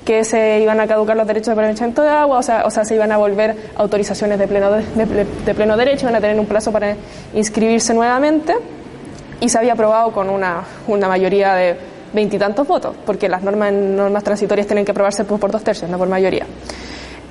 que 0.04 0.22
se 0.24 0.60
iban 0.60 0.80
a 0.80 0.86
caducar 0.86 1.16
los 1.16 1.26
derechos 1.26 1.46
de 1.46 1.52
aprovechamiento 1.52 2.02
de 2.02 2.10
agua, 2.10 2.38
o 2.38 2.42
sea, 2.42 2.64
o 2.66 2.70
sea 2.70 2.84
se 2.84 2.94
iban 2.94 3.10
a 3.10 3.16
volver 3.16 3.56
autorizaciones 3.76 4.38
de 4.38 4.46
pleno, 4.46 4.70
de, 4.72 5.54
pleno 5.54 5.76
derecho, 5.76 6.02
iban 6.02 6.16
a 6.16 6.20
tener 6.20 6.38
un 6.38 6.46
plazo 6.46 6.70
para 6.70 6.94
inscribirse 7.32 7.94
nuevamente 7.94 8.54
y 9.40 9.48
se 9.48 9.58
había 9.58 9.72
aprobado 9.72 10.12
con 10.12 10.28
una, 10.28 10.62
una 10.86 11.08
mayoría 11.08 11.54
de 11.54 11.76
veintitantos 12.12 12.68
votos, 12.68 12.94
porque 13.04 13.28
las 13.28 13.42
normas, 13.42 13.72
normas 13.72 14.22
transitorias 14.22 14.66
tienen 14.66 14.84
que 14.84 14.92
aprobarse 14.92 15.24
por, 15.24 15.50
dos 15.50 15.64
tercios, 15.64 15.90
no 15.90 15.98
por 15.98 16.08
mayoría. 16.08 16.46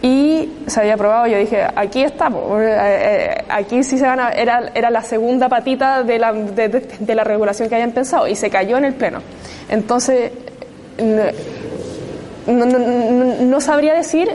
Y 0.01 0.49
se 0.67 0.81
había 0.81 0.95
aprobado, 0.95 1.27
yo 1.27 1.37
dije, 1.37 1.65
aquí 1.75 2.03
estamos, 2.03 2.61
eh, 2.61 2.75
eh, 2.75 3.45
aquí 3.47 3.83
sí 3.83 3.97
se 3.97 4.05
van 4.05 4.19
a, 4.19 4.29
era, 4.31 4.71
era 4.73 4.89
la 4.89 5.01
segunda 5.01 5.47
patita 5.47 6.03
de 6.03 6.19
la, 6.19 6.33
de, 6.33 6.67
de 6.67 7.15
la 7.15 7.23
regulación 7.23 7.69
que 7.69 7.75
habían 7.75 7.91
pensado 7.91 8.27
y 8.27 8.35
se 8.35 8.49
cayó 8.49 8.77
en 8.77 8.83
el 8.83 8.95
Pleno. 8.95 9.19
Entonces, 9.69 10.33
no, 10.97 12.65
no, 13.41 13.61
sabría 13.61 13.93
decir, 13.93 14.29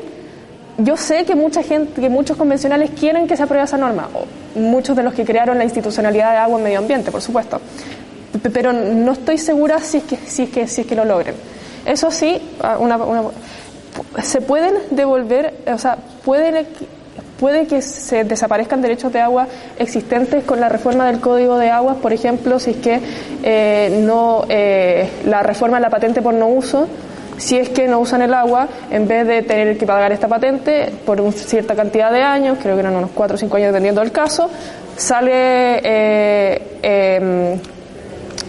yo 0.79 0.97
sé 0.97 1.25
que 1.25 1.35
mucha 1.35 1.63
gente, 1.63 2.01
que 2.01 2.09
muchos 2.09 2.37
convencionales 2.37 2.91
quieren 2.99 3.27
que 3.27 3.37
se 3.37 3.43
apruebe 3.43 3.65
esa 3.65 3.77
norma, 3.77 4.09
o 4.15 4.59
muchos 4.59 4.97
de 4.97 5.03
los 5.03 5.15
que 5.15 5.25
crearon 5.25 5.59
la 5.59 5.65
institucionalidad 5.65 6.33
de 6.33 6.39
agua 6.39 6.59
en 6.59 6.65
medio 6.65 6.79
ambiente, 6.79 7.11
por 7.11 7.23
supuesto, 7.23 7.61
pero 8.53 8.73
no 8.73 9.13
estoy 9.13 9.39
segura 9.39 9.79
si 9.81 9.99
es 9.99 10.05
que, 10.05 10.17
si 10.17 10.43
es 10.45 10.51
que, 10.51 10.67
si 10.67 10.83
es 10.83 10.87
que 10.87 10.95
lo 10.95 11.05
logren. 11.05 11.35
Eso 11.85 12.11
sí, 12.11 12.41
ah, 12.61 12.79
se 14.23 14.41
pueden 14.41 14.75
devolver, 14.91 15.55
o 15.73 15.79
sea, 15.79 15.99
pueden 16.25 16.67
puede 17.39 17.67
que 17.67 17.81
se 17.83 18.25
desaparezcan 18.25 18.83
derechos 18.83 19.13
de 19.13 19.21
agua 19.21 19.47
existentes 19.79 20.45
con 20.45 20.61
la 20.61 20.69
reforma 20.69 21.07
del 21.07 21.21
Código 21.21 21.59
de 21.59 21.71
Aguas, 21.71 21.97
por 21.99 22.13
ejemplo, 22.13 22.59
si 22.59 22.71
es 22.71 22.77
que 22.79 23.01
eh, 23.43 24.01
no 24.03 24.45
eh, 24.49 25.09
la 25.25 25.43
reforma 25.43 25.77
de 25.79 25.83
la 25.83 25.91
patente 25.91 26.21
por 26.21 26.35
no 26.35 26.49
uso, 26.49 26.89
si 27.37 27.57
es 27.57 27.69
que 27.69 27.87
no 27.87 28.01
usan 28.01 28.23
el 28.23 28.35
agua, 28.35 28.69
en 28.91 29.07
vez 29.07 29.27
de 29.27 29.43
tener 29.43 29.79
que 29.79 29.87
pagar 29.87 30.11
esta 30.11 30.27
patente 30.27 30.93
por 31.07 31.21
una 31.21 31.33
cierta 31.33 31.77
cantidad 31.77 32.13
de 32.13 32.23
años, 32.23 32.59
creo 32.61 32.75
que 32.75 32.81
eran 32.81 32.97
unos 32.97 33.11
4 33.15 33.37
o 33.37 33.39
5 33.39 33.57
años 33.57 33.69
dependiendo 33.69 34.01
del 34.01 34.11
caso, 34.11 34.51
sale 34.97 35.81
eh, 35.85 36.63
em, 36.83 37.61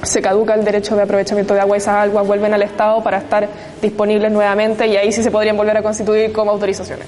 se 0.01 0.21
caduca 0.21 0.55
el 0.55 0.63
derecho 0.63 0.95
de 0.95 1.03
aprovechamiento 1.03 1.53
de 1.53 1.59
agua 1.59 1.77
y 1.77 1.79
esas 1.79 2.07
aguas 2.07 2.25
vuelven 2.25 2.53
al 2.53 2.63
Estado 2.63 3.03
para 3.03 3.19
estar 3.19 3.47
disponibles 3.81 4.31
nuevamente 4.31 4.87
y 4.87 4.97
ahí 4.97 5.11
sí 5.11 5.21
se 5.21 5.29
podrían 5.29 5.57
volver 5.57 5.77
a 5.77 5.83
constituir 5.83 6.31
como 6.31 6.51
autorizaciones. 6.51 7.05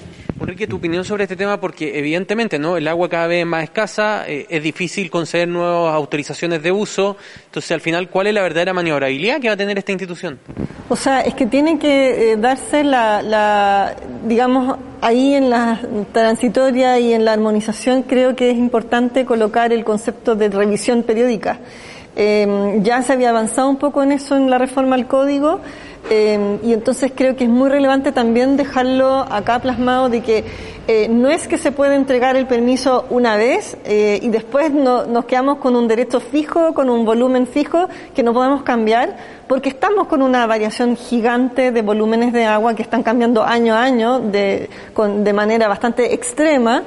Enrique, 0.51 0.67
tu 0.67 0.75
opinión 0.75 1.05
sobre 1.05 1.23
este 1.23 1.37
tema, 1.37 1.61
porque 1.61 1.97
evidentemente 1.97 2.59
no 2.59 2.75
el 2.75 2.85
agua 2.89 3.07
cada 3.07 3.25
vez 3.25 3.39
es 3.39 3.45
más 3.45 3.63
escasa, 3.63 4.25
eh, 4.27 4.47
es 4.49 4.61
difícil 4.61 5.09
conceder 5.09 5.47
nuevas 5.47 5.95
autorizaciones 5.95 6.61
de 6.61 6.73
uso, 6.73 7.15
entonces 7.45 7.71
al 7.71 7.79
final, 7.79 8.09
¿cuál 8.09 8.27
es 8.27 8.33
la 8.33 8.41
verdadera 8.41 8.73
maniobrabilidad 8.73 9.39
que 9.39 9.47
va 9.47 9.53
a 9.53 9.57
tener 9.57 9.77
esta 9.77 9.93
institución? 9.93 10.39
O 10.89 10.97
sea, 10.97 11.21
es 11.21 11.35
que 11.35 11.45
tiene 11.45 11.79
que 11.79 12.33
eh, 12.33 12.35
darse 12.35 12.83
la, 12.83 13.21
la, 13.21 13.95
digamos, 14.27 14.77
ahí 14.99 15.35
en 15.35 15.49
la 15.49 15.79
transitoria 16.11 16.99
y 16.99 17.13
en 17.13 17.23
la 17.23 17.31
armonización 17.31 18.03
creo 18.03 18.35
que 18.35 18.51
es 18.51 18.57
importante 18.57 19.23
colocar 19.23 19.71
el 19.71 19.85
concepto 19.85 20.35
de 20.35 20.49
revisión 20.49 21.03
periódica. 21.03 21.59
Eh, 22.17 22.79
ya 22.81 23.01
se 23.03 23.13
había 23.13 23.29
avanzado 23.29 23.69
un 23.69 23.77
poco 23.77 24.03
en 24.03 24.11
eso 24.11 24.35
en 24.35 24.49
la 24.49 24.57
reforma 24.57 24.95
al 24.95 25.07
código 25.07 25.61
eh, 26.09 26.59
y 26.63 26.73
entonces 26.73 27.11
creo 27.15 27.35
que 27.35 27.43
es 27.43 27.49
muy 27.49 27.69
relevante 27.69 28.11
también 28.11 28.57
dejarlo 28.57 29.19
acá 29.29 29.59
plasmado 29.59 30.09
de 30.09 30.21
que 30.21 30.43
eh, 30.87 31.07
no 31.07 31.29
es 31.29 31.47
que 31.47 31.57
se 31.57 31.71
pueda 31.71 31.95
entregar 31.95 32.35
el 32.35 32.47
permiso 32.47 33.05
una 33.11 33.37
vez 33.37 33.77
eh, 33.85 34.19
y 34.21 34.29
después 34.29 34.73
no, 34.73 35.05
nos 35.05 35.25
quedamos 35.25 35.59
con 35.59 35.75
un 35.75 35.87
derecho 35.87 36.19
fijo, 36.19 36.73
con 36.73 36.89
un 36.89 37.05
volumen 37.05 37.45
fijo 37.47 37.87
que 38.15 38.23
no 38.23 38.33
podemos 38.33 38.63
cambiar, 38.63 39.15
porque 39.47 39.69
estamos 39.69 40.07
con 40.07 40.21
una 40.21 40.45
variación 40.47 40.97
gigante 40.97 41.71
de 41.71 41.81
volúmenes 41.81 42.33
de 42.33 42.45
agua 42.45 42.73
que 42.73 42.81
están 42.81 43.03
cambiando 43.03 43.43
año 43.43 43.75
a 43.75 43.83
año 43.83 44.19
de, 44.19 44.69
con, 44.93 45.23
de 45.23 45.33
manera 45.33 45.67
bastante 45.67 46.13
extrema 46.13 46.83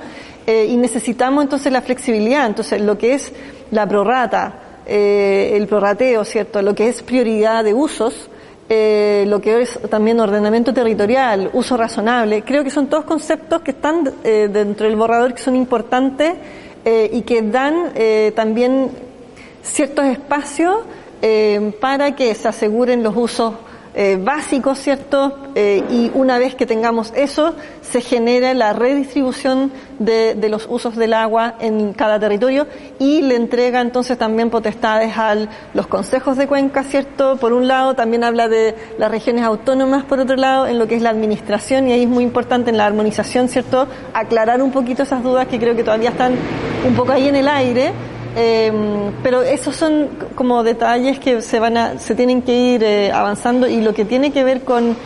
y 0.47 0.77
necesitamos 0.77 1.45
entonces 1.45 1.73
la 1.73 1.81
flexibilidad. 1.81 2.47
Entonces 2.47 2.83
lo 2.83 2.99
que 2.99 3.15
es 3.15 3.33
la 3.71 3.87
prorata, 3.87 4.83
el 4.87 5.67
prorrateo, 5.67 6.23
¿cierto? 6.25 6.61
Lo 6.61 6.75
que 6.75 6.89
es 6.89 7.03
prioridad 7.03 7.65
de 7.65 7.73
usos, 7.73 8.29
eh, 8.69 9.25
lo 9.29 9.41
que 9.41 9.63
es 9.63 9.79
también 9.91 10.21
ordenamiento 10.21 10.73
territorial, 10.73 11.51
uso 11.53 11.77
razonable. 11.77 12.43
Creo 12.43 12.65
que 12.65 12.71
son 12.71 12.87
todos 12.87 13.05
conceptos 13.05 13.61
que 13.63 13.73
están 13.73 14.11
eh, 14.25 14.49
dentro 14.51 14.87
del 14.87 14.97
borrador 14.97 15.35
que 15.35 15.43
son 15.43 15.57
importantes 15.57 16.35
eh, 16.85 17.11
y 17.13 17.23
que 17.23 17.43
dan 17.43 17.93
eh, 17.95 18.33
también 18.35 18.91
ciertos 19.63 20.07
espacios 20.07 20.79
para 21.81 22.15
que 22.15 22.35
se 22.35 22.49
aseguren 22.49 23.03
los 23.03 23.17
usos 23.17 23.55
eh, 23.97 24.19
básicos, 24.21 24.79
¿cierto? 24.79 25.39
Eh, 25.55 25.85
y 25.89 26.11
una 26.15 26.39
vez 26.39 26.57
que 26.57 26.67
tengamos 26.67 27.13
eso, 27.15 27.55
se 27.81 28.01
genera 28.01 28.53
la 28.53 28.73
redistribución 28.73 29.71
de, 30.01 30.35
de, 30.35 30.49
los 30.49 30.67
usos 30.69 30.97
del 30.97 31.15
agua 31.15 31.55
en 31.61 31.93
cada 31.93 32.19
territorio 32.19 32.67
y 32.99 33.23
le 33.23 33.37
entrega 33.37 33.81
entonces 33.81 34.19
también 34.19 34.51
potestades 34.51 35.17
a 35.17 35.37
los 35.75 35.87
consejos 35.87 36.37
de 36.37 36.49
cuenca, 36.49 36.83
¿cierto? 36.83 37.37
Por 37.37 37.53
un 37.53 37.69
lado, 37.69 37.95
también 37.95 38.25
habla 38.25 38.49
de 38.49 38.75
las 38.99 39.11
regiones 39.11 39.45
autónomas, 39.45 40.05
por 40.05 40.19
otro 40.19 40.35
lado, 40.35 40.67
en 40.67 40.81
lo 40.81 40.89
que 40.89 40.97
es 40.97 41.03
la 41.03 41.11
administración 41.11 41.89
y 41.89 41.93
ahí 41.93 42.03
es 42.03 42.09
muy 42.09 42.25
importante 42.25 42.71
en 42.71 42.79
la 42.79 42.87
armonización, 42.87 43.49
¿cierto? 43.49 43.87
Aclarar 44.13 44.61
un 44.61 44.73
poquito 44.73 45.05
esas 45.05 45.23
dudas 45.23 45.47
que 45.47 45.61
creo 45.61 45.77
que 45.77 45.85
todavía 45.85 46.11
están 46.11 46.35
un 46.85 46.95
poco 46.95 47.13
ahí 47.13 47.29
en 47.29 47.37
el 47.37 47.47
aire 47.47 47.93
eh, 48.37 48.73
pero 49.23 49.43
esos 49.43 49.77
son 49.77 50.09
como 50.35 50.65
detalles 50.65 51.19
que 51.19 51.41
se 51.41 51.61
van 51.61 51.77
a, 51.77 51.99
se 51.99 52.15
tienen 52.15 52.43
que 52.43 52.55
ir 52.55 52.83
eh, 52.83 53.13
avanzando 53.13 53.69
y 53.69 53.81
lo 53.81 53.95
que 53.95 54.05
tiene 54.05 54.33
que 54.33 54.43
ver 54.43 54.63
con 54.63 54.97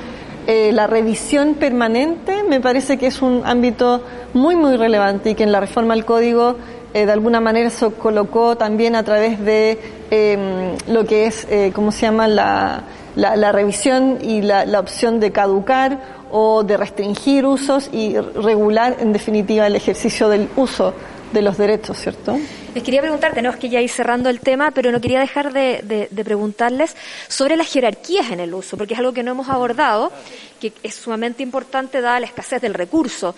eh, 0.47 0.73
la 0.73 0.87
revisión 0.87 1.55
permanente 1.55 2.43
me 2.43 2.61
parece 2.61 2.97
que 2.97 3.07
es 3.07 3.21
un 3.21 3.43
ámbito 3.45 4.03
muy 4.33 4.57
muy 4.57 4.77
relevante 4.77 5.31
y 5.31 5.35
que 5.35 5.43
en 5.43 5.53
la 5.53 5.61
reforma 5.61 5.93
al 5.93 6.07
código 6.07 6.57
eh, 6.95 7.05
de 7.05 7.13
alguna 7.13 7.39
manera 7.41 7.69
se 7.69 7.91
colocó 7.91 8.57
también 8.57 8.97
a 8.97 9.03
través 9.03 9.39
de 9.45 9.79
em, 10.11 10.75
lo 10.89 11.05
que 11.05 11.27
es, 11.27 11.47
¿cómo 11.75 11.93
se 11.93 12.07
llama? 12.07 12.29
La, 12.29 12.83
la, 13.15 13.37
la 13.37 13.53
revisión 13.53 14.19
y 14.23 14.41
la, 14.41 14.65
la 14.65 14.81
opción 14.81 15.21
de 15.21 15.33
caducar 15.33 15.99
o 16.31 16.63
de 16.63 16.79
restringir 16.79 17.45
usos 17.45 17.91
y 17.93 18.17
regular 18.17 18.97
en 19.01 19.13
definitiva 19.13 19.67
el 19.67 19.77
ejercicio 19.77 20.31
del 20.31 20.49
uso 20.57 20.95
de 21.33 21.43
los 21.43 21.59
derechos, 21.59 21.99
¿cierto? 21.99 22.39
Les 22.79 22.85
quería 22.85 23.01
preguntar, 23.01 23.35
tenemos 23.35 23.57
que 23.57 23.69
ya 23.69 23.81
ir 23.81 23.91
cerrando 23.91 24.29
el 24.31 24.39
tema, 24.39 24.71
pero 24.71 24.93
no 24.93 25.01
quería 25.01 25.19
dejar 25.19 25.53
de, 25.53 26.09
preguntarles 26.25 26.95
sobre 27.27 27.57
las 27.57 27.67
jerarquías 27.67 28.31
en 28.31 28.39
el 28.39 28.55
uso, 28.55 28.77
porque 28.77 28.95
es 28.95 29.01
algo 29.01 29.13
que 29.13 29.25
no 29.25 29.33
hemos 29.33 29.49
abordado, 29.49 30.13
que 30.61 30.73
es 30.85 30.95
sumamente 30.95 31.43
importante 31.43 32.01
dada 32.01 32.21
la 32.21 32.27
escasez 32.27 32.63
del 32.63 32.75
recurso. 32.75 33.35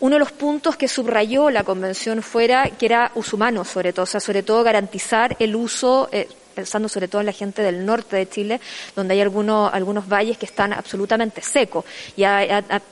Uno 0.00 0.14
de 0.14 0.20
los 0.20 0.32
puntos 0.32 0.78
que 0.78 0.88
subrayó 0.88 1.50
la 1.50 1.64
convención 1.64 2.22
fuera 2.22 2.66
que 2.78 2.86
era 2.86 3.12
uso 3.14 3.36
humano, 3.36 3.62
sobre 3.62 3.92
todo, 3.92 4.04
o 4.04 4.06
sea, 4.06 4.20
sobre 4.20 4.42
todo 4.42 4.64
garantizar 4.64 5.36
el 5.38 5.54
uso. 5.54 6.08
Eh, 6.10 6.26
pensando 6.54 6.88
sobre 6.88 7.06
todo 7.06 7.20
en 7.20 7.26
la 7.26 7.32
gente 7.32 7.62
del 7.62 7.86
norte 7.86 8.16
de 8.16 8.28
Chile, 8.28 8.60
donde 8.96 9.14
hay 9.14 9.20
algunos, 9.20 9.72
algunos 9.72 10.08
valles 10.08 10.38
que 10.38 10.46
están 10.46 10.72
absolutamente 10.72 11.40
secos. 11.40 11.84
Y 12.16 12.24
a, 12.24 12.58
a, 12.58 12.82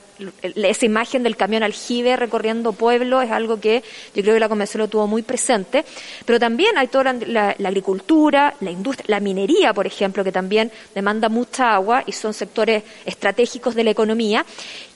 esa 0.43 0.85
imagen 0.85 1.23
del 1.23 1.35
camión 1.35 1.63
aljibe 1.63 2.15
recorriendo 2.15 2.73
pueblos 2.73 3.23
es 3.23 3.31
algo 3.31 3.59
que 3.59 3.83
yo 4.15 4.21
creo 4.21 4.33
que 4.33 4.39
la 4.39 4.49
convención 4.49 4.79
lo 4.79 4.87
tuvo 4.87 5.07
muy 5.07 5.21
presente, 5.21 5.85
pero 6.25 6.39
también 6.39 6.77
hay 6.77 6.87
toda 6.87 7.13
la, 7.13 7.55
la, 7.57 7.69
agricultura, 7.69 8.55
la 8.61 8.71
industria, 8.71 9.05
la 9.07 9.19
minería, 9.19 9.73
por 9.73 9.87
ejemplo, 9.87 10.23
que 10.23 10.31
también 10.31 10.71
demanda 10.95 11.29
mucha 11.29 11.73
agua 11.73 12.03
y 12.05 12.11
son 12.11 12.33
sectores 12.33 12.83
estratégicos 13.05 13.75
de 13.75 13.83
la 13.83 13.91
economía. 13.91 14.45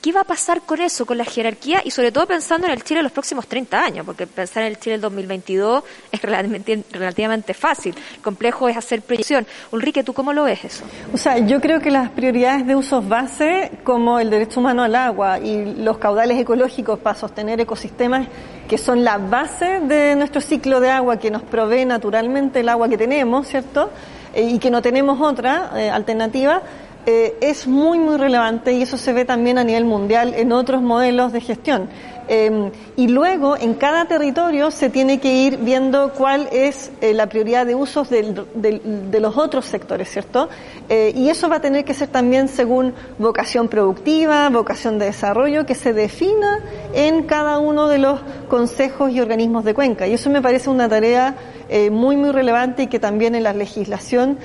¿Qué 0.02 0.10
va 0.10 0.22
a 0.22 0.24
pasar 0.24 0.62
con 0.62 0.80
eso, 0.80 1.06
con 1.06 1.16
la 1.16 1.24
jerarquía 1.24 1.80
y 1.84 1.92
sobre 1.92 2.10
todo 2.10 2.26
pensando 2.26 2.66
en 2.66 2.72
el 2.72 2.82
Chile 2.82 2.98
de 2.98 3.02
los 3.04 3.12
próximos 3.12 3.46
30 3.46 3.84
años? 3.84 4.04
Porque 4.04 4.26
pensar 4.26 4.64
en 4.64 4.70
el 4.70 4.80
Chile 4.80 4.94
del 4.94 5.02
2022 5.02 5.84
es 6.10 6.20
relativamente, 6.20 7.54
fácil. 7.54 7.94
El 8.16 8.20
complejo 8.20 8.68
es 8.68 8.76
hacer 8.76 9.02
proyección. 9.02 9.46
Ulrike, 9.70 10.02
¿tú 10.02 10.12
cómo 10.12 10.32
lo 10.32 10.42
ves 10.42 10.64
eso? 10.64 10.82
O 11.14 11.16
sea, 11.16 11.38
yo 11.38 11.60
creo 11.60 11.78
que 11.78 11.92
las 11.92 12.10
prioridades 12.10 12.66
de 12.66 12.74
usos 12.74 13.08
base, 13.08 13.70
como 13.84 14.18
el 14.18 14.28
derecho 14.28 14.58
humano 14.58 14.82
al 14.82 14.96
agua 14.96 15.38
y 15.38 15.76
los 15.76 15.98
caudales 15.98 16.36
ecológicos 16.36 16.98
para 16.98 17.16
sostener 17.16 17.60
ecosistemas 17.60 18.26
que 18.68 18.78
son 18.78 19.04
la 19.04 19.18
base 19.18 19.78
de 19.80 20.16
nuestro 20.16 20.40
ciclo 20.40 20.80
de 20.80 20.90
agua 20.90 21.18
que 21.20 21.30
nos 21.30 21.42
provee 21.42 21.84
naturalmente 21.84 22.58
el 22.58 22.68
agua 22.68 22.88
que 22.88 22.98
tenemos, 22.98 23.46
¿cierto? 23.46 23.90
Eh, 24.34 24.42
y 24.42 24.58
que 24.58 24.70
no 24.70 24.82
tenemos 24.82 25.20
otra 25.20 25.70
eh, 25.76 25.90
alternativa, 25.90 26.62
eh, 27.06 27.36
es 27.40 27.66
muy, 27.66 27.98
muy 27.98 28.16
relevante 28.16 28.72
y 28.72 28.82
eso 28.82 28.96
se 28.96 29.12
ve 29.12 29.24
también 29.24 29.58
a 29.58 29.64
nivel 29.64 29.84
mundial 29.84 30.34
en 30.34 30.52
otros 30.52 30.82
modelos 30.82 31.32
de 31.32 31.40
gestión. 31.40 31.88
Eh, 32.28 32.70
y 32.96 33.08
luego, 33.08 33.56
en 33.56 33.74
cada 33.74 34.04
territorio 34.06 34.70
se 34.70 34.88
tiene 34.88 35.18
que 35.18 35.34
ir 35.34 35.58
viendo 35.58 36.12
cuál 36.12 36.48
es 36.52 36.92
eh, 37.00 37.14
la 37.14 37.26
prioridad 37.26 37.66
de 37.66 37.74
usos 37.74 38.08
de 38.08 39.20
los 39.20 39.36
otros 39.36 39.66
sectores, 39.66 40.08
¿cierto? 40.08 40.48
Eh, 40.88 41.12
y 41.16 41.28
eso 41.28 41.48
va 41.48 41.56
a 41.56 41.60
tener 41.60 41.84
que 41.84 41.94
ser 41.94 42.08
también 42.08 42.48
según 42.48 42.94
vocación 43.18 43.68
productiva, 43.68 44.48
vocación 44.50 44.98
de 44.98 45.06
desarrollo, 45.06 45.66
que 45.66 45.74
se 45.74 45.92
defina 45.92 46.60
en 46.94 47.24
cada 47.24 47.58
uno 47.58 47.88
de 47.88 47.98
los 47.98 48.20
consejos 48.48 49.10
y 49.10 49.20
organismos 49.20 49.64
de 49.64 49.74
cuenca. 49.74 50.06
Y 50.06 50.14
eso 50.14 50.30
me 50.30 50.40
parece 50.40 50.70
una 50.70 50.88
tarea 50.88 51.34
muy, 51.90 52.16
muy 52.16 52.30
relevante 52.32 52.82
y 52.82 52.86
que 52.86 52.98
también 52.98 53.34
en 53.34 53.44
la 53.44 53.54
legislación 53.54 54.38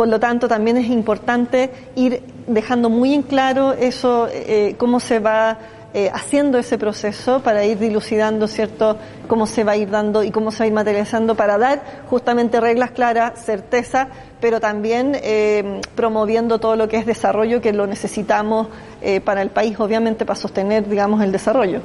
por 0.00 0.08
lo 0.08 0.18
tanto, 0.18 0.48
también 0.48 0.78
es 0.78 0.86
importante 0.86 1.68
ir 1.94 2.22
dejando 2.46 2.88
muy 2.88 3.12
en 3.12 3.20
claro 3.20 3.74
eso, 3.74 4.28
eh, 4.32 4.74
cómo 4.78 4.98
se 4.98 5.18
va 5.18 5.58
eh, 5.92 6.10
haciendo 6.14 6.56
ese 6.56 6.78
proceso 6.78 7.40
para 7.40 7.66
ir 7.66 7.78
dilucidando, 7.78 8.48
¿cierto?, 8.48 8.96
cómo 9.28 9.46
se 9.46 9.62
va 9.62 9.72
a 9.72 9.76
ir 9.76 9.90
dando 9.90 10.22
y 10.22 10.30
cómo 10.30 10.52
se 10.52 10.60
va 10.60 10.64
a 10.64 10.66
ir 10.68 10.72
materializando 10.72 11.34
para 11.34 11.58
dar 11.58 11.82
justamente 12.08 12.62
reglas 12.62 12.92
claras, 12.92 13.44
certeza, 13.44 14.08
pero 14.40 14.58
también 14.58 15.18
eh, 15.22 15.82
promoviendo 15.96 16.58
todo 16.58 16.76
lo 16.76 16.88
que 16.88 16.96
es 16.96 17.04
desarrollo 17.04 17.60
que 17.60 17.74
lo 17.74 17.86
necesitamos 17.86 18.68
eh, 19.02 19.20
para 19.20 19.42
el 19.42 19.50
país, 19.50 19.78
obviamente, 19.78 20.24
para 20.24 20.40
sostener, 20.40 20.88
digamos, 20.88 21.22
el 21.22 21.30
desarrollo. 21.30 21.82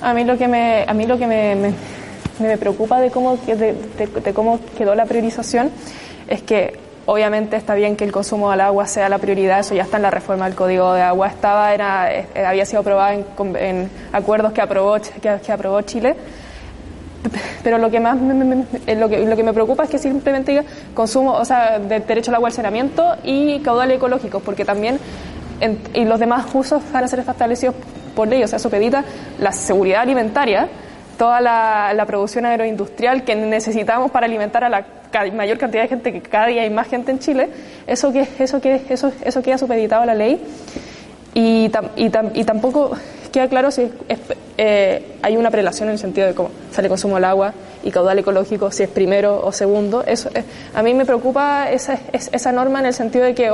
A 0.00 0.14
mí 0.14 0.24
lo 0.24 0.38
que 0.38 0.48
me, 0.48 0.86
a 0.88 0.94
mí 0.94 1.04
lo 1.04 1.18
que 1.18 1.26
me, 1.26 1.54
me, 1.56 1.74
me 2.40 2.56
preocupa 2.56 3.02
de 3.02 3.10
cómo, 3.10 3.36
de, 3.36 3.54
de, 3.54 4.06
de 4.06 4.32
cómo 4.32 4.60
quedó 4.78 4.94
la 4.94 5.04
priorización 5.04 5.70
es 6.26 6.40
que 6.40 6.87
Obviamente 7.10 7.56
está 7.56 7.74
bien 7.74 7.96
que 7.96 8.04
el 8.04 8.12
consumo 8.12 8.50
del 8.50 8.60
agua 8.60 8.86
sea 8.86 9.08
la 9.08 9.16
prioridad, 9.16 9.60
eso 9.60 9.74
ya 9.74 9.84
está 9.84 9.96
en 9.96 10.02
la 10.02 10.10
reforma 10.10 10.44
del 10.44 10.54
Código 10.54 10.92
de 10.92 11.00
Agua, 11.00 11.28
estaba, 11.28 11.72
era, 11.72 12.14
eh, 12.14 12.26
había 12.46 12.66
sido 12.66 12.80
aprobado 12.80 13.24
en, 13.58 13.90
acuerdos 14.12 14.52
que 14.52 14.60
aprobó, 14.60 14.98
que, 15.22 15.50
aprobó 15.50 15.80
Chile. 15.80 16.14
Pero 17.64 17.78
lo 17.78 17.90
que 17.90 17.98
más 17.98 18.20
me, 18.20 18.34
me, 18.34 18.66
lo, 18.94 19.08
que, 19.08 19.24
lo 19.24 19.36
que 19.36 19.42
me 19.42 19.54
preocupa 19.54 19.84
es 19.84 19.88
que 19.88 19.98
simplemente 19.98 20.52
diga 20.52 20.64
consumo, 20.92 21.32
o 21.32 21.46
sea, 21.46 21.78
de 21.78 22.00
derecho 22.00 22.30
al 22.30 22.34
agua 22.34 22.50
al 22.50 22.52
saneamiento 22.52 23.16
y 23.24 23.58
caudal 23.60 23.90
ecológico, 23.90 24.40
porque 24.40 24.66
también 24.66 24.98
y 25.94 26.04
los 26.04 26.20
demás 26.20 26.44
usos 26.52 26.82
van 26.92 27.04
a 27.04 27.08
ser 27.08 27.20
establecidos 27.20 27.74
por 28.14 28.28
ley, 28.28 28.42
o 28.42 28.48
sea, 28.48 28.58
supedita 28.58 29.02
la 29.40 29.52
seguridad 29.52 30.02
alimentaria, 30.02 30.68
toda 31.16 31.40
la, 31.40 31.94
la, 31.94 32.04
producción 32.04 32.44
agroindustrial 32.44 33.24
que 33.24 33.34
necesitamos 33.34 34.10
para 34.10 34.26
alimentar 34.26 34.62
a 34.62 34.68
la 34.68 34.97
mayor 35.34 35.58
cantidad 35.58 35.82
de 35.82 35.88
gente, 35.88 36.12
que 36.12 36.20
cada 36.20 36.46
día 36.46 36.62
hay 36.62 36.70
más 36.70 36.88
gente 36.88 37.10
en 37.10 37.18
Chile, 37.18 37.48
eso, 37.86 38.12
que, 38.12 38.26
eso, 38.38 38.60
que, 38.60 38.82
eso, 38.88 39.12
eso 39.24 39.42
queda 39.42 39.58
supeditado 39.58 40.02
a 40.02 40.06
la 40.06 40.14
ley. 40.14 40.40
Y, 41.34 41.68
tam, 41.68 41.88
y, 41.96 42.10
tam, 42.10 42.30
y 42.34 42.44
tampoco 42.44 42.96
queda 43.30 43.48
claro 43.48 43.70
si 43.70 43.90
es, 44.08 44.18
eh, 44.56 45.16
hay 45.22 45.36
una 45.36 45.50
prelación 45.50 45.88
en 45.88 45.94
el 45.94 45.98
sentido 45.98 46.26
de 46.26 46.34
cómo 46.34 46.50
sale 46.70 46.88
consumo 46.88 47.16
del 47.16 47.24
agua 47.24 47.54
y 47.84 47.90
caudal 47.90 48.18
ecológico, 48.18 48.70
si 48.70 48.82
es 48.82 48.88
primero 48.88 49.40
o 49.44 49.52
segundo. 49.52 50.02
Eso, 50.04 50.30
eh, 50.34 50.44
a 50.74 50.82
mí 50.82 50.94
me 50.94 51.04
preocupa 51.04 51.70
esa, 51.70 51.98
esa 52.12 52.52
norma 52.52 52.80
en 52.80 52.86
el 52.86 52.94
sentido 52.94 53.24
de 53.24 53.34
que 53.34 53.50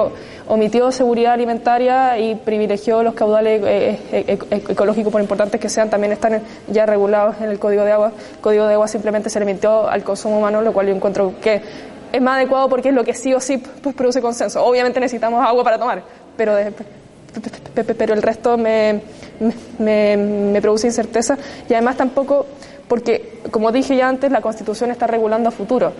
omitió 0.48 0.90
seguridad 0.92 1.32
alimentaria 1.32 2.18
y 2.18 2.34
privilegió 2.34 3.02
los 3.02 3.14
caudales 3.14 3.62
eh, 3.64 3.98
eh, 4.12 4.38
ecológicos, 4.68 5.12
por 5.12 5.20
importantes 5.20 5.60
que 5.60 5.68
sean, 5.68 5.90
también 5.90 6.12
están 6.12 6.42
ya 6.68 6.86
regulados 6.86 7.36
en 7.40 7.50
el 7.50 7.58
Código 7.58 7.84
de 7.84 7.92
Agua. 7.92 8.12
El 8.36 8.40
Código 8.40 8.66
de 8.66 8.74
Agua 8.74 8.88
simplemente 8.88 9.30
se 9.30 9.40
limitó 9.40 9.88
al 9.88 10.02
consumo 10.02 10.38
humano, 10.38 10.62
lo 10.62 10.72
cual 10.72 10.86
yo 10.86 10.94
encuentro 10.94 11.34
que 11.40 11.60
es 12.12 12.22
más 12.22 12.36
adecuado 12.36 12.68
porque 12.68 12.90
es 12.90 12.94
lo 12.94 13.04
que 13.04 13.14
sí 13.14 13.34
o 13.34 13.40
sí 13.40 13.58
pues, 13.58 13.94
produce 13.94 14.20
consenso. 14.20 14.64
Obviamente 14.64 15.00
necesitamos 15.00 15.44
agua 15.44 15.64
para 15.64 15.78
tomar, 15.78 16.02
pero 16.36 16.54
de, 16.54 16.72
pero 17.98 18.14
el 18.14 18.22
resto 18.22 18.56
me, 18.56 19.00
me, 19.78 20.16
me, 20.16 20.60
produce 20.62 20.86
incerteza 20.86 21.36
y 21.68 21.74
además 21.74 21.96
tampoco 21.96 22.46
porque, 22.88 23.40
como 23.50 23.72
dije 23.72 23.96
ya 23.96 24.08
antes, 24.08 24.30
la 24.30 24.40
Constitución 24.40 24.90
está 24.90 25.06
regulando 25.06 25.48
a 25.48 25.52
futuro 25.52 25.92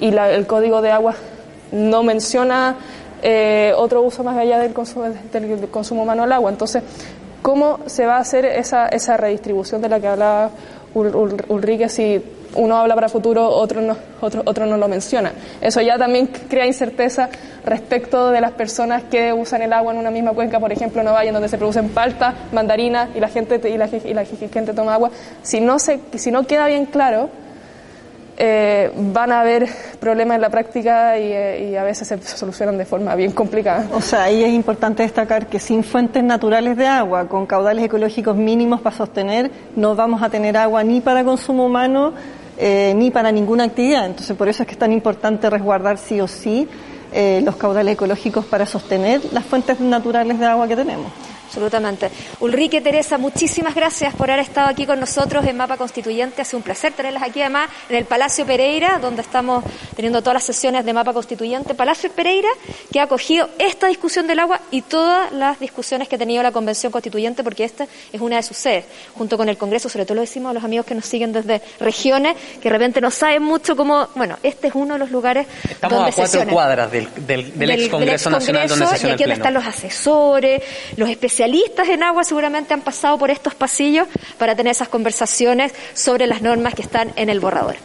y 0.00 0.10
la, 0.10 0.30
el 0.30 0.46
Código 0.46 0.82
de 0.82 0.90
Agua 0.90 1.14
no 1.70 2.02
menciona 2.02 2.76
eh, 3.22 3.72
otro 3.76 4.02
uso 4.02 4.24
más 4.24 4.36
allá 4.36 4.58
del 4.58 4.72
consumo, 4.72 5.06
del 5.32 5.68
consumo 5.68 6.02
humano 6.02 6.22
del 6.22 6.32
agua. 6.32 6.50
Entonces, 6.50 6.82
¿cómo 7.40 7.78
se 7.86 8.04
va 8.04 8.16
a 8.16 8.20
hacer 8.20 8.44
esa, 8.44 8.88
esa 8.88 9.16
redistribución 9.16 9.80
de 9.80 9.88
la 9.88 10.00
que 10.00 10.08
hablaba 10.08 10.50
Ulrike 10.94 11.88
si 11.88 12.22
uno 12.54 12.76
habla 12.76 12.94
para 12.94 13.08
futuro, 13.08 13.48
otro 13.48 13.80
no, 13.80 13.96
otro, 14.20 14.42
otro 14.44 14.66
no 14.66 14.76
lo 14.76 14.88
menciona. 14.88 15.32
Eso 15.60 15.80
ya 15.80 15.96
también 15.96 16.26
crea 16.26 16.66
incerteza 16.66 17.28
respecto 17.64 18.30
de 18.30 18.40
las 18.40 18.52
personas 18.52 19.04
que 19.04 19.32
usan 19.32 19.62
el 19.62 19.72
agua 19.72 19.92
en 19.92 19.98
una 19.98 20.10
misma 20.10 20.32
cuenca, 20.32 20.60
por 20.60 20.72
ejemplo, 20.72 21.02
en 21.02 21.32
donde 21.32 21.48
se 21.48 21.58
producen 21.58 21.90
palta, 21.90 22.34
mandarina 22.52 23.08
y 23.14 23.20
la 23.20 23.28
gente 23.28 23.60
y 23.68 23.76
la, 23.76 23.88
y 23.88 24.14
la 24.14 24.24
gente 24.24 24.74
toma 24.74 24.94
agua. 24.94 25.10
Si 25.42 25.60
no 25.60 25.78
se, 25.78 26.00
si 26.16 26.30
no 26.30 26.46
queda 26.46 26.66
bien 26.66 26.86
claro, 26.86 27.30
eh, 28.36 28.90
van 28.96 29.30
a 29.30 29.40
haber 29.40 29.68
problemas 30.00 30.36
en 30.36 30.40
la 30.40 30.50
práctica 30.50 31.18
y, 31.18 31.32
eh, 31.32 31.70
y, 31.70 31.76
a 31.76 31.82
veces 31.84 32.08
se 32.08 32.18
solucionan 32.36 32.78
de 32.78 32.84
forma 32.84 33.14
bien 33.14 33.32
complicada. 33.32 33.86
O 33.92 34.00
sea, 34.00 34.24
ahí 34.24 34.42
es 34.42 34.52
importante 34.52 35.02
destacar 35.02 35.46
que 35.46 35.58
sin 35.58 35.84
fuentes 35.84 36.24
naturales 36.24 36.76
de 36.76 36.86
agua, 36.86 37.28
con 37.28 37.46
caudales 37.46 37.84
ecológicos 37.84 38.36
mínimos 38.36 38.80
para 38.80 38.96
sostener, 38.96 39.50
no 39.76 39.94
vamos 39.94 40.22
a 40.22 40.30
tener 40.30 40.56
agua 40.56 40.82
ni 40.82 41.00
para 41.00 41.24
consumo 41.24 41.66
humano 41.66 42.14
eh, 42.58 42.92
ni 42.96 43.10
para 43.10 43.32
ninguna 43.32 43.64
actividad. 43.64 44.06
Entonces, 44.06 44.36
por 44.36 44.48
eso 44.48 44.62
es 44.62 44.66
que 44.66 44.72
es 44.72 44.78
tan 44.78 44.92
importante 44.92 45.48
resguardar 45.48 45.98
sí 45.98 46.20
o 46.20 46.28
sí 46.28 46.68
eh, 47.12 47.40
los 47.44 47.56
caudales 47.56 47.94
ecológicos 47.94 48.44
para 48.44 48.66
sostener 48.66 49.20
las 49.32 49.44
fuentes 49.44 49.80
naturales 49.80 50.38
de 50.38 50.46
agua 50.46 50.68
que 50.68 50.76
tenemos 50.76 51.10
absolutamente. 51.52 52.10
Ulrike, 52.40 52.80
Teresa, 52.80 53.18
muchísimas 53.18 53.74
gracias 53.74 54.14
por 54.14 54.30
haber 54.30 54.42
estado 54.42 54.70
aquí 54.70 54.86
con 54.86 54.98
nosotros 54.98 55.44
en 55.44 55.54
Mapa 55.54 55.76
Constituyente. 55.76 56.40
Ha 56.40 56.46
sido 56.46 56.58
un 56.58 56.62
placer 56.62 56.94
tenerlas 56.94 57.22
aquí 57.22 57.42
además 57.42 57.68
en 57.90 57.96
el 57.96 58.06
Palacio 58.06 58.46
Pereira, 58.46 58.98
donde 58.98 59.20
estamos 59.20 59.62
teniendo 59.94 60.22
todas 60.22 60.34
las 60.34 60.44
sesiones 60.44 60.86
de 60.86 60.94
Mapa 60.94 61.12
Constituyente. 61.12 61.74
Palacio 61.74 62.10
Pereira, 62.10 62.48
que 62.90 63.00
ha 63.00 63.02
acogido 63.02 63.50
esta 63.58 63.88
discusión 63.88 64.26
del 64.26 64.38
agua 64.38 64.62
y 64.70 64.80
todas 64.80 65.30
las 65.32 65.60
discusiones 65.60 66.08
que 66.08 66.16
ha 66.16 66.18
tenido 66.18 66.42
la 66.42 66.52
Convención 66.52 66.90
Constituyente, 66.90 67.44
porque 67.44 67.64
esta 67.64 67.86
es 68.10 68.20
una 68.20 68.36
de 68.36 68.42
sus 68.42 68.56
sedes, 68.56 68.86
junto 69.14 69.36
con 69.36 69.50
el 69.50 69.58
Congreso, 69.58 69.90
sobre 69.90 70.06
todo 70.06 70.14
lo 70.14 70.20
decimos 70.22 70.52
a 70.52 70.54
los 70.54 70.64
amigos 70.64 70.86
que 70.86 70.94
nos 70.94 71.04
siguen 71.04 71.34
desde 71.34 71.60
regiones, 71.80 72.34
que 72.62 72.70
de 72.70 72.70
repente 72.70 73.02
no 73.02 73.10
saben 73.10 73.42
mucho 73.42 73.76
cómo, 73.76 74.08
bueno, 74.14 74.38
este 74.42 74.68
es 74.68 74.74
uno 74.74 74.94
de 74.94 75.00
los 75.00 75.10
lugares 75.10 75.46
Estamos 75.68 75.98
donde 75.98 76.12
a 76.12 76.14
cuatro 76.14 76.46
cuadras 76.46 76.90
del, 76.90 77.08
del, 77.26 77.70
ex 77.72 77.88
Congreso 77.90 78.30
Nacional 78.30 78.68
donde 78.68 78.86
y 78.86 79.10
aquí 79.10 79.24
donde 79.24 79.34
están 79.34 79.52
los 79.52 79.66
asesores, 79.66 80.62
los 80.96 81.10
especialistas 81.10 81.41
especialistas 81.42 81.88
en 81.88 82.04
agua 82.04 82.22
seguramente 82.22 82.72
han 82.72 82.82
pasado 82.82 83.18
por 83.18 83.30
estos 83.30 83.54
pasillos 83.54 84.06
para 84.38 84.54
tener 84.54 84.70
esas 84.70 84.88
conversaciones 84.88 85.74
sobre 85.92 86.28
las 86.28 86.40
normas 86.40 86.74
que 86.74 86.82
están 86.82 87.12
en 87.16 87.28
el 87.28 87.40
borrador. 87.40 87.76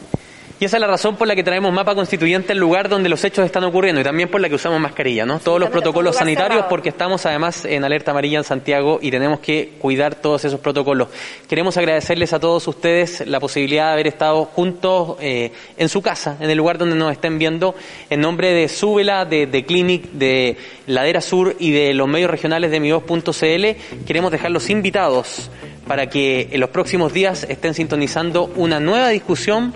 Y 0.59 0.65
esa 0.65 0.77
es 0.77 0.81
la 0.81 0.87
razón 0.87 1.15
por 1.17 1.27
la 1.27 1.35
que 1.35 1.43
traemos 1.43 1.71
mapa 1.71 1.93
constituyente 1.93 2.53
al 2.53 2.57
lugar 2.57 2.89
donde 2.89 3.09
los 3.09 3.23
hechos 3.23 3.45
están 3.45 3.63
ocurriendo 3.63 4.01
y 4.01 4.03
también 4.03 4.27
por 4.27 4.41
la 4.41 4.49
que 4.49 4.55
usamos 4.55 4.79
mascarilla, 4.79 5.23
¿no? 5.23 5.37
Todos 5.37 5.59
los 5.59 5.69
protocolos 5.69 6.15
sanitarios 6.15 6.65
porque 6.67 6.89
estamos 6.89 7.27
además 7.27 7.63
en 7.63 7.83
alerta 7.83 8.09
amarilla 8.09 8.39
en 8.39 8.43
Santiago 8.43 8.97
y 8.99 9.11
tenemos 9.11 9.39
que 9.39 9.73
cuidar 9.77 10.15
todos 10.15 10.45
esos 10.45 10.59
protocolos. 10.59 11.09
Queremos 11.47 11.77
agradecerles 11.77 12.33
a 12.33 12.39
todos 12.39 12.67
ustedes 12.67 13.27
la 13.27 13.39
posibilidad 13.39 13.85
de 13.85 13.93
haber 13.93 14.07
estado 14.07 14.45
juntos 14.45 15.17
eh, 15.21 15.51
en 15.77 15.89
su 15.89 16.01
casa, 16.01 16.37
en 16.39 16.49
el 16.49 16.57
lugar 16.57 16.79
donde 16.79 16.95
nos 16.95 17.11
estén 17.11 17.37
viendo, 17.37 17.75
en 18.09 18.21
nombre 18.21 18.51
de 18.51 18.67
Súbela, 18.67 19.25
de, 19.25 19.45
de 19.45 19.63
Clinic, 19.63 20.09
de 20.13 20.57
Ladera 20.87 21.21
Sur 21.21 21.55
y 21.59 21.69
de 21.69 21.93
los 21.93 22.07
medios 22.07 22.31
regionales 22.31 22.71
de 22.71 22.79
mivoz.cl. 22.79 24.05
Queremos 24.07 24.31
dejarlos 24.31 24.71
invitados 24.71 25.51
para 25.87 26.09
que 26.09 26.49
en 26.51 26.59
los 26.59 26.71
próximos 26.71 27.13
días 27.13 27.45
estén 27.47 27.75
sintonizando 27.75 28.51
una 28.55 28.79
nueva 28.79 29.09
discusión 29.09 29.73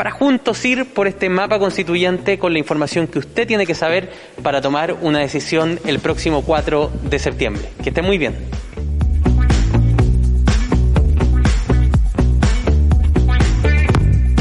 para 0.00 0.12
juntos 0.12 0.64
ir 0.64 0.94
por 0.94 1.08
este 1.08 1.28
mapa 1.28 1.58
constituyente 1.58 2.38
con 2.38 2.54
la 2.54 2.58
información 2.58 3.06
que 3.06 3.18
usted 3.18 3.46
tiene 3.46 3.66
que 3.66 3.74
saber 3.74 4.10
para 4.42 4.62
tomar 4.62 4.96
una 5.02 5.18
decisión 5.18 5.78
el 5.84 5.98
próximo 5.98 6.40
4 6.40 6.90
de 7.02 7.18
septiembre. 7.18 7.68
Que 7.82 7.90
esté 7.90 8.00
muy 8.00 8.16
bien. 8.16 8.34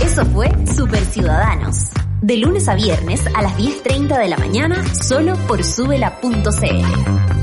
Eso 0.02 0.26
fue 0.28 0.48
Super 0.74 1.04
Ciudadanos. 1.04 1.90
De 2.22 2.38
lunes 2.38 2.70
a 2.70 2.76
viernes 2.76 3.28
a 3.36 3.42
las 3.42 3.58
10.30 3.58 4.18
de 4.18 4.30
la 4.30 4.38
mañana, 4.38 4.82
solo 4.96 5.36
por 5.46 5.62
subela.cl. 5.66 7.39